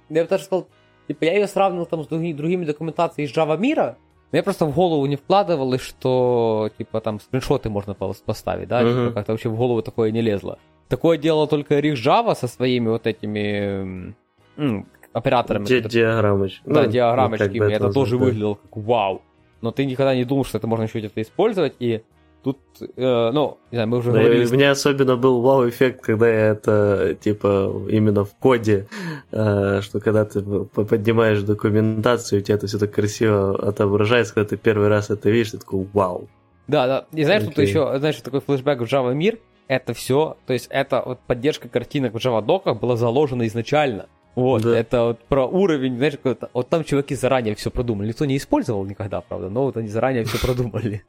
я 0.09 0.23
бы 0.23 0.29
даже 0.29 0.43
сказал, 0.43 0.67
типа, 1.07 1.23
я 1.25 1.33
ее 1.35 1.47
сравнивал 1.47 1.85
там 1.85 2.03
с 2.03 2.07
другими, 2.07 2.33
другими 2.33 2.65
документациями 2.65 3.27
из 3.27 3.37
Java 3.37 3.57
мира, 3.57 3.97
мне 4.33 4.41
просто 4.41 4.65
в 4.65 4.73
голову 4.73 5.05
не 5.05 5.15
вкладывалось, 5.15 5.81
что, 5.81 6.69
типа, 6.77 7.01
там 7.01 7.19
скриншоты 7.19 7.69
можно 7.69 7.93
поставить, 7.93 8.67
да, 8.67 8.81
uh-huh. 8.81 9.05
типа, 9.05 9.13
как-то 9.13 9.31
вообще 9.33 9.49
в 9.49 9.55
голову 9.55 9.83
такое 9.83 10.09
не 10.09 10.21
лезло. 10.21 10.57
Такое 10.89 11.19
делал 11.19 11.47
только 11.47 11.79
Рих 11.79 11.93
Java 11.93 12.35
со 12.35 12.47
своими 12.47 12.89
вот 12.89 13.05
этими 13.05 14.15
м, 14.57 14.87
операторами. 15.13 15.65
Ди- 15.65 15.81
диаграммочки. 15.81 16.61
Да, 16.65 16.83
ну, 16.83 16.89
диаграммочки. 16.89 17.59
Ну, 17.59 17.65
это, 17.65 17.75
это 17.75 17.93
тоже 17.93 18.17
да. 18.17 18.25
выглядело 18.25 18.55
как 18.55 18.75
вау. 18.77 19.21
Но 19.61 19.71
ты 19.71 19.85
никогда 19.85 20.15
не 20.15 20.25
думал, 20.25 20.45
что 20.45 20.57
это 20.57 20.65
можно 20.65 20.83
еще 20.83 20.97
где-то 20.97 21.21
использовать, 21.21 21.75
и 21.79 22.01
Тут, 22.43 22.59
э, 22.81 23.31
ну, 23.31 23.57
не 23.71 23.77
знаю, 23.77 23.87
мы 23.87 23.97
уже 23.99 24.11
да, 24.11 24.19
говорили... 24.19 24.45
У 24.45 24.53
меня 24.53 24.71
особенно 24.71 25.15
был 25.15 25.41
вау-эффект, 25.41 26.01
когда 26.01 26.27
я 26.27 26.47
это, 26.47 27.15
типа, 27.21 27.71
именно 27.89 28.25
в 28.25 28.35
коде, 28.35 28.87
э, 29.31 29.79
что 29.81 30.01
когда 30.01 30.25
ты 30.25 30.41
поднимаешь 30.41 31.41
документацию, 31.41 32.41
у 32.41 32.43
тебя 32.43 32.55
это 32.55 32.67
все 32.67 32.79
так 32.79 32.91
красиво 32.91 33.55
отображается, 33.69 34.33
когда 34.33 34.49
ты 34.49 34.57
первый 34.57 34.89
раз 34.89 35.09
это 35.09 35.29
видишь, 35.29 35.51
ты 35.51 35.59
такой 35.59 35.87
вау. 35.93 36.27
Да, 36.67 36.85
да. 36.87 37.05
И 37.13 37.23
знаешь, 37.23 37.43
okay. 37.43 37.47
тут 37.47 37.57
еще, 37.59 37.97
знаешь, 37.99 38.17
такой 38.17 38.41
флешбэк 38.41 38.81
в 38.81 38.83
Java 38.83 39.13
мир, 39.13 39.39
это 39.69 39.93
все, 39.93 40.35
то 40.45 40.51
есть 40.51 40.67
это 40.69 41.01
вот 41.05 41.19
поддержка 41.21 41.69
картинок 41.69 42.13
в 42.13 42.17
Java 42.17 42.43
доках 42.43 42.77
была 42.77 42.97
заложена 42.97 43.47
изначально. 43.47 44.07
Вот, 44.35 44.63
да. 44.63 44.77
это 44.77 45.03
вот 45.03 45.19
про 45.29 45.45
уровень, 45.45 45.95
знаешь, 45.95 46.15
вот 46.53 46.69
там 46.69 46.83
чуваки 46.83 47.15
заранее 47.15 47.55
все 47.55 47.69
продумали. 47.69 48.09
Никто 48.09 48.25
не 48.25 48.35
использовал 48.35 48.83
никогда, 48.85 49.21
правда, 49.21 49.49
но 49.49 49.63
вот 49.63 49.77
они 49.77 49.87
заранее 49.87 50.25
все 50.25 50.39
продумали. 50.39 51.03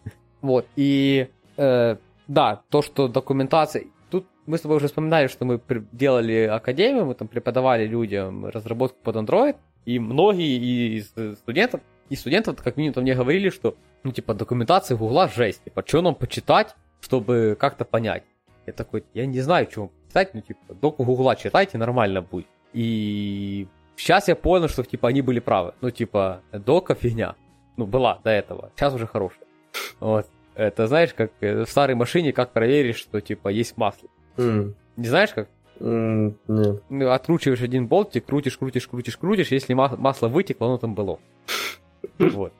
Вот, 0.45 0.66
и 0.76 1.28
э, 1.57 1.97
да, 2.28 2.62
то, 2.68 2.82
что 2.82 3.09
документация... 3.09 3.84
Тут 4.11 4.26
мы 4.45 4.59
с 4.59 4.61
тобой 4.61 4.76
уже 4.76 4.88
вспоминали, 4.88 5.26
что 5.28 5.47
мы 5.47 5.59
делали 5.90 6.42
академию, 6.42 7.07
мы 7.07 7.14
там 7.14 7.28
преподавали 7.28 7.86
людям 7.86 8.45
разработку 8.45 8.99
под 9.03 9.16
Android, 9.16 9.57
и 9.86 9.99
многие 9.99 10.99
из 10.99 11.14
студентов, 11.38 11.80
и 12.11 12.16
студентов, 12.16 12.62
как 12.62 12.76
минимум, 12.76 13.05
мне 13.05 13.14
говорили, 13.14 13.49
что, 13.49 13.74
ну, 14.03 14.12
типа, 14.12 14.34
документация 14.34 14.99
Гугла 14.99 15.28
жесть, 15.28 15.64
типа, 15.64 15.82
что 15.86 16.03
нам 16.03 16.14
почитать, 16.14 16.76
чтобы 17.01 17.57
как-то 17.59 17.86
понять. 17.86 18.24
Я 18.66 18.74
такой, 18.74 19.03
я 19.14 19.24
не 19.24 19.40
знаю, 19.40 19.66
что 19.70 19.90
читать, 20.09 20.34
ну, 20.34 20.42
типа, 20.42 20.74
доку 20.74 21.05
Гугла 21.05 21.36
читайте, 21.36 21.78
нормально 21.78 22.20
будет. 22.20 22.49
И 22.74 23.66
сейчас 23.97 24.28
я 24.28 24.36
понял, 24.36 24.68
что, 24.68 24.84
типа, 24.84 25.09
они 25.09 25.22
были 25.22 25.40
правы. 25.40 25.72
Ну, 25.80 25.90
типа, 25.90 26.42
дока 26.53 26.95
фигня. 26.95 27.34
Ну, 27.78 27.86
была 27.86 28.20
до 28.22 28.28
этого. 28.28 28.70
Сейчас 28.76 28.92
уже 28.92 29.07
хорошая. 29.07 29.45
Вот. 30.01 30.27
Это 30.55 30.87
знаешь, 30.87 31.12
как 31.14 31.33
э, 31.41 31.64
в 31.64 31.68
старой 31.68 31.95
машине, 31.95 32.33
как 32.33 32.53
проверишь, 32.53 32.97
что 32.97 33.20
типа 33.20 33.49
есть 33.49 33.77
масло. 33.77 34.09
Mm. 34.37 34.75
Не 34.97 35.07
знаешь 35.07 35.31
как? 35.31 35.49
Mm, 35.81 36.35
нет. 36.47 36.83
Ну, 36.89 37.11
откручиваешь 37.11 37.62
один 37.62 37.87
болтик, 37.87 38.27
крутишь, 38.27 38.57
крутишь, 38.57 38.87
крутишь, 38.87 39.16
крутишь, 39.16 39.49
если 39.49 39.75
масло 39.75 40.29
вытекло, 40.29 40.68
оно 40.68 40.79
там 40.79 40.95
было. 40.95 41.18
Вот. 42.18 42.53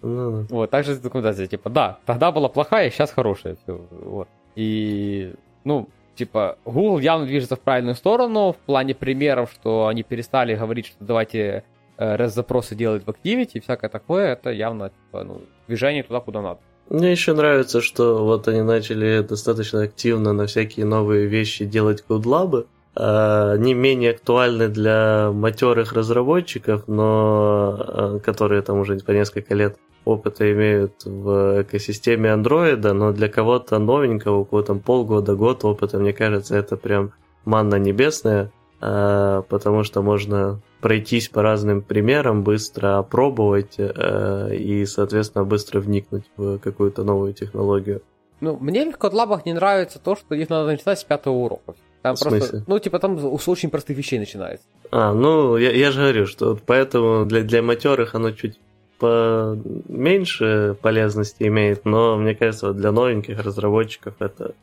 Mm. 0.00 0.46
Вот, 0.50 0.70
так 0.70 0.84
же 0.84 0.96
документация, 0.96 1.46
типа, 1.46 1.70
да, 1.70 1.98
тогда 2.06 2.32
была 2.32 2.48
плохая, 2.48 2.90
сейчас 2.90 3.12
хорошая. 3.12 3.56
Вот. 3.66 4.28
И, 4.56 5.34
ну, 5.64 5.88
типа, 6.14 6.58
Google 6.64 6.98
явно 6.98 7.26
движется 7.26 7.56
в 7.56 7.60
правильную 7.60 7.94
сторону 7.94 8.52
в 8.52 8.56
плане 8.66 8.94
примеров, 8.94 9.52
что 9.52 9.86
они 9.86 10.02
перестали 10.02 10.56
говорить, 10.56 10.86
что 10.86 11.04
давайте 11.04 11.64
э, 11.96 12.16
REST-запросы 12.16 12.74
делать 12.74 13.04
в 13.04 13.08
Activity 13.08 13.52
и 13.54 13.60
всякое 13.60 13.88
такое, 13.88 14.32
это 14.32 14.50
явно 14.50 14.90
типа, 14.90 15.24
ну, 15.24 15.40
движение 15.68 16.02
туда, 16.02 16.20
куда 16.20 16.42
надо. 16.42 16.60
Мне 16.88 17.12
еще 17.12 17.32
нравится, 17.32 17.80
что 17.80 18.24
вот 18.24 18.48
они 18.48 18.62
начали 18.62 19.22
достаточно 19.22 19.82
активно 19.82 20.32
на 20.32 20.46
всякие 20.46 20.84
новые 20.84 21.26
вещи 21.26 21.64
делать 21.64 22.02
кодлабы. 22.02 22.66
Не 22.94 23.72
менее 23.72 24.10
актуальны 24.10 24.68
для 24.68 25.30
матерых 25.32 25.94
разработчиков, 25.94 26.88
но 26.88 27.76
а, 27.78 28.18
которые 28.18 28.60
там 28.60 28.80
уже 28.80 28.98
по 28.98 29.12
несколько 29.12 29.54
лет 29.54 29.78
опыта 30.04 30.52
имеют 30.52 31.04
в 31.04 31.62
экосистеме 31.62 32.32
андроида, 32.32 32.92
но 32.92 33.12
для 33.12 33.28
кого-то 33.28 33.78
новенького, 33.78 34.38
у 34.38 34.44
кого 34.44 34.62
там 34.62 34.80
полгода, 34.80 35.34
год 35.34 35.64
опыта, 35.64 35.98
мне 35.98 36.12
кажется, 36.12 36.56
это 36.56 36.76
прям 36.76 37.12
манна 37.44 37.76
небесная, 37.76 38.52
потому 38.82 39.84
что 39.84 40.02
можно 40.02 40.60
пройтись 40.80 41.28
по 41.28 41.40
разным 41.42 41.82
примерам, 41.82 42.42
быстро 42.42 42.98
опробовать 42.98 43.76
э, 43.78 44.56
и, 44.56 44.84
соответственно, 44.86 45.44
быстро 45.44 45.80
вникнуть 45.80 46.24
в 46.36 46.58
какую-то 46.58 47.04
новую 47.04 47.32
технологию. 47.32 48.02
Ну, 48.40 48.58
мне 48.60 48.90
в 48.90 48.98
кодлабах 48.98 49.46
не 49.46 49.52
нравится 49.52 50.00
то, 50.00 50.16
что 50.16 50.34
их 50.34 50.50
надо 50.50 50.66
начинать 50.66 50.98
с 50.98 51.04
пятого 51.04 51.34
урока. 51.34 51.74
Там 52.02 52.16
в 52.16 52.20
просто, 52.20 52.64
ну, 52.66 52.80
типа, 52.80 52.98
там 52.98 53.38
с 53.38 53.48
очень 53.48 53.70
простых 53.70 53.96
вещей 53.96 54.18
начинается. 54.18 54.66
А, 54.90 55.14
ну, 55.14 55.56
я, 55.56 55.70
я 55.70 55.92
же 55.92 56.00
говорю, 56.00 56.26
что 56.26 56.58
поэтому 56.66 57.24
для, 57.24 57.42
для 57.42 57.62
матерых 57.62 58.16
оно 58.16 58.32
чуть 58.32 58.58
поменьше 58.98 60.76
полезности 60.82 61.44
имеет, 61.44 61.84
но 61.84 62.16
мне 62.16 62.34
кажется, 62.34 62.72
для 62.72 62.90
новеньких 62.90 63.38
разработчиков 63.38 64.14
это 64.18 64.54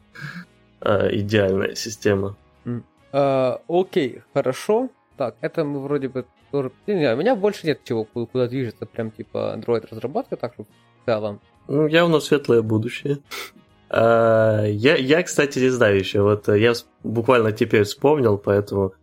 э, 0.82 1.16
идеальная 1.16 1.76
система. 1.76 2.36
Uh, 3.12 3.60
окей, 3.68 4.22
хорошо. 4.34 4.90
Так, 5.18 5.36
это 5.42 5.64
мы 5.64 5.82
вроде 5.82 6.08
бы 6.08 6.26
тоже... 6.52 6.72
Не 6.88 6.94
знаю, 6.94 7.18
у 7.18 7.20
меня 7.20 7.36
больше 7.36 7.68
нет 7.68 7.82
чего, 7.84 8.06
куда 8.06 8.48
движется 8.48 8.86
прям 8.86 9.12
типа 9.12 9.56
Android-разработка, 9.58 10.38
так 10.38 10.54
что 10.54 10.64
в 10.64 11.06
целом. 11.06 11.42
Ну, 11.68 11.88
явно 11.88 12.20
светлое 12.20 12.62
будущее. 12.62 13.20
А, 13.90 14.64
я, 14.66 14.96
я, 14.96 15.24
кстати, 15.24 15.60
не 15.60 15.70
знаю 15.70 15.98
еще. 15.98 16.22
Вот 16.22 16.48
я 16.48 16.74
буквально 17.04 17.52
теперь 17.52 17.84
вспомнил, 17.84 18.38
поэтому 18.38 18.94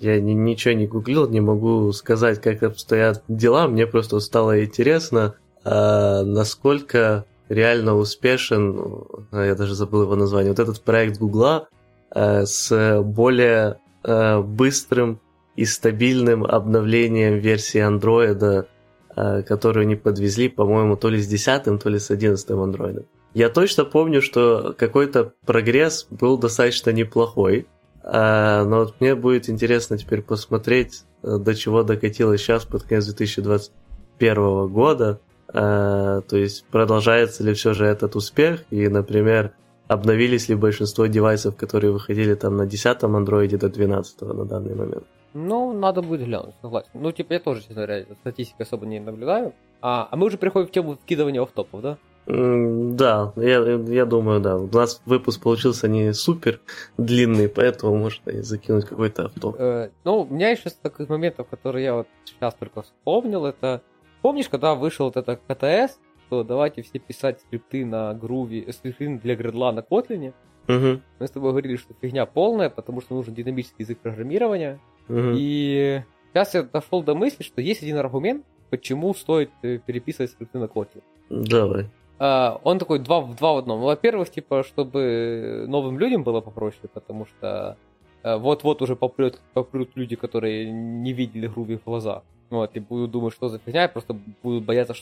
я 0.00 0.20
ни, 0.20 0.32
ничего 0.32 0.74
не 0.74 0.86
гуглил, 0.86 1.28
не 1.28 1.40
могу 1.40 1.92
сказать, 1.92 2.40
как 2.40 2.62
обстоят 2.62 3.22
дела. 3.28 3.66
Мне 3.66 3.86
просто 3.86 4.20
стало 4.20 4.64
интересно, 4.64 5.34
а, 5.64 6.22
насколько 6.22 7.24
реально 7.48 7.96
успешен, 7.96 9.04
я 9.32 9.54
даже 9.54 9.74
забыл 9.74 10.02
его 10.02 10.16
название, 10.16 10.50
вот 10.50 10.58
этот 10.58 10.80
проект 10.82 11.18
Гугла 11.18 11.68
с 12.16 13.02
более 13.02 13.78
а, 14.06 14.40
быстрым 14.40 15.20
и 15.56 15.64
стабильным 15.64 16.44
обновлением 16.44 17.38
версии 17.38 17.80
андроида, 17.80 18.68
э, 19.16 19.42
которую 19.42 19.82
они 19.82 19.96
подвезли, 19.96 20.48
по-моему, 20.48 20.96
то 20.96 21.08
ли 21.08 21.20
с 21.20 21.26
10, 21.26 21.82
то 21.82 21.88
ли 21.88 21.98
с 21.98 22.10
11 22.10 22.50
андроидом. 22.50 23.06
Я 23.34 23.48
точно 23.48 23.84
помню, 23.84 24.22
что 24.22 24.74
какой-то 24.78 25.32
прогресс 25.44 26.06
был 26.10 26.38
достаточно 26.38 26.90
неплохой, 26.90 27.66
э, 28.04 28.64
но 28.64 28.80
вот 28.80 28.94
мне 29.00 29.14
будет 29.14 29.48
интересно 29.48 29.98
теперь 29.98 30.22
посмотреть, 30.22 31.04
э, 31.22 31.38
до 31.38 31.54
чего 31.54 31.82
докатилось 31.82 32.42
сейчас 32.42 32.64
под 32.64 32.84
конец 32.84 33.06
2021 33.06 34.68
года, 34.68 35.20
то 35.52 36.24
есть 36.32 36.66
продолжается 36.70 37.44
ли 37.44 37.54
все 37.54 37.72
же 37.72 37.86
этот 37.86 38.14
успех, 38.16 38.64
и, 38.70 38.88
например, 38.88 39.52
обновились 39.88 40.48
ли 40.48 40.54
большинство 40.54 41.06
девайсов, 41.06 41.56
которые 41.56 41.92
выходили 41.92 42.34
там 42.34 42.56
на 42.56 42.66
10 42.66 43.02
андроиде 43.04 43.56
до 43.56 43.68
12 43.68 44.22
на 44.22 44.44
данный 44.44 44.74
момент. 44.74 45.04
Ну, 45.34 45.72
надо 45.72 46.02
будет 46.02 46.24
глянуть, 46.24 46.54
согласен. 46.62 46.88
Ну, 46.94 47.12
типа, 47.12 47.34
я 47.34 47.40
тоже, 47.40 47.60
честно 47.60 47.74
говоря, 47.74 48.06
статистики 48.20 48.62
особо 48.62 48.86
не 48.86 49.00
наблюдаю. 49.00 49.52
А, 49.82 50.08
а 50.10 50.16
мы 50.16 50.26
уже 50.26 50.38
приходим 50.38 50.68
в 50.68 50.70
тему 50.70 50.96
вкидывания 50.96 51.42
офтопов, 51.42 51.82
да? 51.82 51.98
Mm, 52.26 52.94
да, 52.94 53.32
я, 53.36 53.58
я 53.58 54.06
думаю, 54.06 54.40
да. 54.40 54.56
У 54.56 54.66
нас 54.68 55.02
выпуск 55.04 55.42
получился 55.42 55.88
не 55.88 56.12
супер 56.12 56.60
длинный, 56.96 57.48
поэтому 57.48 57.96
можно 57.96 58.30
и 58.30 58.40
закинуть 58.40 58.86
какой-то 58.86 59.26
автоп. 59.26 59.56
Э, 59.58 59.90
ну, 60.04 60.22
у 60.22 60.34
меня 60.34 60.50
еще 60.50 60.70
таких 60.70 61.08
моментов, 61.08 61.46
которые 61.48 61.84
я 61.84 61.94
вот 61.94 62.08
сейчас 62.24 62.54
только 62.54 62.82
вспомнил, 62.82 63.44
это... 63.44 63.82
Помнишь, 64.22 64.48
когда 64.48 64.74
вышел 64.74 65.04
вот 65.04 65.16
это 65.16 65.36
КТС, 65.36 65.98
то 66.28 66.44
давайте 66.44 66.82
все 66.82 66.98
писать 66.98 67.40
скрипты 67.40 67.84
на 67.84 68.14
груве, 68.14 68.72
скрипты 68.72 69.18
для 69.22 69.36
гредла 69.36 69.72
на 69.72 69.80
Kotlin. 69.80 70.32
Угу. 70.68 71.00
Мы 71.20 71.26
с 71.26 71.30
тобой 71.30 71.50
говорили, 71.50 71.76
что 71.76 71.94
фигня 72.00 72.26
полная, 72.26 72.70
потому 72.70 73.00
что 73.00 73.14
нужен 73.14 73.34
динамический 73.34 73.84
язык 73.84 73.98
программирования. 73.98 74.80
Угу. 75.08 75.34
И 75.34 76.02
сейчас 76.32 76.54
я 76.54 76.62
дошел 76.62 77.02
до 77.02 77.14
мысли, 77.14 77.42
что 77.42 77.60
есть 77.60 77.82
один 77.82 77.96
аргумент, 77.98 78.44
почему 78.70 79.14
стоит 79.14 79.50
э, 79.62 79.78
переписывать 79.78 80.32
скрипты 80.32 80.58
на 80.58 80.64
Kotlin. 80.64 81.02
Давай. 81.30 81.86
Uh, 82.18 82.58
он 82.64 82.78
такой 82.78 82.98
два, 82.98 83.20
в 83.20 83.36
два 83.36 83.52
в 83.52 83.58
одном. 83.58 83.80
Во-первых, 83.80 84.30
типа, 84.30 84.62
чтобы 84.62 85.66
новым 85.68 85.98
людям 85.98 86.24
было 86.24 86.40
попроще, 86.40 86.88
потому 86.92 87.26
что 87.26 87.76
uh, 88.22 88.38
вот-вот 88.38 88.80
уже 88.80 88.96
попрет, 88.96 89.38
попрут 89.52 89.90
люди, 89.96 90.16
которые 90.16 90.72
не 90.72 91.12
видели 91.12 91.46
груви 91.46 91.76
в 91.76 91.84
глазах. 91.84 92.22
Вот, 92.48 92.74
и 92.74 92.80
будут 92.80 93.10
думать, 93.10 93.34
что 93.34 93.48
за 93.48 93.58
фигня, 93.58 93.84
и 93.84 93.92
просто 93.92 94.16
будут 94.42 94.64
бояться 94.64 94.94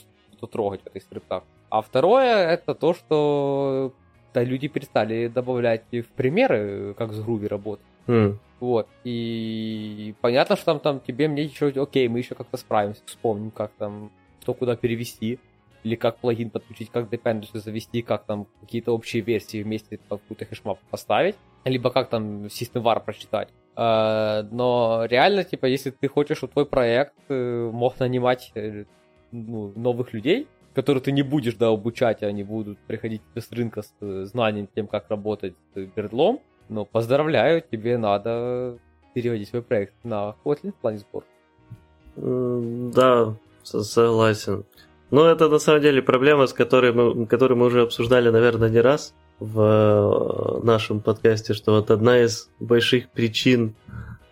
что-то 0.45 0.53
трогать 0.53 0.81
в 0.83 0.87
этих 0.87 1.03
скриптах. 1.03 1.43
А 1.69 1.81
второе, 1.81 2.47
это 2.47 2.73
то, 2.75 2.93
что 2.93 3.93
да, 4.33 4.43
люди 4.43 4.67
перестали 4.67 5.27
добавлять 5.27 5.83
в 5.91 6.07
примеры, 6.15 6.93
как 6.97 7.13
с 7.13 7.19
Groovy 7.21 7.47
работать. 7.47 7.85
Mm. 8.07 8.37
Вот. 8.59 8.87
И 9.03 10.13
понятно, 10.21 10.55
что 10.55 10.65
там, 10.65 10.79
там 10.79 10.99
тебе 10.99 11.27
мне 11.27 11.43
еще, 11.43 11.67
окей, 11.67 12.07
мы 12.07 12.19
еще 12.19 12.35
как-то 12.35 12.57
справимся, 12.57 13.01
вспомним, 13.05 13.51
как 13.51 13.71
там, 13.77 14.11
что 14.41 14.53
куда 14.53 14.75
перевести, 14.75 15.39
или 15.83 15.95
как 15.95 16.17
плагин 16.17 16.49
подключить, 16.49 16.89
как 16.91 17.09
dependency 17.09 17.59
завести, 17.59 18.01
как 18.01 18.25
там 18.25 18.47
какие-то 18.61 18.91
общие 18.91 19.21
версии 19.21 19.63
вместе 19.63 19.99
какую-то 20.09 20.45
хэшмап 20.45 20.79
поставить, 20.89 21.35
либо 21.65 21.89
как 21.89 22.09
там 22.09 22.45
system 22.45 22.83
var 22.83 23.03
прочитать. 23.03 23.49
А, 23.75 24.43
но 24.51 25.05
реально, 25.09 25.43
типа, 25.43 25.65
если 25.65 25.91
ты 25.91 26.07
хочешь, 26.07 26.37
чтобы 26.37 26.53
твой 26.53 26.65
проект 26.65 27.13
э, 27.29 27.69
мог 27.71 27.99
нанимать 27.99 28.51
э, 28.55 28.85
ну, 29.35 29.73
новых 29.75 30.13
людей, 30.13 30.47
которых 30.73 31.03
ты 31.03 31.11
не 31.11 31.23
будешь 31.23 31.55
да, 31.55 31.69
обучать, 31.69 32.23
они 32.23 32.43
будут 32.43 32.77
приходить 32.79 33.21
с 33.35 33.51
рынка 33.51 33.81
с 33.81 33.93
э, 34.01 34.25
знанием 34.25 34.67
тем, 34.75 34.87
как 34.87 35.09
работать 35.09 35.55
с 35.73 35.79
бердлом, 35.95 36.41
но 36.69 36.85
поздравляю, 36.85 37.61
тебе 37.61 37.97
надо 37.97 38.77
переводить 39.13 39.49
свой 39.49 39.61
проект 39.61 39.93
на 40.03 40.35
Kotlin 40.43 40.71
в 40.71 40.75
плане 40.75 40.99
сбора. 40.99 41.25
Да, 42.15 43.35
согласен. 43.63 44.65
Но 45.11 45.27
это 45.27 45.49
на 45.49 45.59
самом 45.59 45.81
деле 45.81 46.01
проблема, 46.01 46.47
с 46.47 46.53
которой 46.53 46.91
мы, 46.91 47.25
которую 47.25 47.57
мы 47.57 47.67
уже 47.67 47.83
обсуждали, 47.83 48.29
наверное, 48.29 48.69
не 48.69 48.81
раз 48.81 49.13
в 49.39 49.61
э, 49.61 50.65
нашем 50.65 50.99
подкасте, 50.99 51.53
что 51.53 51.73
вот 51.73 51.91
одна 51.91 52.19
из 52.19 52.49
больших 52.59 53.09
причин 53.09 53.75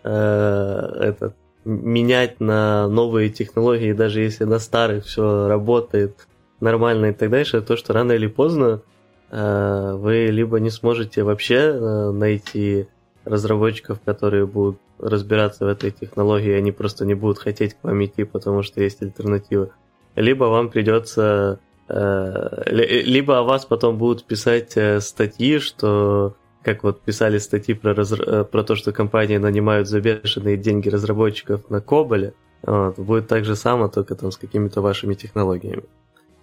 э, 0.02 0.10
это 0.10 1.34
менять 1.64 2.40
на 2.40 2.88
новые 2.88 3.30
технологии, 3.30 3.92
даже 3.92 4.20
если 4.20 4.44
на 4.44 4.58
старых 4.58 5.04
все 5.04 5.48
работает 5.48 6.26
нормально 6.60 7.06
и 7.06 7.12
так 7.12 7.30
дальше, 7.30 7.62
то, 7.62 7.76
что 7.76 7.92
рано 7.92 8.12
или 8.12 8.26
поздно 8.26 8.82
э, 9.30 9.94
вы 9.96 10.26
либо 10.26 10.60
не 10.60 10.70
сможете 10.70 11.22
вообще 11.22 11.56
э, 11.56 12.10
найти 12.10 12.88
разработчиков, 13.24 14.00
которые 14.04 14.46
будут 14.46 14.78
разбираться 14.98 15.64
в 15.64 15.68
этой 15.68 15.90
технологии, 15.90 16.52
они 16.52 16.72
просто 16.72 17.04
не 17.04 17.14
будут 17.14 17.38
хотеть 17.38 17.74
к 17.74 17.82
вам 17.82 18.04
идти, 18.04 18.24
потому 18.24 18.62
что 18.62 18.82
есть 18.82 19.02
альтернатива. 19.02 19.70
Либо 20.14 20.44
вам 20.44 20.70
придется 20.70 21.58
э, 21.88 22.62
либо 22.66 23.38
о 23.38 23.42
вас 23.42 23.64
потом 23.64 23.98
будут 23.98 24.24
писать 24.24 24.76
статьи, 25.02 25.58
что 25.58 26.36
как 26.64 26.82
вот 26.82 27.00
писали 27.02 27.38
статьи 27.38 27.74
про, 27.74 27.94
разра... 27.94 28.44
про 28.44 28.64
то, 28.64 28.74
что 28.74 28.92
компании 28.92 29.36
нанимают 29.36 29.88
за 29.88 30.00
бешеные 30.00 30.56
деньги 30.56 30.88
разработчиков 30.88 31.70
на 31.70 31.80
Коболе, 31.80 32.34
вот, 32.62 32.98
будет 32.98 33.28
так 33.28 33.44
же 33.44 33.56
само, 33.56 33.88
только 33.88 34.14
там 34.14 34.30
с 34.30 34.36
какими-то 34.36 34.80
вашими 34.80 35.14
технологиями. 35.14 35.84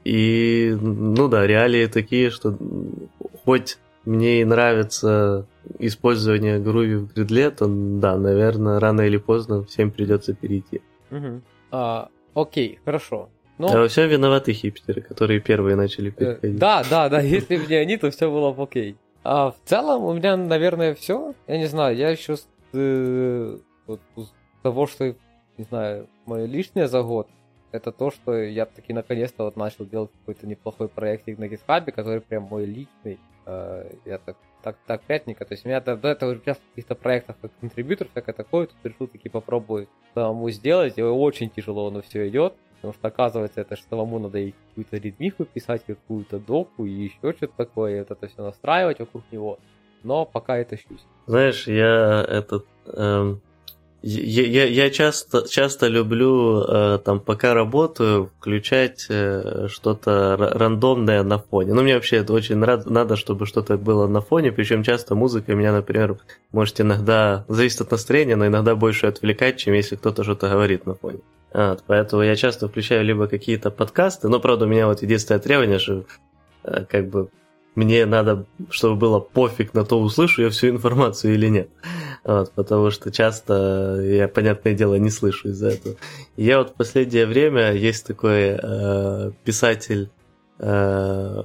И, 0.04 0.76
ну 0.80 1.28
да, 1.28 1.46
реалии 1.46 1.86
такие, 1.88 2.30
что 2.30 2.58
хоть 3.46 3.78
мне 4.06 4.42
и 4.42 4.46
нравится 4.46 5.46
использование 5.80 6.60
Groovy 6.60 6.98
в 6.98 7.14
гридле, 7.14 7.52
то 7.52 7.68
да, 7.68 8.18
наверное, 8.18 8.80
рано 8.80 9.02
или 9.02 9.18
поздно 9.18 9.64
всем 9.66 9.92
придется 9.92 10.34
перейти. 10.34 10.82
Угу. 11.12 11.42
А, 11.72 12.10
окей, 12.34 12.80
хорошо. 12.84 13.30
Ну, 13.58 13.68
а 13.68 13.88
все 13.88 14.08
виноваты 14.08 14.54
хипстеры, 14.54 15.02
которые 15.02 15.40
первые 15.40 15.76
начали 15.76 16.10
э, 16.10 16.12
переходить. 16.12 16.58
Да, 16.58 16.84
да, 16.90 17.10
да, 17.10 17.22
если 17.22 17.58
бы 17.58 17.68
не 17.68 17.76
они, 17.76 17.98
то 17.98 18.10
все 18.10 18.32
было 18.32 18.52
бы 18.52 18.64
окей. 18.64 18.96
А 19.24 19.52
в 19.52 19.58
целом 19.66 20.04
у 20.04 20.14
меня, 20.14 20.36
наверное, 20.36 20.96
все. 20.96 21.36
Я 21.48 21.58
не 21.58 21.68
знаю, 21.68 21.96
я 21.96 22.10
еще 22.10 22.38
с, 22.38 22.48
э, 22.74 23.58
вот, 23.86 24.02
с 24.16 24.34
того, 24.64 24.88
что, 24.88 25.16
не 25.58 25.64
знаю, 25.64 26.08
мое 26.26 26.46
лишнее 26.46 26.88
за 26.88 27.04
год, 27.04 27.28
это 27.72 27.92
то, 27.92 28.12
что 28.12 28.36
я 28.36 28.66
таки 28.66 28.94
наконец-то 28.94 29.46
вот 29.46 29.56
начал 29.56 29.86
делать 29.86 30.12
какой-то 30.20 30.48
неплохой 30.48 30.90
проектик 30.90 31.38
на 31.38 31.46
GitHub, 31.46 31.92
который 31.92 32.22
прям 32.22 32.44
мой 32.44 32.66
личный. 32.66 33.20
Э, 33.46 33.90
я 34.06 34.18
так, 34.18 34.38
так, 34.64 34.78
так 34.88 35.02
пятненько. 35.04 35.46
То 35.46 35.54
есть 35.54 35.66
у 35.66 35.70
меня 35.70 35.82
до, 35.82 35.96
до 35.96 36.10
этого 36.10 36.32
участвовал 36.32 36.68
в 36.68 36.70
каких-то 36.72 36.96
проектах 36.96 37.36
как 37.42 37.52
контрибьютор, 37.60 38.08
всякое 38.10 38.34
такое. 38.34 38.68
Тут 38.68 38.78
решил 38.84 39.08
таки 39.08 39.30
попробовать 39.30 39.88
самому 40.16 40.50
сделать. 40.50 40.98
И 40.98 41.02
очень 41.04 41.50
тяжело 41.50 41.88
оно 41.88 42.02
все 42.02 42.28
идет. 42.28 42.56
Потому 42.82 42.94
что 42.96 43.08
оказывается, 43.10 43.62
это 43.62 43.76
же 43.76 43.84
самому 43.88 44.18
надо 44.18 44.40
и 44.40 44.54
какую-то 44.70 44.98
редмиху 44.98 45.46
писать, 45.46 45.84
какую-то 45.86 46.40
доку 46.40 46.86
и 46.86 46.90
еще 46.90 47.34
что-то 47.34 47.54
такое, 47.56 48.00
вот 48.00 48.10
это 48.10 48.28
все 48.28 48.42
настраивать 48.42 49.00
вокруг 49.00 49.24
него. 49.32 49.60
Но 50.04 50.26
пока 50.26 50.58
это 50.58 50.72
тащусь. 50.72 51.06
Знаешь, 51.28 51.68
я 51.68 52.26
этот 52.28 52.66
эм, 52.88 53.40
я, 54.04 54.44
я, 54.46 54.66
я 54.66 54.90
часто, 54.90 55.48
часто 55.48 55.88
люблю, 55.88 56.64
э, 56.64 57.00
там, 57.06 57.20
пока 57.20 57.54
работаю, 57.54 58.32
включать 58.40 59.06
э, 59.10 59.68
что-то 59.70 60.36
рандомное 60.38 61.22
на 61.24 61.38
фоне. 61.38 61.74
Ну, 61.74 61.84
мне 61.84 61.96
вообще 61.96 62.18
это 62.18 62.34
очень 62.34 62.64
рад, 62.64 62.90
надо, 62.90 63.16
чтобы 63.16 63.46
что-то 63.46 63.78
было 63.78 64.08
на 64.08 64.22
фоне, 64.22 64.52
причем 64.52 64.82
часто 64.82 65.14
музыка 65.14 65.54
меня, 65.54 65.72
например, 65.72 66.18
может 66.52 66.82
иногда, 66.82 67.46
зависит 67.48 67.82
от 67.82 67.92
настроения, 67.92 68.36
но 68.36 68.48
иногда 68.48 68.76
больше 68.76 69.06
отвлекать, 69.06 69.58
чем 69.58 69.76
если 69.76 69.96
кто-то 69.96 70.24
что-то 70.24 70.50
говорит 70.50 70.88
на 70.88 70.96
фоне. 70.96 71.20
Вот, 71.54 71.84
поэтому 71.86 72.24
я 72.24 72.36
часто 72.36 72.70
включаю 72.70 73.04
либо 73.06 73.28
какие-то 73.28 73.70
подкасты, 73.70 74.30
но, 74.30 74.40
правда, 74.40 74.66
у 74.66 74.68
меня 74.68 74.88
вот 74.88 75.04
единственное 75.04 75.40
требование, 75.40 75.78
что 75.78 76.06
э, 76.64 76.86
как 76.90 77.10
бы 77.10 77.30
мне 77.76 78.06
надо, 78.06 78.46
чтобы 78.70 78.96
было 78.96 79.20
пофиг 79.20 79.74
на 79.74 79.86
то, 79.86 80.00
услышу 80.00 80.42
я 80.42 80.50
всю 80.50 80.70
информацию 80.70 81.34
или 81.34 81.48
нет. 81.48 81.70
Вот, 82.24 82.52
потому 82.52 82.92
что 82.92 83.12
часто 83.12 84.00
я, 84.04 84.28
понятное 84.28 84.74
дело, 84.74 84.96
не 84.96 85.10
слышу 85.10 85.50
из-за 85.50 85.70
этого. 85.70 85.96
Я 86.38 86.60
вот 86.60 86.72
в 86.72 86.74
последнее 86.74 87.26
время 87.26 87.74
есть 87.74 88.06
такой 88.06 88.60
э, 88.62 89.32
писатель 89.44 90.12
э, 90.60 91.44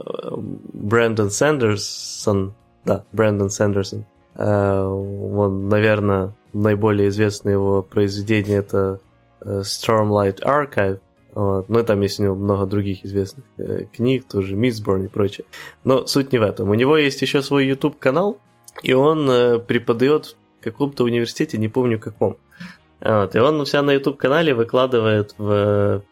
Брэндон 0.73 1.31
Сэндерсон, 1.31 2.55
да, 2.85 3.05
Брэндон 3.13 3.51
Сэндерсон. 3.51 4.05
Э, 4.35 4.83
он, 4.85 5.69
наверное, 5.69 6.35
наиболее 6.53 7.09
известное 7.09 7.55
его 7.55 7.83
произведение 7.83 8.59
это 8.59 9.01
э, 9.41 9.63
Stormlight 9.63 10.43
Archive. 10.43 11.01
Вот. 11.37 11.69
Ну 11.69 11.85
там 11.85 12.01
есть 12.01 12.19
у 12.19 12.23
него 12.23 12.35
много 12.35 12.65
других 12.65 13.05
известных 13.05 13.45
э, 13.59 13.85
книг, 13.95 14.25
тоже 14.27 14.57
Мисборн 14.57 15.05
и 15.05 15.09
прочее. 15.09 15.45
Но 15.85 16.07
суть 16.07 16.33
не 16.33 16.39
в 16.39 16.43
этом. 16.43 16.71
У 16.71 16.75
него 16.75 16.97
есть 16.97 17.21
еще 17.21 17.43
свой 17.43 17.67
YouTube 17.67 17.99
канал, 17.99 18.41
и 18.83 18.95
он 18.95 19.29
э, 19.31 19.59
преподает 19.59 20.35
в 20.59 20.65
каком-то 20.65 21.05
университете, 21.05 21.59
не 21.59 21.69
помню 21.69 22.01
каком. 22.01 22.39
Вот. 23.03 23.35
И 23.35 23.39
он 23.39 23.61
у 23.61 23.67
себя 23.67 23.83
на 23.83 23.93
YouTube 23.93 24.17
канале 24.17 24.55
выкладывает 24.55 25.35
в, 25.37 26.03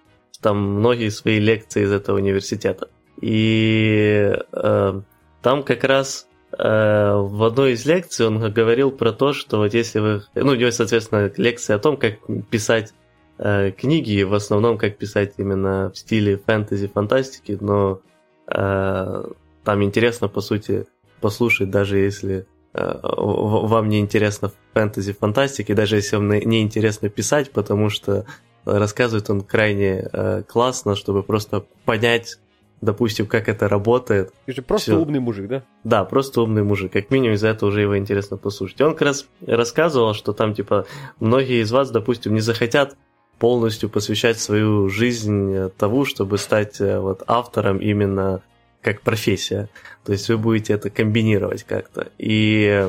там 0.43 0.59
многие 0.59 1.09
свои 1.09 1.39
лекции 1.39 1.85
из 1.85 1.93
этого 1.93 2.18
университета. 2.18 2.91
И 3.22 4.31
э, 4.53 5.01
там 5.41 5.62
как 5.62 5.85
раз 5.85 6.29
э, 6.53 6.59
в 6.59 7.43
одной 7.45 7.72
из 7.72 7.87
лекций 7.87 8.27
он 8.27 8.53
говорил 8.53 8.91
про 8.91 9.11
то, 9.12 9.33
что 9.33 9.57
вот 9.57 9.72
если 9.72 10.01
вы... 10.01 10.22
Ну, 10.35 10.53
у 10.53 10.55
него, 10.55 10.70
соответственно, 10.70 11.33
лекция 11.39 11.77
о 11.77 11.79
том, 11.79 11.97
как 11.97 12.16
писать 12.51 12.93
э, 13.39 13.70
книги, 13.72 14.22
в 14.22 14.35
основном 14.35 14.78
как 14.78 14.97
писать 14.97 15.35
именно 15.39 15.91
в 15.91 15.99
стиле 15.99 16.37
фэнтези, 16.37 16.89
фантастики, 16.89 17.59
но 17.61 18.01
э, 18.47 19.24
там 19.64 19.82
интересно, 19.82 20.28
по 20.28 20.41
сути, 20.41 20.87
послушать, 21.20 21.70
даже 21.70 21.99
если 21.99 22.47
э, 22.74 22.99
вам 23.03 23.89
не 23.89 24.01
интересно 24.01 24.53
фэнтези, 24.74 25.12
фантастики, 25.12 25.72
даже 25.72 25.97
если 25.97 26.16
вам 26.16 26.30
не 26.30 26.62
интересно 26.62 27.09
писать, 27.09 27.51
потому 27.51 27.89
что 27.89 28.26
рассказывает 28.64 29.28
он 29.30 29.43
крайне 29.43 30.09
э, 30.12 30.43
классно, 30.47 30.97
чтобы 30.97 31.22
просто 31.22 31.64
понять, 31.85 32.39
допустим, 32.80 33.26
как 33.26 33.49
это 33.49 33.68
работает. 33.68 34.32
Ты 34.47 34.53
же 34.53 34.62
просто 34.62 34.93
Всё. 34.93 35.01
умный 35.01 35.20
мужик, 35.20 35.49
да? 35.49 35.62
Да, 35.85 36.05
просто 36.05 36.43
умный 36.43 36.62
мужик. 36.62 36.93
Как 36.93 37.11
минимум 37.11 37.35
из-за 37.35 37.49
этого 37.49 37.70
уже 37.70 37.82
его 37.82 37.97
интересно 37.99 38.37
послушать. 38.37 38.80
Он 38.80 38.93
как 38.93 39.03
раз 39.03 39.26
рассказывал, 39.47 40.14
что 40.14 40.32
там, 40.32 40.55
типа, 40.55 40.87
многие 41.20 41.62
из 41.62 41.72
вас, 41.72 41.91
допустим, 41.91 42.35
не 42.35 42.41
захотят 42.41 42.97
полностью 43.39 43.89
посвящать 43.89 44.39
свою 44.39 44.89
жизнь 44.89 45.70
тому, 45.76 46.05
чтобы 46.05 46.39
стать 46.39 46.80
э, 46.80 46.99
вот 46.99 47.22
автором 47.26 47.78
именно 47.78 48.43
как 48.80 49.03
профессия. 49.03 49.68
То 50.05 50.12
есть 50.12 50.28
вы 50.28 50.39
будете 50.39 50.74
это 50.74 50.91
комбинировать 50.91 51.64
как-то. 51.64 52.09
И 52.18 52.89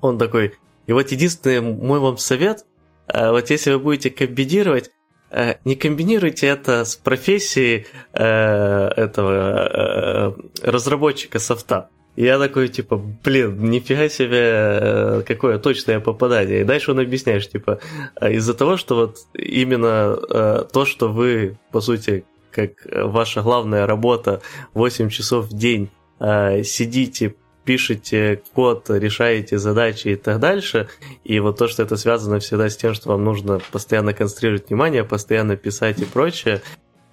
он 0.00 0.18
такой, 0.18 0.54
и 0.86 0.92
вот 0.92 1.12
единственный 1.12 1.60
мой 1.60 2.00
вам 2.00 2.18
совет, 2.18 2.64
э, 3.08 3.30
вот 3.30 3.50
если 3.50 3.72
вы 3.72 3.80
будете 3.80 4.10
комбинировать, 4.10 4.90
э, 5.30 5.54
не 5.64 5.76
комбинируйте 5.76 6.46
это 6.46 6.84
с 6.84 6.96
профессией 6.96 7.86
этого 8.12 10.36
разработчика 10.62 11.38
софта. 11.38 11.88
Я 12.16 12.38
такой, 12.38 12.68
типа, 12.68 12.96
блин, 12.96 13.70
нифига 13.70 14.08
себе, 14.08 14.40
э, 14.42 15.22
какое 15.26 15.58
точное 15.58 15.98
попадание. 15.98 16.60
И 16.60 16.64
дальше 16.64 16.90
он 16.90 17.00
объясняет, 17.00 17.48
типа, 17.50 17.80
«А 18.16 18.30
из-за 18.30 18.52
того, 18.52 18.76
что 18.76 18.96
вот 18.96 19.16
именно 19.34 20.18
э, 20.28 20.64
то, 20.70 20.84
что 20.84 21.08
вы, 21.08 21.56
по 21.70 21.80
сути, 21.80 22.24
как 22.50 22.72
ваша 22.92 23.40
главная 23.40 23.86
работа 23.86 24.42
8 24.74 25.08
часов 25.08 25.46
в 25.46 25.56
день 25.56 25.88
э, 26.20 26.62
сидите, 26.64 27.34
пишете 27.64 28.42
код, 28.54 28.90
решаете 28.90 29.56
задачи 29.56 30.08
и 30.08 30.16
так 30.16 30.38
дальше, 30.38 30.88
и 31.24 31.40
вот 31.40 31.58
то, 31.58 31.68
что 31.68 31.82
это 31.82 31.96
связано 31.96 32.40
всегда 32.40 32.68
с 32.68 32.76
тем, 32.76 32.92
что 32.92 33.10
вам 33.10 33.24
нужно 33.24 33.60
постоянно 33.70 34.12
концентрировать 34.12 34.68
внимание, 34.68 35.04
постоянно 35.04 35.56
писать 35.56 36.00
и 36.00 36.04
прочее, 36.04 36.60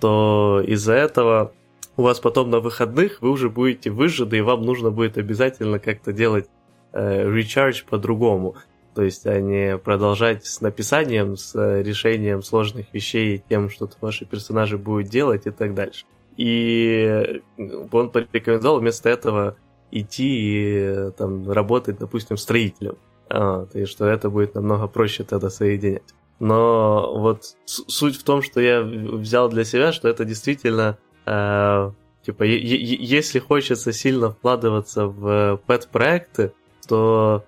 то 0.01 0.61
из-за 0.65 0.93
этого 0.93 1.53
у 1.99 2.01
вас 2.01 2.21
потом 2.21 2.49
на 2.49 2.61
выходных 2.61 3.21
вы 3.21 3.29
уже 3.29 3.49
будете 3.49 3.89
выжаты, 3.89 4.37
и 4.37 4.41
вам 4.41 4.61
нужно 4.61 4.89
будет 4.89 5.17
обязательно 5.17 5.79
как-то 5.79 6.13
делать 6.13 6.49
э, 6.93 7.27
recharge 7.27 7.83
по-другому. 7.89 8.55
То 8.95 9.03
есть, 9.03 9.27
а 9.27 9.41
не 9.41 9.77
продолжать 9.77 10.45
с 10.45 10.61
написанием, 10.61 11.35
с 11.35 11.53
решением 11.81 12.41
сложных 12.41 12.93
вещей, 12.93 13.43
тем, 13.49 13.69
что 13.69 13.89
ваши 13.99 14.25
персонажи 14.25 14.77
будут 14.77 15.09
делать 15.09 15.45
и 15.45 15.51
так 15.51 15.73
дальше. 15.73 16.05
И 16.37 17.41
он 17.91 18.09
порекомендовал 18.09 18.79
вместо 18.79 19.09
этого 19.09 19.57
идти 19.91 21.09
и 21.09 21.11
там, 21.17 21.51
работать, 21.51 21.97
допустим, 21.99 22.37
строителем. 22.37 22.95
Вот, 23.29 23.75
и 23.75 23.83
что 23.83 24.05
это 24.05 24.29
будет 24.29 24.55
намного 24.55 24.87
проще 24.87 25.25
тогда 25.25 25.49
соединять. 25.49 26.15
Но 26.39 27.13
вот 27.17 27.57
суть 27.65 28.15
в 28.15 28.23
том, 28.23 28.41
что 28.41 28.61
я 28.61 28.81
взял 28.81 29.49
для 29.49 29.65
себя, 29.65 29.91
что 29.91 30.07
это 30.07 30.23
действительно 30.23 30.97
э, 31.25 31.91
типа, 32.25 32.43
если 32.43 33.39
хочется 33.39 33.91
сильно 33.93 34.31
вкладываться 34.31 35.07
в 35.07 35.59
пэт-проекты, 35.65 36.53
то, 36.87 37.43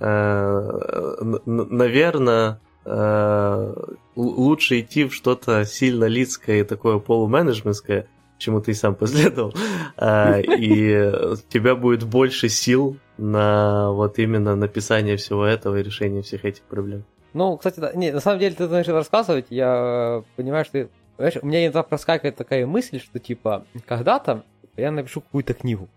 э, 0.00 1.22
наверное, 1.46 2.60
э, 2.84 3.74
лучше 4.14 4.80
идти 4.80 5.04
в 5.04 5.14
что-то 5.14 5.64
сильно 5.64 6.04
лидское 6.04 6.60
и 6.60 6.64
такое 6.64 6.98
полуменеджментское, 6.98 8.08
чему 8.38 8.60
ты 8.60 8.74
сам 8.74 8.94
последовал, 8.94 9.54
э, 9.96 10.42
и 10.42 11.32
у 11.32 11.36
тебя 11.48 11.74
будет 11.74 12.04
больше 12.04 12.48
сил 12.48 12.96
на 13.18 13.90
вот 13.92 14.18
именно 14.18 14.56
написание 14.56 15.16
всего 15.16 15.44
этого 15.44 15.76
и 15.76 15.82
решение 15.82 16.22
всех 16.22 16.44
этих 16.44 16.62
проблем. 16.62 17.04
Ну, 17.32 17.56
кстати, 17.56 17.80
да, 17.80 17.92
не, 17.92 18.12
на 18.12 18.20
самом 18.20 18.38
деле 18.38 18.54
ты 18.54 18.66
начал 18.68 18.94
рассказывать, 18.94 19.46
я 19.50 20.22
понимаю, 20.36 20.64
что 20.64 20.72
ты, 20.72 20.88
понимаешь, 21.16 21.38
у 21.42 21.46
меня 21.46 21.64
иногда 21.64 21.82
проскакивает 21.82 22.36
такая 22.36 22.66
мысль, 22.66 23.00
что 23.00 23.18
типа 23.18 23.64
когда-то 23.86 24.44
я 24.76 24.90
напишу 24.90 25.20
какую-то 25.20 25.54
книгу, 25.54 25.88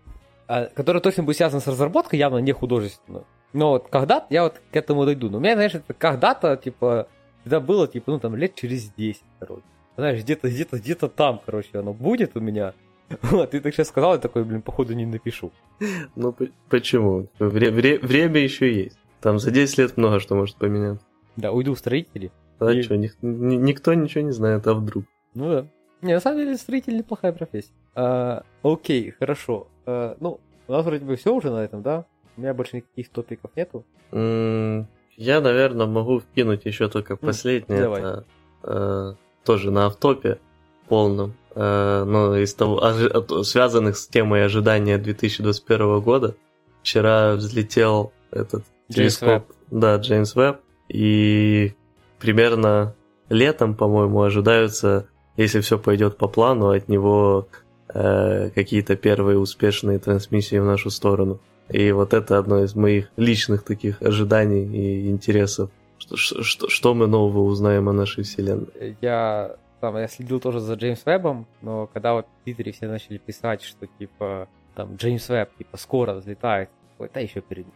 а, 0.46 0.66
которая 0.66 1.02
точно 1.02 1.22
будет 1.22 1.36
связана 1.36 1.60
с 1.60 1.66
разработкой, 1.66 2.18
явно 2.18 2.38
не 2.38 2.52
художественную. 2.52 3.26
Но 3.52 3.70
вот 3.70 3.88
когда 3.88 4.26
я 4.30 4.44
вот 4.44 4.60
к 4.72 4.76
этому 4.76 5.04
дойду. 5.04 5.28
Но 5.28 5.38
у 5.38 5.40
меня, 5.40 5.54
знаешь, 5.54 5.74
это 5.74 5.92
когда-то, 5.92 6.56
типа, 6.56 7.08
когда 7.42 7.60
было, 7.60 7.88
типа, 7.88 8.12
ну 8.12 8.20
там 8.20 8.36
лет 8.36 8.54
через 8.54 8.90
10, 8.90 9.22
короче. 9.38 9.62
Знаешь, 9.96 10.22
где-то, 10.22 10.48
где-то, 10.48 10.78
где-то 10.78 11.08
там, 11.08 11.40
короче, 11.44 11.70
оно 11.74 11.92
будет 11.92 12.36
у 12.36 12.40
меня. 12.40 12.74
Вот, 13.22 13.50
ты 13.50 13.60
так 13.60 13.74
сейчас 13.74 13.88
сказал, 13.88 14.12
я 14.12 14.18
такой, 14.18 14.44
блин, 14.44 14.62
походу 14.62 14.94
не 14.94 15.04
напишу. 15.04 15.50
Ну, 16.14 16.34
почему? 16.68 17.26
Вре- 17.40 17.72
вре- 17.72 17.98
время 17.98 18.40
еще 18.40 18.72
есть. 18.72 18.98
Там 19.20 19.38
за 19.40 19.50
10 19.50 19.78
лет 19.78 19.96
много 19.96 20.20
что 20.20 20.36
может 20.36 20.56
поменяться. 20.56 21.04
Да, 21.36 21.52
уйду 21.52 21.74
в 21.74 21.78
строители. 21.78 22.30
А 22.60 22.70
и... 22.70 22.82
что, 22.82 22.96
ни- 22.96 23.10
никто 23.22 23.94
ничего 23.94 24.22
не 24.22 24.32
знает, 24.32 24.66
а 24.66 24.74
вдруг? 24.74 25.04
Ну 25.34 25.50
да. 25.50 25.66
Не, 26.02 26.14
на 26.14 26.20
самом 26.20 26.38
деле 26.38 26.56
строитель 26.56 26.96
неплохая 26.96 27.32
профессия. 27.32 27.72
А, 27.94 28.44
окей, 28.62 29.10
хорошо. 29.10 29.68
А, 29.86 30.16
ну, 30.20 30.40
у 30.68 30.72
нас 30.72 30.84
вроде 30.84 31.04
бы 31.04 31.16
все 31.16 31.34
уже 31.34 31.50
на 31.50 31.64
этом, 31.64 31.82
да? 31.82 32.06
У 32.36 32.40
меня 32.40 32.54
больше 32.54 32.76
никаких 32.76 33.10
топиков 33.10 33.50
нету. 33.56 33.84
Mm, 34.12 34.86
я, 35.16 35.40
наверное, 35.40 35.86
могу 35.86 36.20
вкинуть 36.20 36.64
еще 36.64 36.88
только 36.88 37.16
последнее. 37.16 37.82
Давай. 37.82 38.00
Это, 38.00 38.24
э, 38.62 39.14
тоже 39.44 39.70
на 39.70 39.86
автопе 39.86 40.38
полном. 40.88 41.34
Э, 41.54 42.04
но 42.04 42.36
из 42.36 42.54
того, 42.54 42.80
связанных 43.42 43.96
с 43.96 44.06
темой 44.06 44.44
ожидания 44.44 44.96
2021 44.96 46.00
года. 46.00 46.36
Вчера 46.82 47.34
взлетел 47.34 48.12
этот 48.30 48.64
телескоп. 48.88 49.28
Webb. 49.28 49.54
Да, 49.70 49.96
Джеймс 49.96 50.34
Веб. 50.34 50.60
И 50.88 51.74
примерно 52.20 52.94
летом, 53.28 53.74
по-моему, 53.74 54.22
ожидаются, 54.22 55.08
если 55.36 55.60
все 55.60 55.78
пойдет 55.78 56.16
по 56.16 56.28
плану, 56.28 56.70
от 56.70 56.88
него 56.88 57.48
э, 57.92 58.50
какие-то 58.50 58.96
первые 58.96 59.38
успешные 59.38 59.98
трансмиссии 59.98 60.58
в 60.58 60.64
нашу 60.64 60.90
сторону. 60.90 61.40
И 61.68 61.92
вот 61.92 62.14
это 62.14 62.38
одно 62.38 62.62
из 62.62 62.74
моих 62.74 63.10
личных 63.16 63.62
таких 63.62 64.02
ожиданий 64.02 64.64
и 64.64 65.10
интересов. 65.10 65.70
Что, 65.98 66.16
что, 66.16 66.68
что 66.68 66.94
мы 66.94 67.06
нового 67.06 67.42
узнаем 67.42 67.88
о 67.88 67.92
нашей 67.92 68.24
вселенной? 68.24 68.96
Я 69.00 69.56
там, 69.80 69.96
я 69.96 70.08
следил 70.08 70.40
тоже 70.40 70.60
за 70.60 70.74
Джеймс 70.74 71.04
Вебом, 71.06 71.46
но 71.62 71.86
когда 71.86 72.14
вот 72.14 72.26
в 72.26 72.44
Твиттере 72.44 72.72
все 72.72 72.88
начали 72.88 73.18
писать, 73.18 73.62
что 73.62 73.86
типа 73.86 74.48
там 74.74 74.96
Джеймс 74.96 75.28
Веб 75.28 75.56
типа 75.56 75.76
скоро 75.76 76.14
взлетает, 76.14 76.70
это 76.98 77.20
еще 77.20 77.40
перед... 77.40 77.66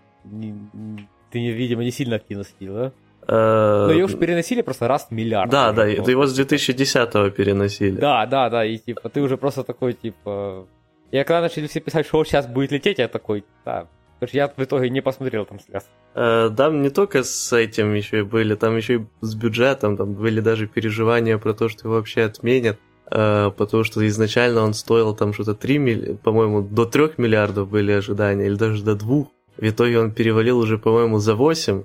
Ты, 1.30 1.38
видимо, 1.38 1.82
не 1.82 1.90
сильно 1.90 2.16
активно 2.16 2.44
следил, 2.44 2.74
да? 2.74 2.92
Э, 3.26 3.86
но 3.86 3.92
ее 3.92 4.04
уж 4.04 4.16
переносили 4.16 4.62
просто 4.62 4.88
раз 4.88 5.08
в 5.08 5.10
миллиард. 5.10 5.50
Да, 5.50 5.72
да, 5.72 5.86
это 5.86 6.10
его 6.10 6.26
с 6.26 6.38
2010-го 6.38 7.30
переносили. 7.30 7.96
Да, 7.96 8.26
да, 8.26 8.50
да, 8.50 8.64
и 8.64 8.78
типа 8.78 9.08
ты 9.08 9.20
уже 9.20 9.36
просто 9.36 9.64
такой, 9.64 9.94
типа... 9.94 10.66
Я 11.10 11.24
когда 11.24 11.42
начали 11.42 11.66
все 11.66 11.80
писать, 11.80 12.06
что 12.06 12.24
сейчас 12.24 12.46
будет 12.46 12.72
лететь, 12.72 12.98
я 12.98 13.08
такой, 13.08 13.44
да, 13.64 13.86
Потому 14.14 14.28
что 14.28 14.36
я 14.36 14.48
в 14.48 14.64
итоге 14.64 14.90
не 14.90 15.02
посмотрел 15.02 15.44
там 15.44 15.60
связь. 15.60 15.84
Э, 16.14 16.50
там 16.56 16.82
не 16.82 16.90
только 16.90 17.24
с 17.24 17.52
этим 17.52 17.94
еще 17.94 18.20
и 18.20 18.22
были, 18.22 18.54
там 18.54 18.76
еще 18.76 18.94
и 18.94 19.06
с 19.20 19.34
бюджетом, 19.34 19.96
там 19.96 20.14
были 20.14 20.40
даже 20.40 20.66
переживания 20.66 21.36
про 21.38 21.52
то, 21.52 21.68
что 21.68 21.88
его 21.88 21.96
вообще 21.96 22.22
отменят. 22.22 22.78
Э, 23.10 23.50
потому 23.56 23.84
что 23.84 24.06
изначально 24.06 24.62
он 24.62 24.72
стоил 24.72 25.14
там 25.14 25.32
что-то 25.32 25.54
3 25.54 25.78
миллиарда, 25.78 26.16
по-моему, 26.22 26.62
до 26.62 26.86
3 26.86 27.14
миллиардов 27.18 27.68
были 27.68 27.92
ожидания, 27.92 28.46
или 28.46 28.54
даже 28.54 28.82
до 28.82 28.94
2. 28.94 29.26
В 29.56 29.62
итоге 29.62 30.00
он 30.00 30.12
перевалил 30.12 30.58
уже, 30.58 30.78
по-моему, 30.78 31.18
за 31.18 31.34
8. 31.34 31.82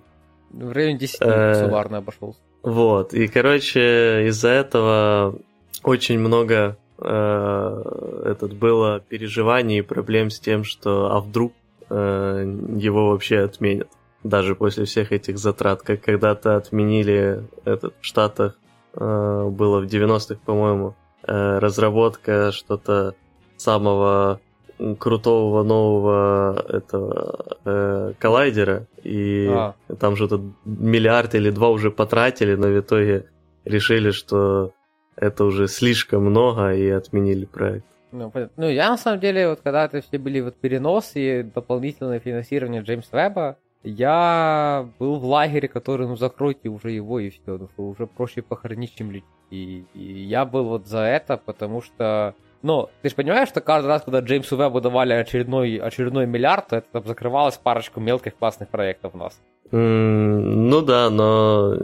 В 0.51 0.71
районе 0.71 0.97
10 0.97 1.17
э, 1.21 1.65
суммарно 1.65 1.97
обошелся. 1.97 2.39
Вот, 2.63 3.13
и, 3.13 3.27
короче, 3.27 4.27
из-за 4.27 4.49
этого 4.49 5.39
очень 5.83 6.19
много 6.19 6.77
э, 6.97 8.23
этот 8.25 8.53
было 8.53 8.99
переживаний 8.99 9.79
и 9.79 9.81
проблем 9.81 10.29
с 10.29 10.39
тем, 10.39 10.63
что 10.63 11.11
а 11.11 11.19
вдруг 11.21 11.53
Э, 11.89 12.43
его 12.77 13.11
вообще 13.11 13.39
отменят. 13.39 13.89
Даже 14.23 14.55
после 14.55 14.85
всех 14.85 15.11
этих 15.11 15.37
затрат, 15.37 15.81
как 15.81 16.01
когда-то 16.01 16.55
отменили 16.55 17.43
этот 17.65 17.95
в 17.99 18.05
Штатах, 18.05 18.57
было 18.93 19.79
в 19.79 19.85
90-х, 19.85 20.41
по-моему, 20.45 20.95
разработка 21.23 22.51
что-то 22.51 23.13
самого 23.55 24.41
крутого 24.99 25.63
нового 25.63 26.65
этого 26.69 27.57
э, 27.65 28.13
коллайдера, 28.19 28.87
и 29.03 29.47
а. 29.49 29.75
там 29.99 30.15
что-то 30.15 30.41
миллиард 30.65 31.35
или 31.35 31.49
два 31.49 31.69
уже 31.69 31.91
потратили, 31.91 32.55
но 32.55 32.67
в 32.67 32.79
итоге 32.79 33.25
решили, 33.65 34.11
что 34.11 34.71
это 35.15 35.43
уже 35.43 35.67
слишком 35.67 36.23
много 36.23 36.73
и 36.73 36.89
отменили 36.89 37.45
проект. 37.45 37.85
Ну, 38.11 38.31
ну, 38.57 38.69
я 38.69 38.89
на 38.89 38.97
самом 38.97 39.19
деле, 39.19 39.49
вот 39.49 39.59
когда 39.61 39.85
это 39.85 40.01
все 40.01 40.17
были 40.17 40.41
вот 40.41 40.55
переносы 40.55 41.41
и 41.41 41.43
дополнительное 41.43 42.19
финансирование 42.19 42.81
Джеймс 42.81 43.11
Веба, 43.11 43.57
я 43.83 44.89
был 44.99 45.19
в 45.19 45.25
лагере, 45.25 45.67
который, 45.67 46.07
ну, 46.07 46.15
закройте 46.15 46.69
уже 46.69 46.91
его 46.91 47.19
и 47.19 47.29
все, 47.29 47.57
ну, 47.57 47.69
уже 47.77 48.07
проще 48.07 48.41
похоронить, 48.41 48.95
чем 48.95 49.11
лететь. 49.11 49.29
И, 49.51 49.85
и 49.93 50.23
я 50.23 50.45
был 50.45 50.65
вот 50.65 50.87
за 50.87 50.99
это, 50.99 51.37
потому 51.37 51.81
что, 51.81 52.35
ну, 52.61 52.89
ты 53.01 53.09
же 53.09 53.15
понимаешь, 53.15 53.49
что 53.49 53.61
каждый 53.61 53.87
раз, 53.87 54.03
когда 54.03 54.19
Джеймсу 54.19 54.57
Вебу 54.57 54.81
давали 54.81 55.13
очередной, 55.13 55.77
очередной 55.77 56.25
миллиард, 56.25 56.67
то 56.67 56.77
это 56.77 56.87
там 56.91 57.05
закрывалась 57.05 57.57
парочку 57.57 57.99
мелких 57.99 58.35
классных 58.35 58.69
проектов 58.69 59.15
у 59.15 59.17
нас. 59.17 59.39
Mm, 59.71 60.39
ну 60.39 60.81
да, 60.81 61.09
но 61.09 61.75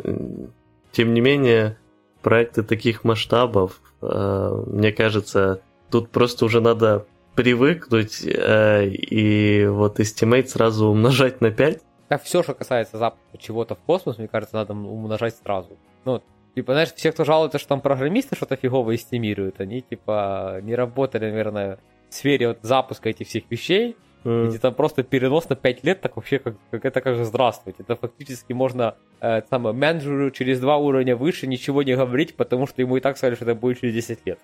тем 0.91 1.13
не 1.13 1.21
менее, 1.21 1.77
проекты 2.21 2.63
таких 2.63 3.03
масштабов, 3.03 3.81
э, 4.01 4.63
мне 4.67 4.91
кажется, 4.91 5.61
Тут 5.95 6.09
просто 6.09 6.45
уже 6.45 6.61
надо 6.61 7.05
привыкнуть 7.35 8.21
э, 8.25 8.87
и 8.87 9.65
вот 9.67 9.99
Estimate 9.99 10.47
сразу 10.47 10.87
умножать 10.87 11.41
на 11.41 11.51
5. 11.51 11.81
Так 12.07 12.23
все, 12.23 12.43
что 12.43 12.53
касается 12.53 12.97
запуска 12.97 13.37
чего-то 13.37 13.75
в 13.75 13.79
космос, 13.79 14.17
мне 14.17 14.27
кажется, 14.27 14.55
надо 14.55 14.73
умножать 14.73 15.35
сразу. 15.35 15.77
Ну, 16.05 16.21
типа, 16.55 16.73
знаешь, 16.73 16.93
все, 16.93 17.11
кто 17.11 17.25
жалуется, 17.25 17.59
что 17.59 17.69
там 17.69 17.81
программисты 17.81 18.35
что-то 18.35 18.55
фигово 18.55 18.95
эстимируют, 18.95 19.59
они, 19.59 19.81
типа, 19.81 20.59
не 20.63 20.73
работали, 20.73 21.29
наверное, 21.29 21.77
в 22.09 22.13
сфере 22.13 22.47
вот 22.47 22.59
запуска 22.61 23.09
этих 23.09 23.27
всех 23.27 23.43
вещей, 23.49 23.97
mm. 24.23 24.47
где 24.47 24.57
там 24.57 24.73
просто 24.73 25.03
перенос 25.03 25.49
на 25.49 25.55
5 25.55 25.83
лет, 25.83 26.01
так 26.01 26.15
вообще, 26.15 26.39
как, 26.39 26.55
как 26.71 26.85
это 26.85 27.01
как 27.01 27.15
же 27.15 27.25
здравствуйте. 27.25 27.83
Это 27.83 27.95
фактически 27.95 28.53
можно 28.53 28.95
э, 29.19 29.41
там, 29.41 29.63
менеджеру 29.63 30.31
через 30.31 30.59
два 30.59 30.77
уровня 30.77 31.15
выше 31.15 31.45
ничего 31.45 31.83
не 31.83 31.95
говорить, 31.95 32.35
потому 32.35 32.67
что 32.67 32.81
ему 32.81 32.97
и 32.97 33.01
так 33.01 33.17
сказали, 33.17 33.35
что 33.35 33.45
это 33.45 33.55
будет 33.55 33.81
через 33.81 33.93
10 33.93 34.25
лет. 34.25 34.39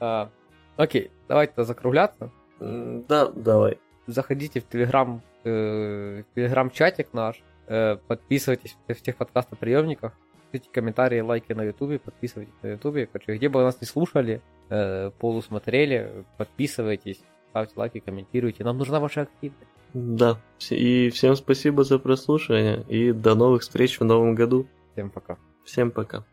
А, 0.00 0.30
окей, 0.76 1.10
давайте 1.28 1.64
закругляться. 1.64 2.30
Да, 2.60 3.26
давай. 3.28 3.78
Заходите 4.06 4.60
в 4.60 4.68
Телеграм, 4.68 5.22
э, 5.44 6.22
в 6.22 6.34
Телеграм-чатик 6.34 7.08
наш, 7.12 7.42
э, 7.66 7.96
подписывайтесь 8.06 8.76
в 8.88 8.94
тех 8.94 9.16
подкастоприемниках, 9.16 10.12
пишите 10.52 10.70
комментарии, 10.70 11.20
лайки 11.20 11.52
на 11.52 11.62
Ютубе, 11.64 11.98
подписывайтесь 11.98 12.54
на 12.62 12.68
Ютубе. 12.68 13.06
Короче, 13.06 13.36
где 13.36 13.48
бы 13.48 13.60
вы 13.60 13.64
нас 13.64 13.80
не 13.80 13.86
слушали, 13.86 14.40
э, 14.68 15.10
полусмотрели, 15.18 16.24
подписывайтесь, 16.36 17.20
ставьте 17.50 17.74
лайки, 17.76 18.00
комментируйте. 18.00 18.62
Нам 18.64 18.78
нужна 18.78 19.00
ваша 19.00 19.22
активность. 19.22 19.66
Да, 19.94 20.38
и 20.70 21.10
всем 21.10 21.36
спасибо 21.36 21.84
за 21.84 21.98
прослушивание, 21.98 22.82
и 22.88 23.12
до 23.12 23.34
новых 23.34 23.62
встреч 23.62 24.00
в 24.00 24.04
новом 24.04 24.34
году. 24.34 24.66
Всем 24.92 25.10
пока. 25.10 25.36
Всем 25.64 25.90
пока. 25.90 26.24